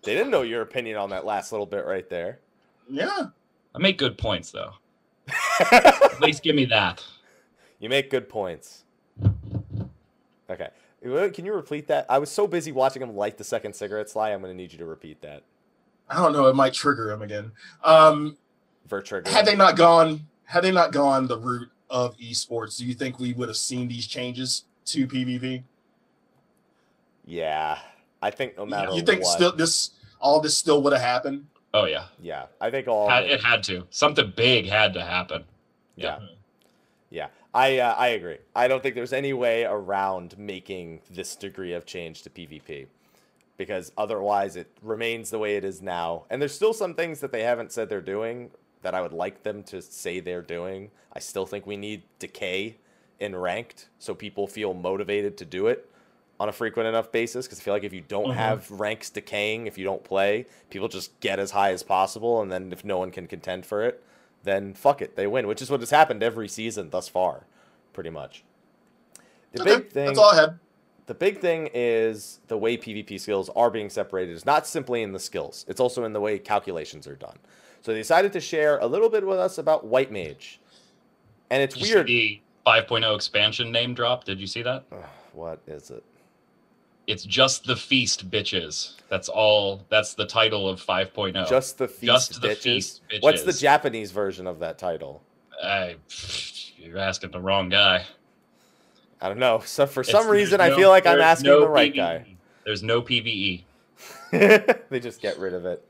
[0.04, 2.40] They didn't know your opinion on that last little bit right there.
[2.90, 3.28] yeah.
[3.74, 4.74] i make good points though
[5.72, 7.04] at least give me that
[7.80, 8.84] You make good points.
[10.50, 10.70] Okay.
[11.02, 12.06] Can you repeat that?
[12.10, 14.32] I was so busy watching him light the second cigarette sly.
[14.32, 15.44] I'm going to need you to repeat that.
[16.10, 16.48] I don't know.
[16.48, 17.52] It might trigger him again.
[17.84, 18.38] Um,
[18.90, 19.28] Vertrigger.
[19.28, 23.20] had they not gone, had they not gone the route of esports, do you think
[23.20, 25.64] we would have seen these changes to PvP?
[27.26, 27.80] Yeah.
[28.22, 29.36] I think no matter you think what.
[29.36, 31.46] still this all this still would have happened?
[31.76, 32.46] Oh yeah Yeah.
[32.60, 33.10] I think all.
[33.10, 35.44] Had- it had to something big had to happen
[35.96, 36.20] Yeah.
[37.10, 38.40] Yeah, I uh, I agree.
[38.56, 42.88] I don't think there's any way around making this degree of change to PvP
[43.58, 46.26] because otherwise it remains the way it is now.
[46.30, 49.44] And there's still some things that they haven't said they're doing that I would like
[49.44, 50.92] them to say they're doing.
[51.14, 52.76] I still think we need decay
[53.20, 55.90] in ranked so people feel motivated to do it
[56.40, 58.34] on a frequent enough basis because I feel like if you don't Mhm.
[58.36, 62.52] have ranks decaying, if you don't play, people just get as high as possible and
[62.52, 64.04] then if no one can contend for it,
[64.44, 67.46] then fuck it, they win, which is what has happened every season thus far,
[67.94, 68.44] pretty much.
[69.54, 70.60] The Okay, big thing That's all I had.
[71.06, 75.14] the big thing is the way PvP skills are being separated is not simply in
[75.14, 77.38] the skills, it's also in the way calculations are done.
[77.82, 80.60] So they decided to share a little bit with us about White Mage.
[81.50, 82.08] And it's Did weird.
[82.08, 84.24] see the 5.0 expansion name drop.
[84.26, 84.84] Did you see that?
[84.92, 85.04] Ugh,
[85.34, 86.04] what is it?
[87.08, 88.94] It's just the feast, bitches.
[89.10, 89.84] That's all.
[89.90, 91.48] That's the title of 5.0.
[91.48, 92.64] Just the feast Just the bitches.
[92.64, 93.54] feast, What's the.
[93.54, 95.22] Japanese version of that title?
[95.64, 95.96] I,
[96.78, 98.06] you're asking the wrong guy.
[99.22, 99.62] I don't know.
[99.66, 101.96] So for It's- some reason, I feel like I'm asking no the right PvE.
[101.96, 102.26] guy.
[102.66, 103.64] There's no PVE.
[104.32, 105.86] they just get rid of it.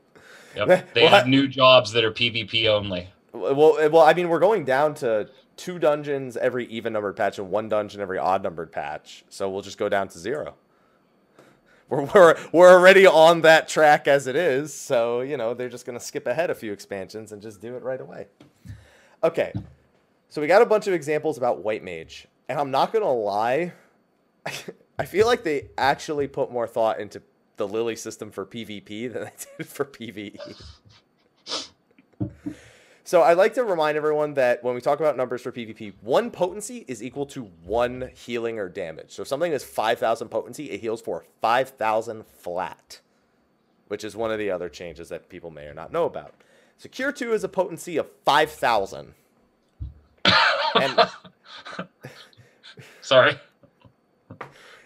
[0.54, 0.88] Yep.
[0.94, 3.08] They Well, have new jobs that are PvP only.
[3.32, 7.38] Well, eh, well, I mean, we're going down to two dungeons every even numbered patch
[7.38, 9.24] and one dungeon every odd numbered patch.
[9.28, 10.54] So we'll just go down to zero.
[11.88, 14.74] We're, we're, we're already on that track as it is.
[14.74, 17.76] So, you know, they're just going to skip ahead a few expansions and just do
[17.76, 18.26] it right away.
[19.22, 19.52] Okay.
[20.28, 22.26] So we got a bunch of examples about White Mage.
[22.48, 23.72] And I'm not going to lie.
[24.98, 27.22] I feel like they actually put more thought into
[27.56, 30.38] the Lily system for PvP than they did for PvE.
[33.06, 36.28] So I'd like to remind everyone that when we talk about numbers for PvP, one
[36.28, 39.12] potency is equal to one healing or damage.
[39.12, 42.98] So if something is 5,000 potency, it heals for 5,000 flat,
[43.86, 46.34] which is one of the other changes that people may or not know about.
[46.78, 49.14] So Cure 2 is a potency of 5,000.
[50.74, 51.08] and
[53.02, 53.38] Sorry.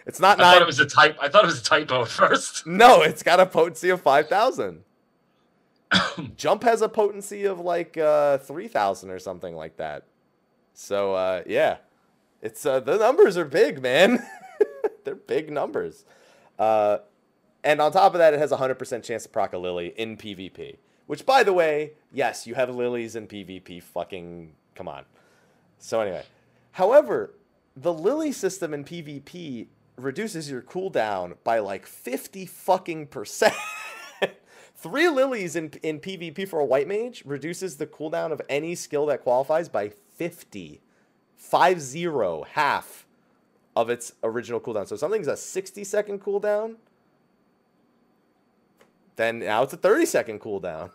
[0.05, 1.17] it's not I thought it was a type.
[1.19, 2.67] I thought it was a typo at first.
[2.67, 4.83] No, it's got a potency of 5,000.
[6.37, 10.05] Jump has a potency of like uh, 3,000 or something like that.
[10.73, 11.77] So, uh, yeah.
[12.41, 14.25] It's uh, the numbers are big, man.
[15.03, 16.05] They're big numbers.
[16.57, 16.99] Uh,
[17.63, 20.17] and on top of that, it has a 100% chance to proc a Lily in
[20.17, 20.77] PvP.
[21.05, 23.83] Which, by the way, yes, you have lilies in PvP.
[23.83, 25.05] Fucking come on.
[25.77, 26.23] So, anyway.
[26.71, 27.35] However,
[27.75, 33.53] the Lily system in PvP reduces your cooldown by like 50 fucking percent.
[34.81, 39.05] Three lilies in, in PvP for a white mage reduces the cooldown of any skill
[39.07, 40.81] that qualifies by 50.
[41.37, 43.05] 5 0, half
[43.75, 44.87] of its original cooldown.
[44.87, 46.75] So if something's a 60 second cooldown,
[49.15, 50.91] then now it's a 30 second cooldown.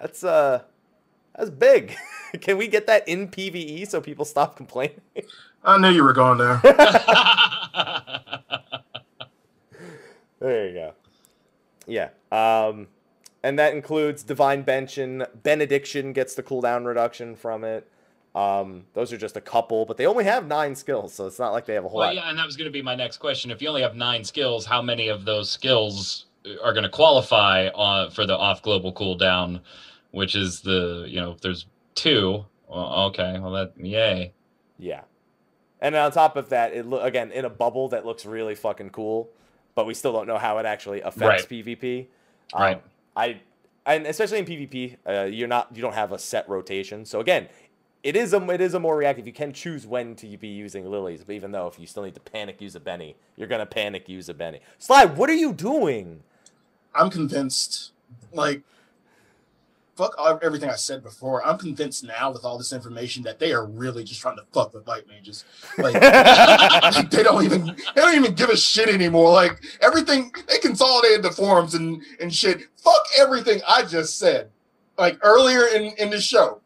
[0.00, 0.62] That's uh
[1.34, 1.96] that's big.
[2.40, 5.00] Can we get that in PvE so people stop complaining?
[5.64, 6.60] I knew you were going there.
[10.40, 10.92] There you go.
[11.88, 12.10] Yeah.
[12.30, 12.86] Um,
[13.42, 14.98] and that includes Divine Bench
[15.42, 17.90] Benediction gets the cooldown reduction from it.
[18.34, 21.52] Um, those are just a couple, but they only have nine skills, so it's not
[21.52, 22.14] like they have a whole well, lot.
[22.14, 23.50] yeah, and that was going to be my next question.
[23.50, 26.26] If you only have nine skills, how many of those skills
[26.62, 29.60] are going to qualify on for the off global cooldown?
[30.10, 32.44] Which is the you know, if there's two.
[32.68, 34.32] Well, okay, well that yay.
[34.78, 35.02] Yeah.
[35.80, 38.90] And on top of that, it lo- again in a bubble that looks really fucking
[38.90, 39.30] cool,
[39.78, 42.08] but we still don't know how it actually affects PvP.
[42.52, 42.82] Um, Right.
[43.16, 43.40] I
[43.86, 47.04] and especially in PvP, uh, you're not you don't have a set rotation.
[47.04, 47.46] So again,
[48.02, 49.24] it is a it is a more reactive.
[49.24, 52.14] You can choose when to be using lilies, but even though if you still need
[52.14, 54.58] to panic use a Benny, you're gonna panic use a Benny.
[54.78, 56.24] Slide, what are you doing?
[56.92, 57.92] I'm convinced,
[58.32, 58.62] like,
[59.98, 61.44] fuck all- everything I said before.
[61.44, 64.72] I'm convinced now with all this information that they are really just trying to fuck
[64.72, 65.44] with white mages.
[65.76, 69.32] Like, like, they don't even they don't even give a shit anymore.
[69.32, 72.60] Like everything they consolidated the forums and and shit.
[72.76, 74.50] Fuck everything I just said.
[74.96, 76.60] Like earlier in in the show.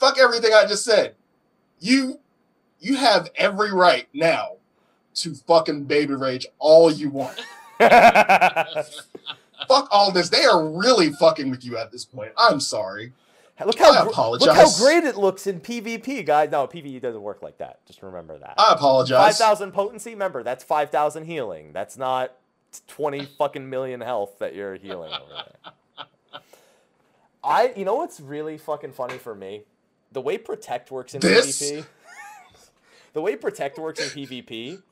[0.00, 1.14] Fuck everything I just said.
[1.80, 2.18] You
[2.80, 4.52] you have every right now
[5.16, 7.38] to fucking baby rage all you want.
[9.66, 10.28] Fuck all this.
[10.28, 12.32] They are really fucking with you at this point.
[12.36, 13.12] I'm sorry.
[13.64, 14.46] look how I apologize.
[14.46, 16.50] look how great it looks in PvP, guys.
[16.50, 17.84] No, PvE doesn't work like that.
[17.86, 18.54] Just remember that.
[18.56, 19.38] I apologize.
[19.38, 20.10] 5,000 potency.
[20.12, 21.72] Remember, that's five thousand healing.
[21.72, 22.34] That's not
[22.86, 25.72] twenty fucking million health that you're healing over there.
[27.42, 29.62] I, you know what's really fucking funny for me?
[30.12, 31.62] The way protect works in This?
[31.62, 31.86] PvP.
[33.12, 34.82] the way protect works in PvP.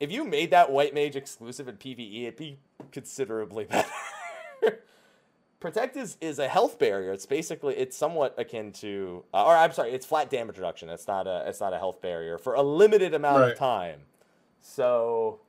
[0.00, 2.58] If you made that white mage exclusive in PvE, it'd be
[2.92, 3.88] considerably better.
[5.60, 7.12] Protect is, is a health barrier.
[7.12, 10.88] It's basically it's somewhat akin to, uh, or I'm sorry, it's flat damage reduction.
[10.88, 13.52] It's not a it's not a health barrier for a limited amount Right.
[13.52, 14.02] of time.
[14.60, 15.40] So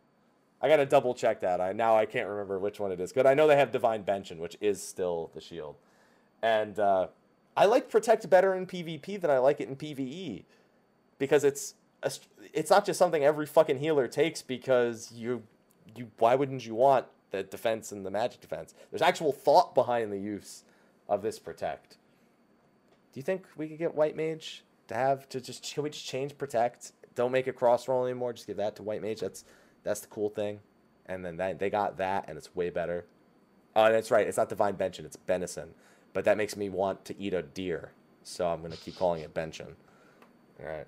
[0.62, 1.62] I gotta double check that.
[1.62, 4.04] I now I can't remember which one it is, but I know they have divine
[4.04, 5.76] benching, which is still the shield.
[6.42, 7.08] And uh,
[7.56, 10.44] I like protect better in PvP than I like it in PvE
[11.20, 12.12] because it's a,
[12.52, 15.44] it's not just something every fucking healer takes because you
[15.96, 18.74] you why wouldn't you want the defense and the magic defense?
[18.92, 20.64] There's actual thought behind the use
[21.08, 21.98] of this protect.
[23.12, 26.06] Do you think we could get white mage to have to just can we just
[26.06, 26.92] change protect?
[27.16, 28.34] Don't make it cross roll anymore.
[28.34, 29.20] Just give that to white mage.
[29.20, 29.44] That's
[29.84, 30.60] that's the cool thing.
[31.06, 33.06] And then that, they got that, and it's way better.
[33.76, 34.28] Oh, and that's right.
[34.28, 35.06] It's not divine benching.
[35.06, 35.70] It's benison.
[36.14, 37.92] But that makes me want to eat a deer,
[38.24, 39.74] so I'm gonna keep calling it benching.
[40.60, 40.86] All right.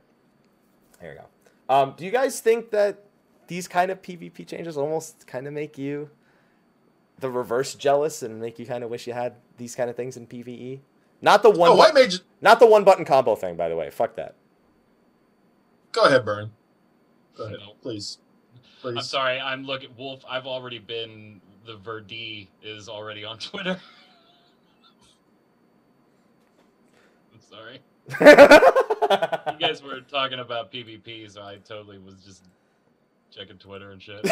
[0.99, 1.73] There we go.
[1.73, 3.05] Um, do you guys think that
[3.47, 6.09] these kind of PvP changes almost kind of make you
[7.21, 10.17] the reverse jealous and make you kind of wish you had these kind of things
[10.17, 10.79] in PvE?
[11.21, 12.19] Not the one, Oh, bu- white mage.
[12.41, 13.89] not the one button combo thing, by the way.
[13.89, 14.35] Fuck that.
[15.91, 16.51] Go ahead, Burn.
[17.37, 17.73] Go ahead, No.
[17.81, 18.17] please.
[18.83, 19.39] I'm sorry.
[19.39, 19.89] I'm looking.
[19.97, 20.23] Wolf.
[20.27, 21.39] I've already been.
[21.65, 23.79] The Verdi is already on Twitter.
[27.33, 27.79] I'm sorry.
[29.11, 32.45] You guys were talking about PvP, so I totally was just
[33.31, 34.21] checking Twitter and shit.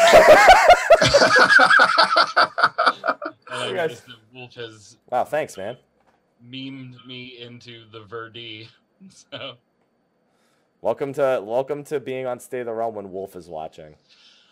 [3.52, 4.02] And I You guys-
[4.32, 5.76] Wolf has wow, thanks, man.
[6.48, 8.68] memed me into the Verdi.
[9.10, 9.54] So
[10.82, 13.96] Welcome to welcome to being on State of the Realm when Wolf is watching.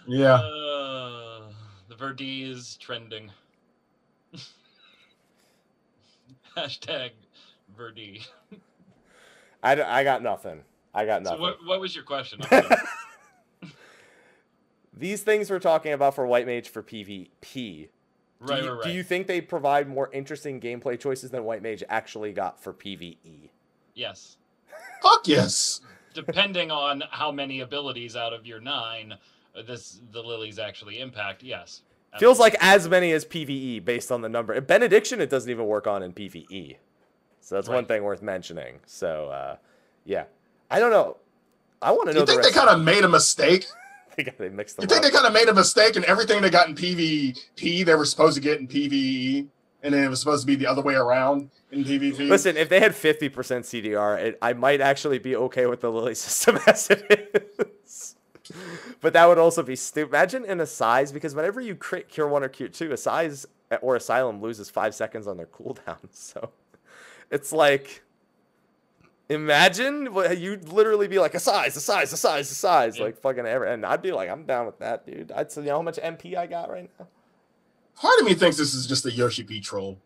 [0.07, 0.35] yeah.
[0.35, 1.43] uh,
[1.99, 3.31] Verdi is trending.
[6.57, 7.11] Hashtag
[7.77, 8.23] Verdi.
[9.63, 10.63] I, I got nothing.
[10.95, 11.41] I got So nothing.
[11.43, 12.41] what, what was your question?
[14.99, 15.11] I'm sorry.
[15.11, 17.31] These things we're talking about for White Mage for PvP.
[17.43, 17.89] Do you,
[18.41, 18.83] right, right.
[18.85, 22.73] do you think they provide more interesting gameplay choices than White Mage actually got for
[22.73, 23.51] PvE?
[23.95, 24.37] yes.
[25.03, 25.81] Fuck yes.
[26.15, 29.15] Depending on how many abilities out of your nine
[29.57, 31.83] uh, this the lilies actually impact, yes.
[32.19, 34.59] Feels like as many as PvE based on the number.
[34.61, 36.77] Benediction, it doesn't even work on in PvE.
[37.41, 38.79] So that's one thing worth mentioning.
[38.87, 39.57] So, uh,
[40.05, 40.25] yeah.
[40.71, 41.19] I don't know.
[41.83, 43.67] I want to You know the think they kind of made a mistake?
[44.39, 45.03] they, they mixed them You think up.
[45.05, 48.35] they kind of made a mistake and everything they got in PvP they were supposed
[48.37, 49.47] to get in PvE,
[49.83, 52.29] and then it was supposed to be the other way around in PvP?
[52.29, 56.15] Listen, if they had 50% CDR, it, I might actually be okay with the Lily
[56.27, 58.17] system as it is.
[59.01, 60.09] But that would also be stupid.
[60.09, 63.97] Imagine in Assize, because whenever you crit Cure 1 or Cure 2, Assize eh, or
[63.97, 65.99] Asylum loses 5 seconds on their cooldown.
[66.13, 66.51] So
[67.31, 68.03] it's like,
[69.29, 72.99] imagine what you'd literally be like, Assize, a size, Assize, a size.
[72.99, 73.05] Yeah.
[73.05, 73.65] Like fucking ever.
[73.65, 75.33] And I'd be like, I'm down with that, dude.
[75.33, 77.07] I'd say, you know how much MP I got right now?
[77.97, 79.99] Part of me thinks this is just a Yoshi P troll.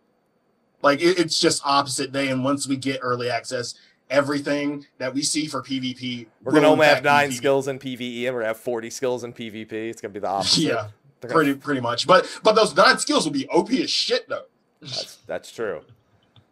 [0.82, 3.74] Like it, it's just opposite day, and once we get early access,
[4.10, 7.32] everything that we see for PvP, We're going to only have 9 PvP.
[7.34, 9.72] skills in PvE, and we're going to have 40 skills in PvP.
[9.72, 10.60] It's going to be the opposite.
[10.62, 10.88] Yeah,
[11.20, 12.06] They're gonna pretty pretty much.
[12.06, 14.46] But but those nine skills will be OP as shit though.
[14.80, 15.82] That's, that's true.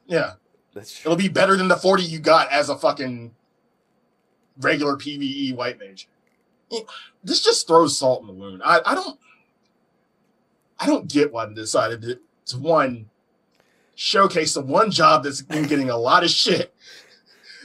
[0.07, 0.35] Yeah,
[0.75, 1.13] That's true.
[1.13, 3.35] it'll be better than the forty you got as a fucking
[4.61, 6.09] regular PVE white mage.
[7.25, 8.63] This just throws salt in the wound.
[8.65, 9.19] I, I don't
[10.79, 13.11] I don't get why they decided to, to one
[13.97, 16.75] showcase the one job that's been getting a lot of shit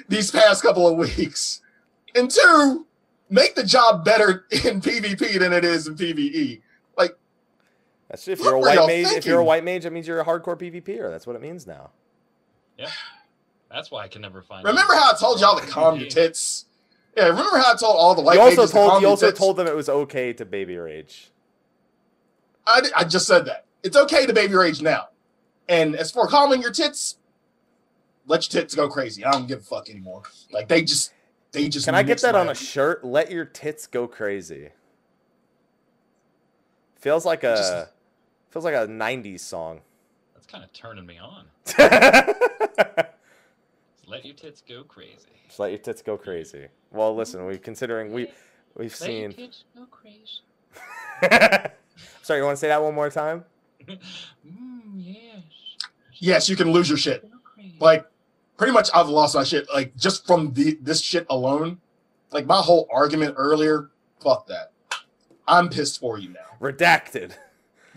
[0.10, 1.62] these past couple of weeks,
[2.16, 2.86] and two
[3.30, 6.62] make the job better in PvP than it is in PvE.
[6.98, 7.18] Like
[8.10, 9.14] that's if you're a white mage.
[9.14, 11.10] If you're a white mage, that means you're a hardcore PvPer.
[11.10, 11.92] That's what it means now.
[13.70, 14.66] That's why I can never find.
[14.66, 16.66] Remember how I told y'all to calm your tits?
[17.18, 19.08] Yeah, remember how I told all the white you also mages to told calm you
[19.08, 19.40] your also tits?
[19.40, 21.32] told them it was okay to baby rage.
[22.68, 23.66] I, I just said that.
[23.84, 25.10] It's okay to baby rage now.
[25.70, 27.18] And as for calming your tits,
[28.28, 29.24] let your tits go crazy.
[29.24, 30.24] I don't give a fuck anymore.
[30.52, 31.14] Like they just
[31.52, 33.04] they just Can I get that my- on a shirt?
[33.06, 34.70] Let your tits go crazy.
[37.00, 37.90] Feels like Just- a
[38.50, 39.82] feels like a '90s song.
[40.56, 41.46] That's kind of turning me on.
[44.08, 45.30] Let your tits go crazy.
[45.48, 46.68] Just let your tits go crazy.
[46.92, 48.28] Well, listen, we considering we
[48.76, 49.34] we've Let your seen.
[49.34, 50.42] tits go crazy.
[52.22, 53.44] Sorry, you want to say that one more time?
[53.88, 53.98] mm,
[54.96, 55.42] yes.
[56.14, 57.28] Yes, you can lose your shit.
[57.80, 58.06] Like
[58.58, 59.68] pretty much I've lost my shit.
[59.74, 61.80] Like just from the this shit alone.
[62.32, 63.90] Like my whole argument earlier,
[64.22, 64.72] fuck that.
[65.48, 66.40] I'm pissed for you now.
[66.62, 67.34] Redacted.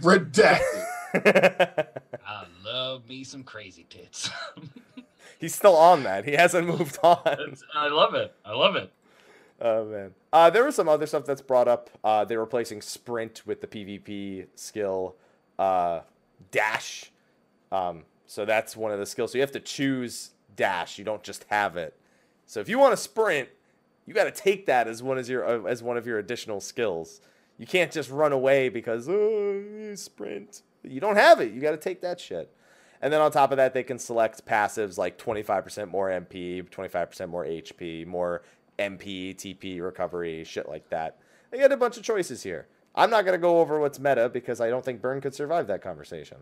[0.00, 0.87] Redacted.
[1.14, 4.30] I love me some crazy tits.
[5.38, 6.24] He's still on that.
[6.24, 7.56] He hasn't moved on.
[7.74, 8.34] I love it.
[8.44, 8.92] I love it.
[9.60, 10.14] Oh man.
[10.32, 11.90] Uh, there was some other stuff that's brought up.
[12.04, 15.16] Uh, they're replacing sprint with the PvP skill
[15.58, 16.00] uh,
[16.50, 17.10] dash.
[17.72, 19.32] Um, so that's one of the skills.
[19.32, 20.98] So you have to choose dash.
[20.98, 21.98] You don't just have it.
[22.46, 23.48] So if you want to sprint,
[24.06, 26.60] you got to take that as one as your uh, as one of your additional
[26.60, 27.20] skills.
[27.58, 30.62] You can't just run away because oh, sprint.
[30.82, 31.52] You don't have it.
[31.52, 32.52] You got to take that shit.
[33.00, 37.28] And then on top of that, they can select passives like 25% more MP, 25%
[37.28, 38.42] more HP, more
[38.78, 41.18] MP, TP, recovery, shit like that.
[41.50, 42.66] They got a bunch of choices here.
[42.94, 45.68] I'm not going to go over what's meta because I don't think Burn could survive
[45.68, 46.38] that conversation.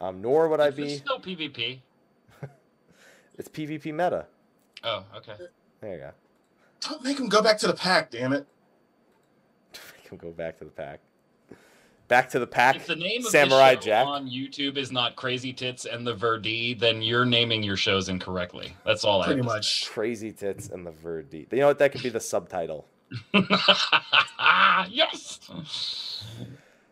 [0.00, 0.84] Um, nor would I be.
[0.84, 0.98] It's be.
[0.98, 1.80] still PvP.
[3.38, 4.26] It's PvP meta.
[4.82, 5.34] Oh, okay.
[5.80, 6.10] There you go.
[6.80, 8.46] Don't make him go back to the pack, damn it.
[9.98, 11.00] Make him go back to the pack.
[12.08, 12.76] Back to the pack.
[12.76, 14.06] If the name of Samurai the show Jack.
[14.06, 18.76] on YouTube is not Crazy Tits and the Verdi, then you're naming your shows incorrectly.
[18.84, 19.88] That's all Pretty I much.
[19.90, 21.48] Crazy tits and the Verdi.
[21.50, 21.78] You know what?
[21.78, 22.86] That could be the subtitle.
[23.34, 23.44] much.
[24.90, 25.40] yes.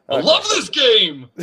[0.08, 1.30] I love this game.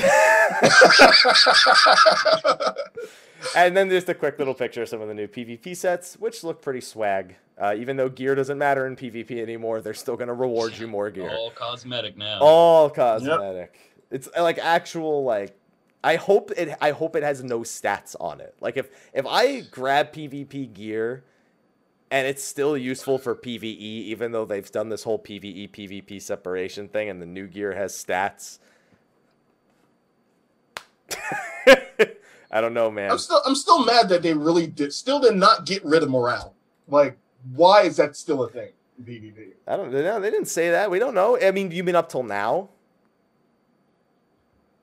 [3.56, 6.44] And then there's a quick little picture of some of the new PvP sets, which
[6.44, 7.36] look pretty swag.
[7.60, 10.88] Uh, even though gear doesn't matter in PvP anymore, they're still going to reward you
[10.88, 11.30] more gear.
[11.30, 12.40] All cosmetic now.
[12.40, 13.78] All cosmetic.
[14.10, 15.56] It's uh, like actual like.
[16.04, 16.76] I hope it.
[16.82, 18.56] I hope it has no stats on it.
[18.60, 21.24] Like if if I grab PvP gear,
[22.10, 26.88] and it's still useful for PVE, even though they've done this whole PVE PvP separation
[26.88, 28.58] thing, and the new gear has stats.
[32.52, 33.12] I don't know, man.
[33.12, 36.10] I'm still I'm still mad that they really did still did not get rid of
[36.10, 36.54] morale.
[36.88, 37.18] Like,
[37.54, 39.54] why is that still a thing in PvP?
[39.68, 40.20] I don't know.
[40.20, 40.92] They didn't say that.
[40.92, 41.40] We don't know.
[41.42, 42.70] I mean, you mean up till now?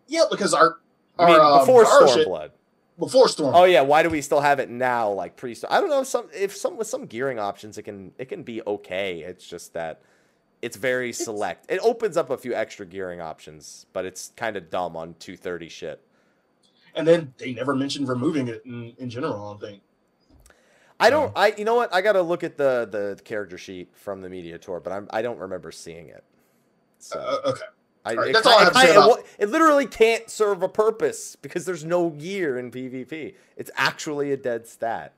[0.06, 0.78] Yeah, because our
[1.18, 2.50] I mean, um, before our shit- Stormblood.
[2.98, 3.54] before Storm.
[3.54, 5.10] Oh yeah, why do we still have it now?
[5.10, 6.04] Like pre, I don't know.
[6.04, 9.20] Some if some with some gearing options, it can it can be okay.
[9.20, 10.00] It's just that
[10.62, 11.66] it's very select.
[11.70, 15.68] It opens up a few extra gearing options, but it's kind of dumb on 230
[15.68, 16.00] shit.
[16.98, 19.34] And then they never mentioned removing it in, in general.
[19.34, 19.82] I don't think.
[21.00, 21.32] I don't.
[21.36, 21.94] I you know what?
[21.94, 25.22] I gotta look at the the character sheet from the media tour, but I'm I
[25.22, 26.24] don't remember seeing it.
[26.98, 27.62] So Uh, okay.
[28.04, 30.68] I, right, it, that's all I have to say it it literally can't serve a
[30.68, 33.34] purpose because there's no gear in PvP.
[33.56, 35.12] It's actually a dead stat.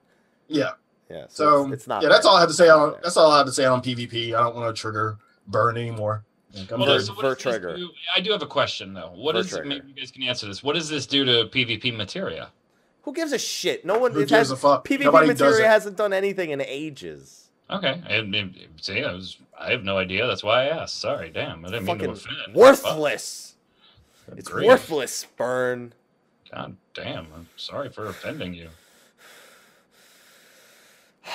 [0.49, 0.73] Yeah.
[1.09, 1.27] Yeah.
[1.29, 2.03] So, So it's, it's not.
[2.03, 2.97] Yeah, that's all I have to say on.
[3.03, 4.35] That's all I have to say on PvP.
[4.35, 6.25] I don't want to trigger burn anymore.
[6.55, 7.77] Like, I'm Well, very- so what Ver trigger.
[7.77, 9.13] do- I do have a question though.
[9.15, 9.65] What Ver is trigger.
[9.67, 10.63] maybe you guys can answer this?
[10.63, 12.51] What does this do to PvP materia?
[13.03, 13.85] Who gives a shit?
[13.85, 14.13] No one.
[14.13, 14.85] Who gives has, a fuck?
[14.87, 17.49] PvP Nobody Materia hasn't done anything in ages.
[17.71, 18.51] Okay, I, I,
[18.81, 20.27] see, I was I have no idea.
[20.27, 21.01] That's why I asked.
[21.01, 22.55] Sorry, damn, I didn't mean to offend.
[22.55, 23.55] worthless.
[24.27, 24.39] Fuck.
[24.39, 24.67] It's Agreed.
[24.67, 25.25] worthless.
[25.37, 25.93] Burn.
[26.53, 28.71] God damn, I'm sorry for offending you.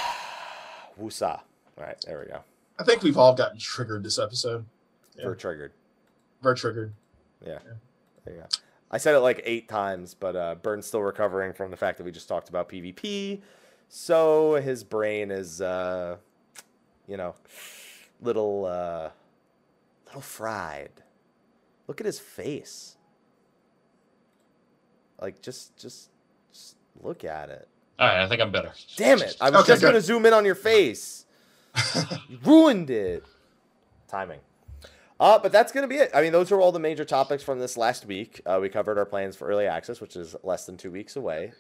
[0.99, 1.39] Wusa.
[1.77, 2.41] All right, there we go.
[2.79, 4.65] I think we've all gotten triggered this episode.
[5.17, 5.25] Yeah.
[5.25, 5.71] Ver triggered.
[6.41, 6.93] Very triggered.
[7.45, 7.59] Yeah.
[8.25, 8.47] There you go.
[8.91, 12.03] I said it like eight times, but uh, Burn's still recovering from the fact that
[12.03, 13.41] we just talked about PvP.
[13.89, 16.17] So his brain is, uh,
[17.07, 17.35] you know,
[18.21, 19.09] little, uh,
[20.05, 20.91] little fried.
[21.87, 22.97] Look at his face.
[25.21, 26.09] Like just, just,
[26.51, 27.67] just look at it.
[27.97, 28.73] All right, I think I'm better.
[28.97, 29.37] Damn it!
[29.39, 29.87] I was Okay, just good.
[29.87, 31.25] gonna zoom in on your face.
[32.27, 33.23] you ruined it.
[34.09, 34.39] Timing.
[35.19, 36.11] Uh, but that's gonna be it.
[36.13, 38.41] I mean, those are all the major topics from this last week.
[38.45, 41.53] Uh, we covered our plans for early access, which is less than two weeks away.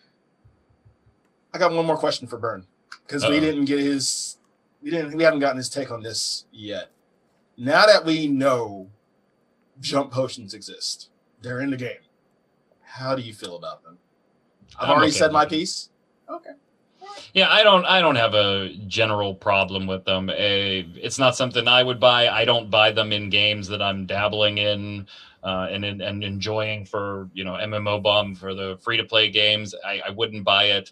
[1.53, 2.65] I got one more question for Burn
[3.07, 4.37] because we didn't get his.
[4.81, 5.15] We didn't.
[5.15, 6.89] We haven't gotten his take on this yet.
[7.57, 8.89] Now that we know
[9.79, 11.09] jump potions exist,
[11.41, 11.99] they're in the game.
[12.81, 13.97] How do you feel about them?
[14.77, 15.89] I've I'm already okay said my piece.
[16.29, 16.51] Okay.
[17.33, 20.29] Yeah, I don't I don't have a general problem with them.
[20.29, 22.29] Eh, It's not something I would buy.
[22.29, 25.07] I don't buy them in games that I'm dabbling in
[25.43, 29.75] uh, and and enjoying for you know MMOBomb for the free to play games.
[29.85, 30.91] I, I wouldn't buy it.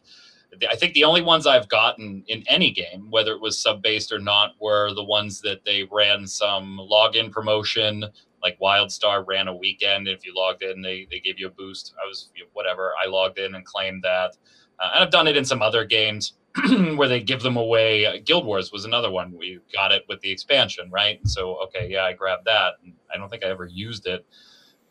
[0.69, 4.11] I think the only ones I've gotten in any game, whether it was sub based
[4.11, 8.05] or not, were the ones that they ran some login promotion.
[8.43, 10.07] Like WildStar ran a weekend.
[10.07, 11.93] If you logged in, they, they gave you a boost.
[12.03, 12.91] I was whatever.
[13.01, 14.35] I logged in and claimed that.
[14.79, 16.33] Uh, and I've done it in some other games
[16.95, 18.05] where they give them away.
[18.05, 19.35] Uh, Guild Wars was another one.
[19.37, 21.19] We got it with the expansion, right?
[21.27, 22.73] So okay, yeah, I grabbed that.
[23.13, 24.25] I don't think I ever used it.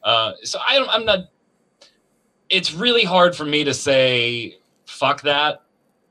[0.02, 1.20] Uh, so I I'm not.
[2.48, 5.62] It's really hard for me to say fuck that.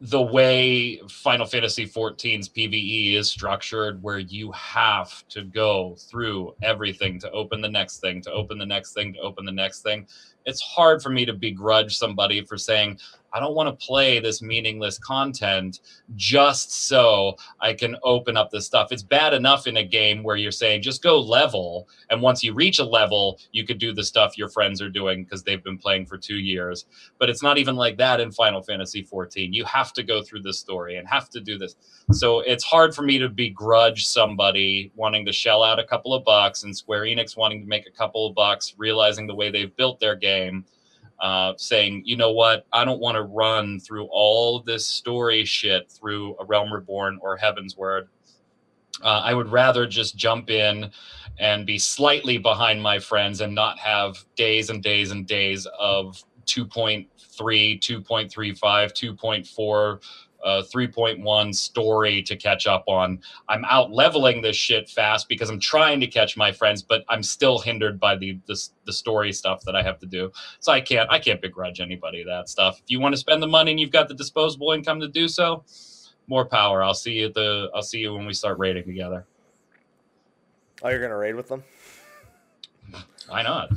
[0.04, 7.20] The way Final Fantasy XIV's PVE is structured, where you have to go through everything
[7.20, 10.08] to open the next thing, to open the next thing, to open the next thing.
[10.46, 13.00] It's hard for me to begrudge somebody for saying,
[13.34, 15.80] I don't want to play this meaningless content
[16.16, 18.92] just so I can open up this stuff.
[18.92, 22.54] It's bad enough in a game where you're saying just go level, and once you
[22.54, 25.78] reach a level, you could do the stuff your friends are doing because they've been
[25.78, 26.86] playing for two years.
[27.20, 29.54] But it's not even like that in Final Fantasy 14.
[29.54, 31.76] You have to go through this story and have to do this.
[32.12, 36.26] So it's hard for me to begrudge somebody wanting to shell out a couple of
[36.26, 39.76] bucks and Square Enix wanting to make a couple of bucks, realizing the way they've
[39.78, 40.31] built their game
[41.22, 45.92] uh, saying, you know what, I don't want to run through all this story shit
[45.92, 48.08] through a Realm Reborn or Heavensward.
[49.04, 50.92] Uh, I would rather just jump in
[51.40, 56.24] and be slightly behind my friends and not have days and days and days of
[56.46, 60.02] 2.3, 2.35, 2.4.
[60.44, 63.20] Uh, 3.1 story to catch up on.
[63.50, 67.24] I'm out leveling this shit fast because I'm trying to catch my friends, but I'm
[67.24, 70.32] still hindered by the, the the story stuff that I have to do.
[70.60, 72.80] So I can't I can't begrudge anybody that stuff.
[72.84, 75.28] If you want to spend the money and you've got the disposable income to do
[75.28, 75.64] so,
[76.28, 76.84] more power.
[76.84, 79.26] I'll see you at the I'll see you when we start raiding together.
[80.84, 81.64] Oh, you're gonna raid with them?
[83.28, 83.72] Why not?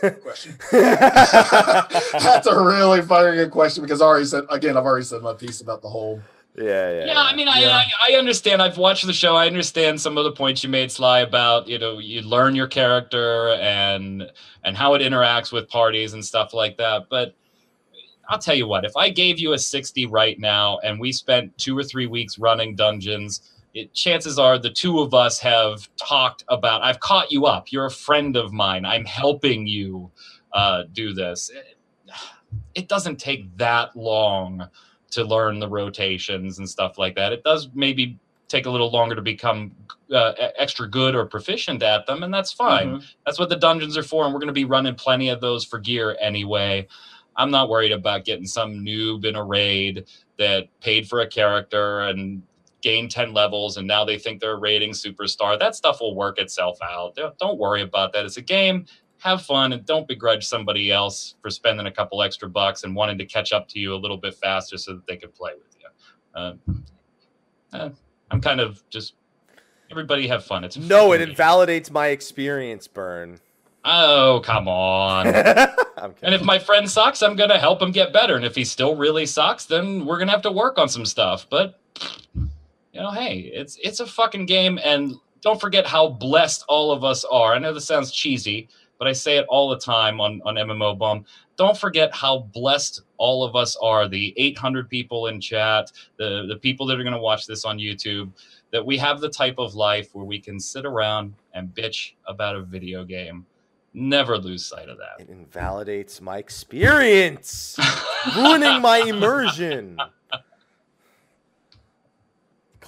[0.00, 0.58] That's a good question.
[0.72, 4.76] That's a really fucking good question because I already said again.
[4.76, 6.20] I've already said my piece about the whole.
[6.56, 7.04] Yeah, yeah.
[7.06, 7.76] Yeah, I mean, I, Yeah.
[7.76, 8.60] I I understand.
[8.60, 9.34] I've watched the show.
[9.36, 12.66] I understand some of the points you made, Sly, about you know you learn your
[12.66, 14.30] character and
[14.64, 17.08] and how it interacts with parties and stuff like that.
[17.08, 17.34] But
[18.28, 21.56] I'll tell you what, if I gave you a sixty right now and we spent
[21.58, 26.44] two or three weeks running dungeons, it, chances are the two of us have talked
[26.48, 26.82] about.
[26.82, 27.72] I've caught you up.
[27.72, 28.84] You're a friend of mine.
[28.84, 30.10] I'm helping you
[30.52, 31.50] uh, do this.
[31.50, 31.78] It,
[32.74, 34.68] it doesn't take that long
[35.10, 37.32] to learn the rotations and stuff like that.
[37.32, 38.18] It does maybe
[38.48, 39.74] take a little longer to become
[40.12, 42.96] uh, extra good or proficient at them, and that's fine.
[42.96, 43.04] Mhm.
[43.24, 45.64] That's what the dungeons are for, and we're going to be running plenty of those
[45.64, 46.86] for gear anyway.
[47.36, 50.04] I'm not worried about getting some noob in a raid
[50.38, 52.42] that paid for a character and
[52.82, 55.58] gained 10 levels and now they think they're a rating superstar.
[55.58, 57.14] That stuff will work itself out.
[57.16, 58.24] Don't- worry about that.
[58.24, 58.86] It's a game.
[59.18, 63.18] Have fun and don't begrudge somebody else for spending a couple extra bucks and wanting
[63.18, 65.76] to catch up to you a little bit faster so that they can play with
[65.80, 65.88] you.
[66.34, 66.54] Uh,
[67.72, 67.90] uh,
[68.30, 69.14] I'm kind of just
[69.90, 70.64] everybody have fun.
[70.64, 71.28] It's No, it game.
[71.30, 73.38] invalidates my experience, Burn.
[73.84, 75.26] Oh, come on.
[76.20, 78.34] And if my friend sucks, I'm gonna help him get better.
[78.34, 81.46] And if he still really sucks, then we're gonna have to work on some stuff.
[81.48, 81.78] But
[82.92, 87.04] you know, hey, it's it's a fucking game, and don't forget how blessed all of
[87.04, 87.54] us are.
[87.54, 91.24] I know this sounds cheesy, but I say it all the time on on MMOBomb.
[91.56, 94.08] Don't forget how blessed all of us are.
[94.08, 98.30] The 800 people in chat, the the people that are gonna watch this on YouTube,
[98.72, 102.56] that we have the type of life where we can sit around and bitch about
[102.56, 103.46] a video game.
[103.94, 105.20] Never lose sight of that.
[105.20, 107.78] it invalidates my experience,
[108.36, 109.98] ruining my immersion.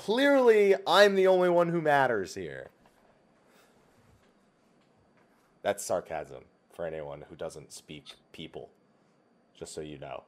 [0.04, 2.68] Clearly, I'm the only one who matters here.
[5.62, 6.44] That's sarcasm
[6.74, 8.68] for anyone who doesn't speak people.
[9.58, 10.24] Just so you know.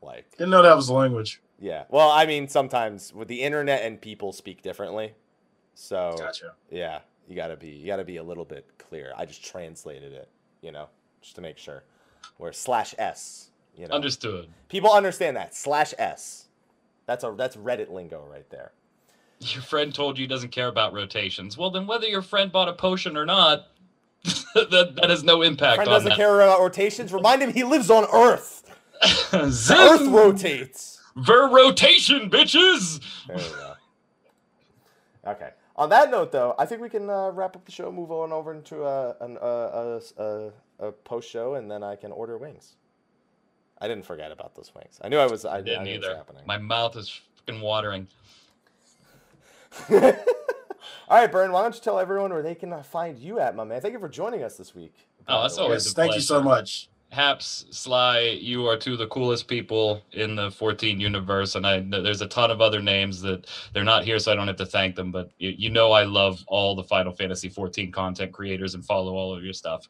[0.00, 1.40] Like, Didn't know that was the language.
[1.58, 1.84] yeah.
[1.88, 5.14] Well, I mean, sometimes with the internet and people speak differently.
[5.74, 6.52] So, Gotcha.
[6.70, 9.12] yeah, you gotta be you gotta be a little bit clear.
[9.16, 10.28] I just translated it,
[10.62, 10.88] you know,
[11.22, 11.82] just to make sure.
[12.36, 14.48] Where slash s, you know, Understood.
[14.68, 16.46] people understand that slash s.
[17.06, 18.70] That's a that's Reddit lingo right there.
[19.40, 21.56] Your friend told you he doesn't care about rotations.
[21.56, 23.68] Well, then whether your friend bought a potion or not,
[24.54, 26.16] that, that has no impact Friend on doesn't that.
[26.16, 27.12] care about rotations.
[27.12, 28.64] Remind him he lives on Earth.
[29.32, 31.00] Earth rotates.
[31.16, 33.00] Ver rotation, bitches.
[33.26, 33.74] There we go.
[35.28, 35.50] Okay.
[35.76, 38.32] On that note, though, I think we can uh, wrap up the show, move on
[38.32, 40.50] over into a, an, a, a, a,
[40.88, 42.74] a post show, and then I can order wings.
[43.80, 44.98] I didn't forget about those wings.
[45.02, 45.44] I knew I was.
[45.44, 46.42] I, I didn't I knew it was either.
[46.46, 48.08] My mouth is fucking watering.
[49.90, 51.52] All right, Burn.
[51.52, 53.80] Why don't you tell everyone where they can find you at, my man?
[53.80, 54.94] Thank you for joining us this week.
[55.26, 55.66] Oh, that's by the way.
[55.70, 56.90] always Yes, a thank you so much.
[57.10, 61.80] Haps, Sly, you are two of the coolest people in the 14 universe, and I
[61.80, 64.66] there's a ton of other names that they're not here, so I don't have to
[64.66, 65.10] thank them.
[65.10, 69.14] But you, you know, I love all the Final Fantasy 14 content creators and follow
[69.14, 69.86] all of your stuff.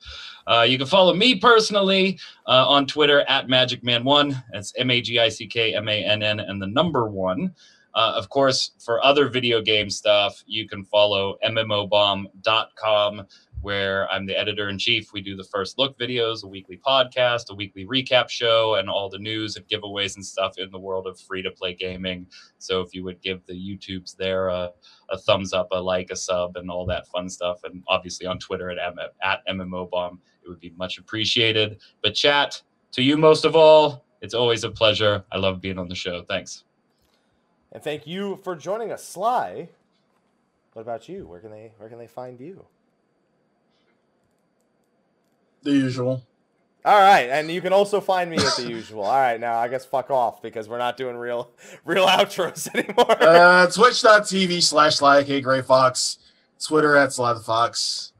[0.46, 4.40] Uh, you can follow me personally uh, on Twitter at MagickMann1.
[4.52, 7.52] That's M A G I C K M A N N and the number one.
[7.94, 13.26] Uh, of course, for other video game stuff, you can follow mmobomb.com
[13.60, 15.12] where I'm the editor in chief.
[15.12, 19.08] We do the first look videos, a weekly podcast, a weekly recap show, and all
[19.08, 22.26] the news and giveaways and stuff in the world of free to play gaming.
[22.58, 24.70] So if you would give the YouTubes there a,
[25.10, 28.38] a thumbs up, a like, a sub, and all that fun stuff, and obviously on
[28.38, 31.80] Twitter at, M- at MMOBomb, it would be much appreciated.
[32.02, 32.62] But chat,
[32.92, 35.24] to you most of all, it's always a pleasure.
[35.32, 36.22] I love being on the show.
[36.28, 36.64] Thanks.
[37.72, 39.68] And thank you for joining us, Sly.
[40.72, 41.26] What about you?
[41.26, 42.64] Where can they Where can they find you?
[45.62, 46.22] The usual.
[46.84, 49.02] All right, and you can also find me at the usual.
[49.02, 51.50] All right, now I guess fuck off because we're not doing real
[51.84, 53.16] real outros anymore.
[53.20, 56.18] Uh, Twitch.tv slash Sly K Gray Fox.
[56.60, 58.12] Twitter at Sly the Fox.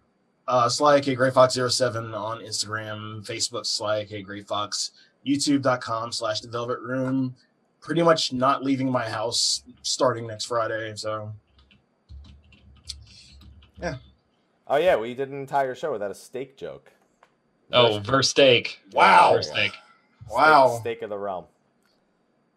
[0.46, 3.24] Uh, Sly K Gray Fox 07 on Instagram.
[3.26, 4.90] Facebook Sly K Gray Fox.
[5.26, 7.34] YouTube.com slash The Velvet Room.
[7.80, 10.92] Pretty much not leaving my house starting next Friday.
[10.96, 11.32] So
[13.80, 13.96] yeah.
[14.66, 16.92] oh yeah, we did an entire show without a steak joke.
[17.72, 18.76] Oh, Versteak.
[18.92, 19.34] Wow.
[19.36, 19.42] Versteak.
[19.42, 19.72] Steak-
[20.30, 20.78] Wow.
[20.80, 21.46] Steak of the realm.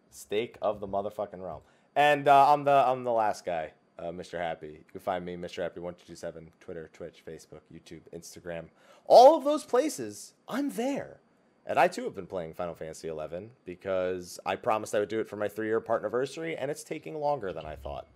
[0.09, 1.61] Steak of the motherfucking realm.
[1.95, 4.37] And uh, I'm the I'm the last guy, uh, Mr.
[4.37, 4.67] Happy.
[4.67, 5.63] You can find me, Mr.
[5.63, 8.65] Happy one two two seven, Twitter, Twitch, Facebook, YouTube, Instagram,
[9.05, 10.33] all of those places.
[10.49, 11.17] I'm there.
[11.65, 15.19] And I too have been playing Final Fantasy XI because I promised I would do
[15.19, 18.07] it for my three year part anniversary, and it's taking longer than I thought.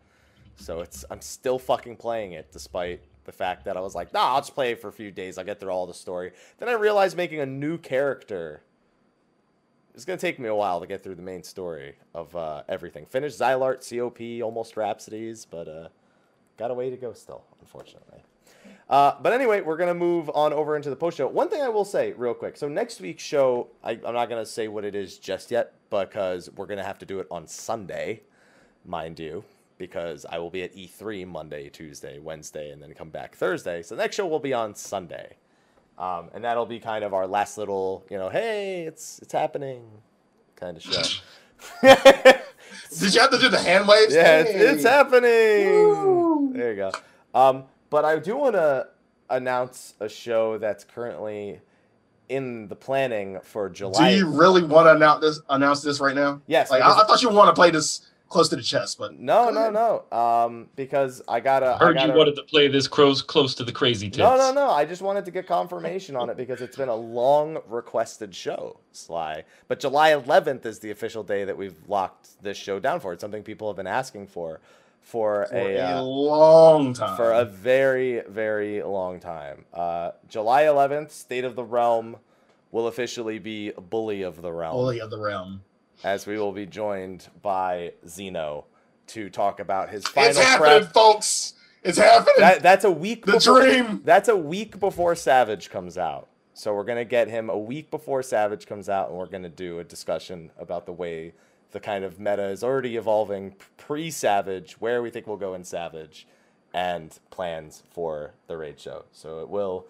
[0.55, 4.35] So it's I'm still fucking playing it despite the fact that I was like, nah,
[4.35, 5.37] I'll just play it for a few days.
[5.37, 6.31] I'll get through all the story.
[6.57, 8.61] Then I realized making a new character
[9.93, 13.05] is gonna take me a while to get through the main story of uh, everything.
[13.05, 15.89] Finished Zilart, COP, almost Rhapsodies, but uh,
[16.57, 18.21] got a way to go still, unfortunately.
[18.89, 21.27] Uh, but anyway, we're gonna move on over into the post show.
[21.27, 22.55] One thing I will say real quick.
[22.57, 26.49] So next week's show, I, I'm not gonna say what it is just yet because
[26.55, 28.21] we're gonna have to do it on Sunday,
[28.85, 29.43] mind you,
[29.77, 33.81] because I will be at E3 Monday, Tuesday, Wednesday, and then come back Thursday.
[33.81, 35.37] So the next show will be on Sunday.
[35.97, 39.83] Um, and that'll be kind of our last little, you know, hey, it's it's happening,
[40.55, 41.01] kind of show.
[41.81, 44.13] Did you have to do the hand waves?
[44.13, 45.67] Yeah, it's, it's happening.
[45.67, 46.51] Woo.
[46.53, 46.91] There you go.
[47.33, 47.63] Um,
[47.95, 48.89] but I do want to
[49.29, 51.61] announce a show that's currently
[52.27, 54.11] in the planning for July.
[54.11, 55.39] Do you really want to announce this?
[55.47, 56.41] Announce this right now?
[56.45, 56.69] yes.
[56.69, 59.49] Like I, I thought you want to play this close to the chest, but no,
[59.49, 60.17] no, no.
[60.17, 61.75] Um, because I gotta.
[61.75, 64.17] I Heard gotta, you wanted to play this close close to the crazy tits.
[64.17, 64.71] No, no, no.
[64.71, 68.77] I just wanted to get confirmation on it because it's been a long requested show,
[68.91, 69.45] Sly.
[69.69, 73.13] But July 11th is the official day that we've locked this show down for.
[73.13, 74.59] It's something people have been asking for
[75.05, 77.15] for, for a, a uh, long time.
[77.15, 79.63] for a very, very long time.
[79.71, 82.17] Uh, July 11th, State of the Realm
[82.71, 85.61] will officially be Bully of the Realm, Bully of the realm.
[86.03, 88.63] as we will be joined by Xeno
[89.07, 90.93] to talk about his final It's happening, prep.
[90.93, 91.53] folks.
[91.83, 92.33] It's happening.
[92.39, 94.01] That, that's a week the before, dream.
[94.03, 96.29] That's a week before Savage comes out.
[96.55, 99.77] So we're gonna get him a week before Savage comes out, and we're gonna do
[99.77, 101.33] a discussion about the way
[101.75, 106.25] the kind of meta is already evolving pre-Savage, where we think we'll go in Savage,
[106.73, 109.03] and plans for the raid show.
[109.11, 109.85] So it will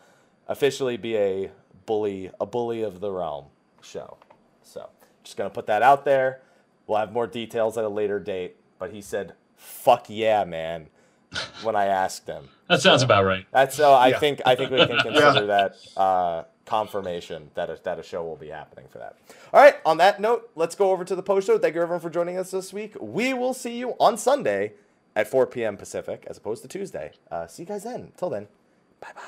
[0.48, 1.52] officially be a
[1.86, 3.46] bully, a bully of the realm
[3.84, 4.18] show.
[4.64, 4.90] So
[5.24, 6.42] just gonna put that out there.
[6.88, 8.56] We'll have more details at a later date.
[8.80, 10.88] But he said, "Fuck yeah, man,"
[11.62, 12.50] when I asked him.
[12.68, 13.46] That sounds about right.
[13.52, 13.94] That's so.
[13.94, 14.20] I Yeah.
[14.20, 18.36] think I think we can consider that uh, confirmation that a, that a show will
[18.36, 19.16] be happening for that.
[19.54, 19.76] All right.
[19.86, 21.58] On that note, let's go over to the post show.
[21.58, 22.96] Thank you everyone for joining us this week.
[23.00, 24.74] We will see you on Sunday
[25.16, 25.78] at 4 p.m.
[25.78, 27.12] Pacific, as opposed to Tuesday.
[27.32, 28.12] Uh, see you guys then.
[28.18, 28.48] Till then,
[29.00, 29.22] bye bye.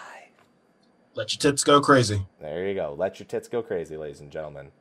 [1.15, 2.25] Let your tits go crazy.
[2.39, 2.93] There you go.
[2.97, 4.71] Let your tits go crazy, ladies and gentlemen.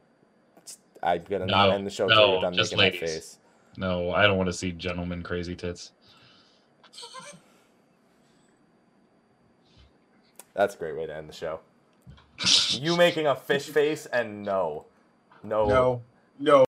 [1.02, 3.14] I'm gonna No, not end the show until no, you're done just making ladies.
[3.14, 3.38] face.
[3.76, 5.92] No, I don't want to see gentlemen crazy tits.
[10.54, 11.60] That's a great way to end the show.
[12.70, 14.84] You making a fish face and no,
[15.42, 16.02] no, No,
[16.38, 16.65] no.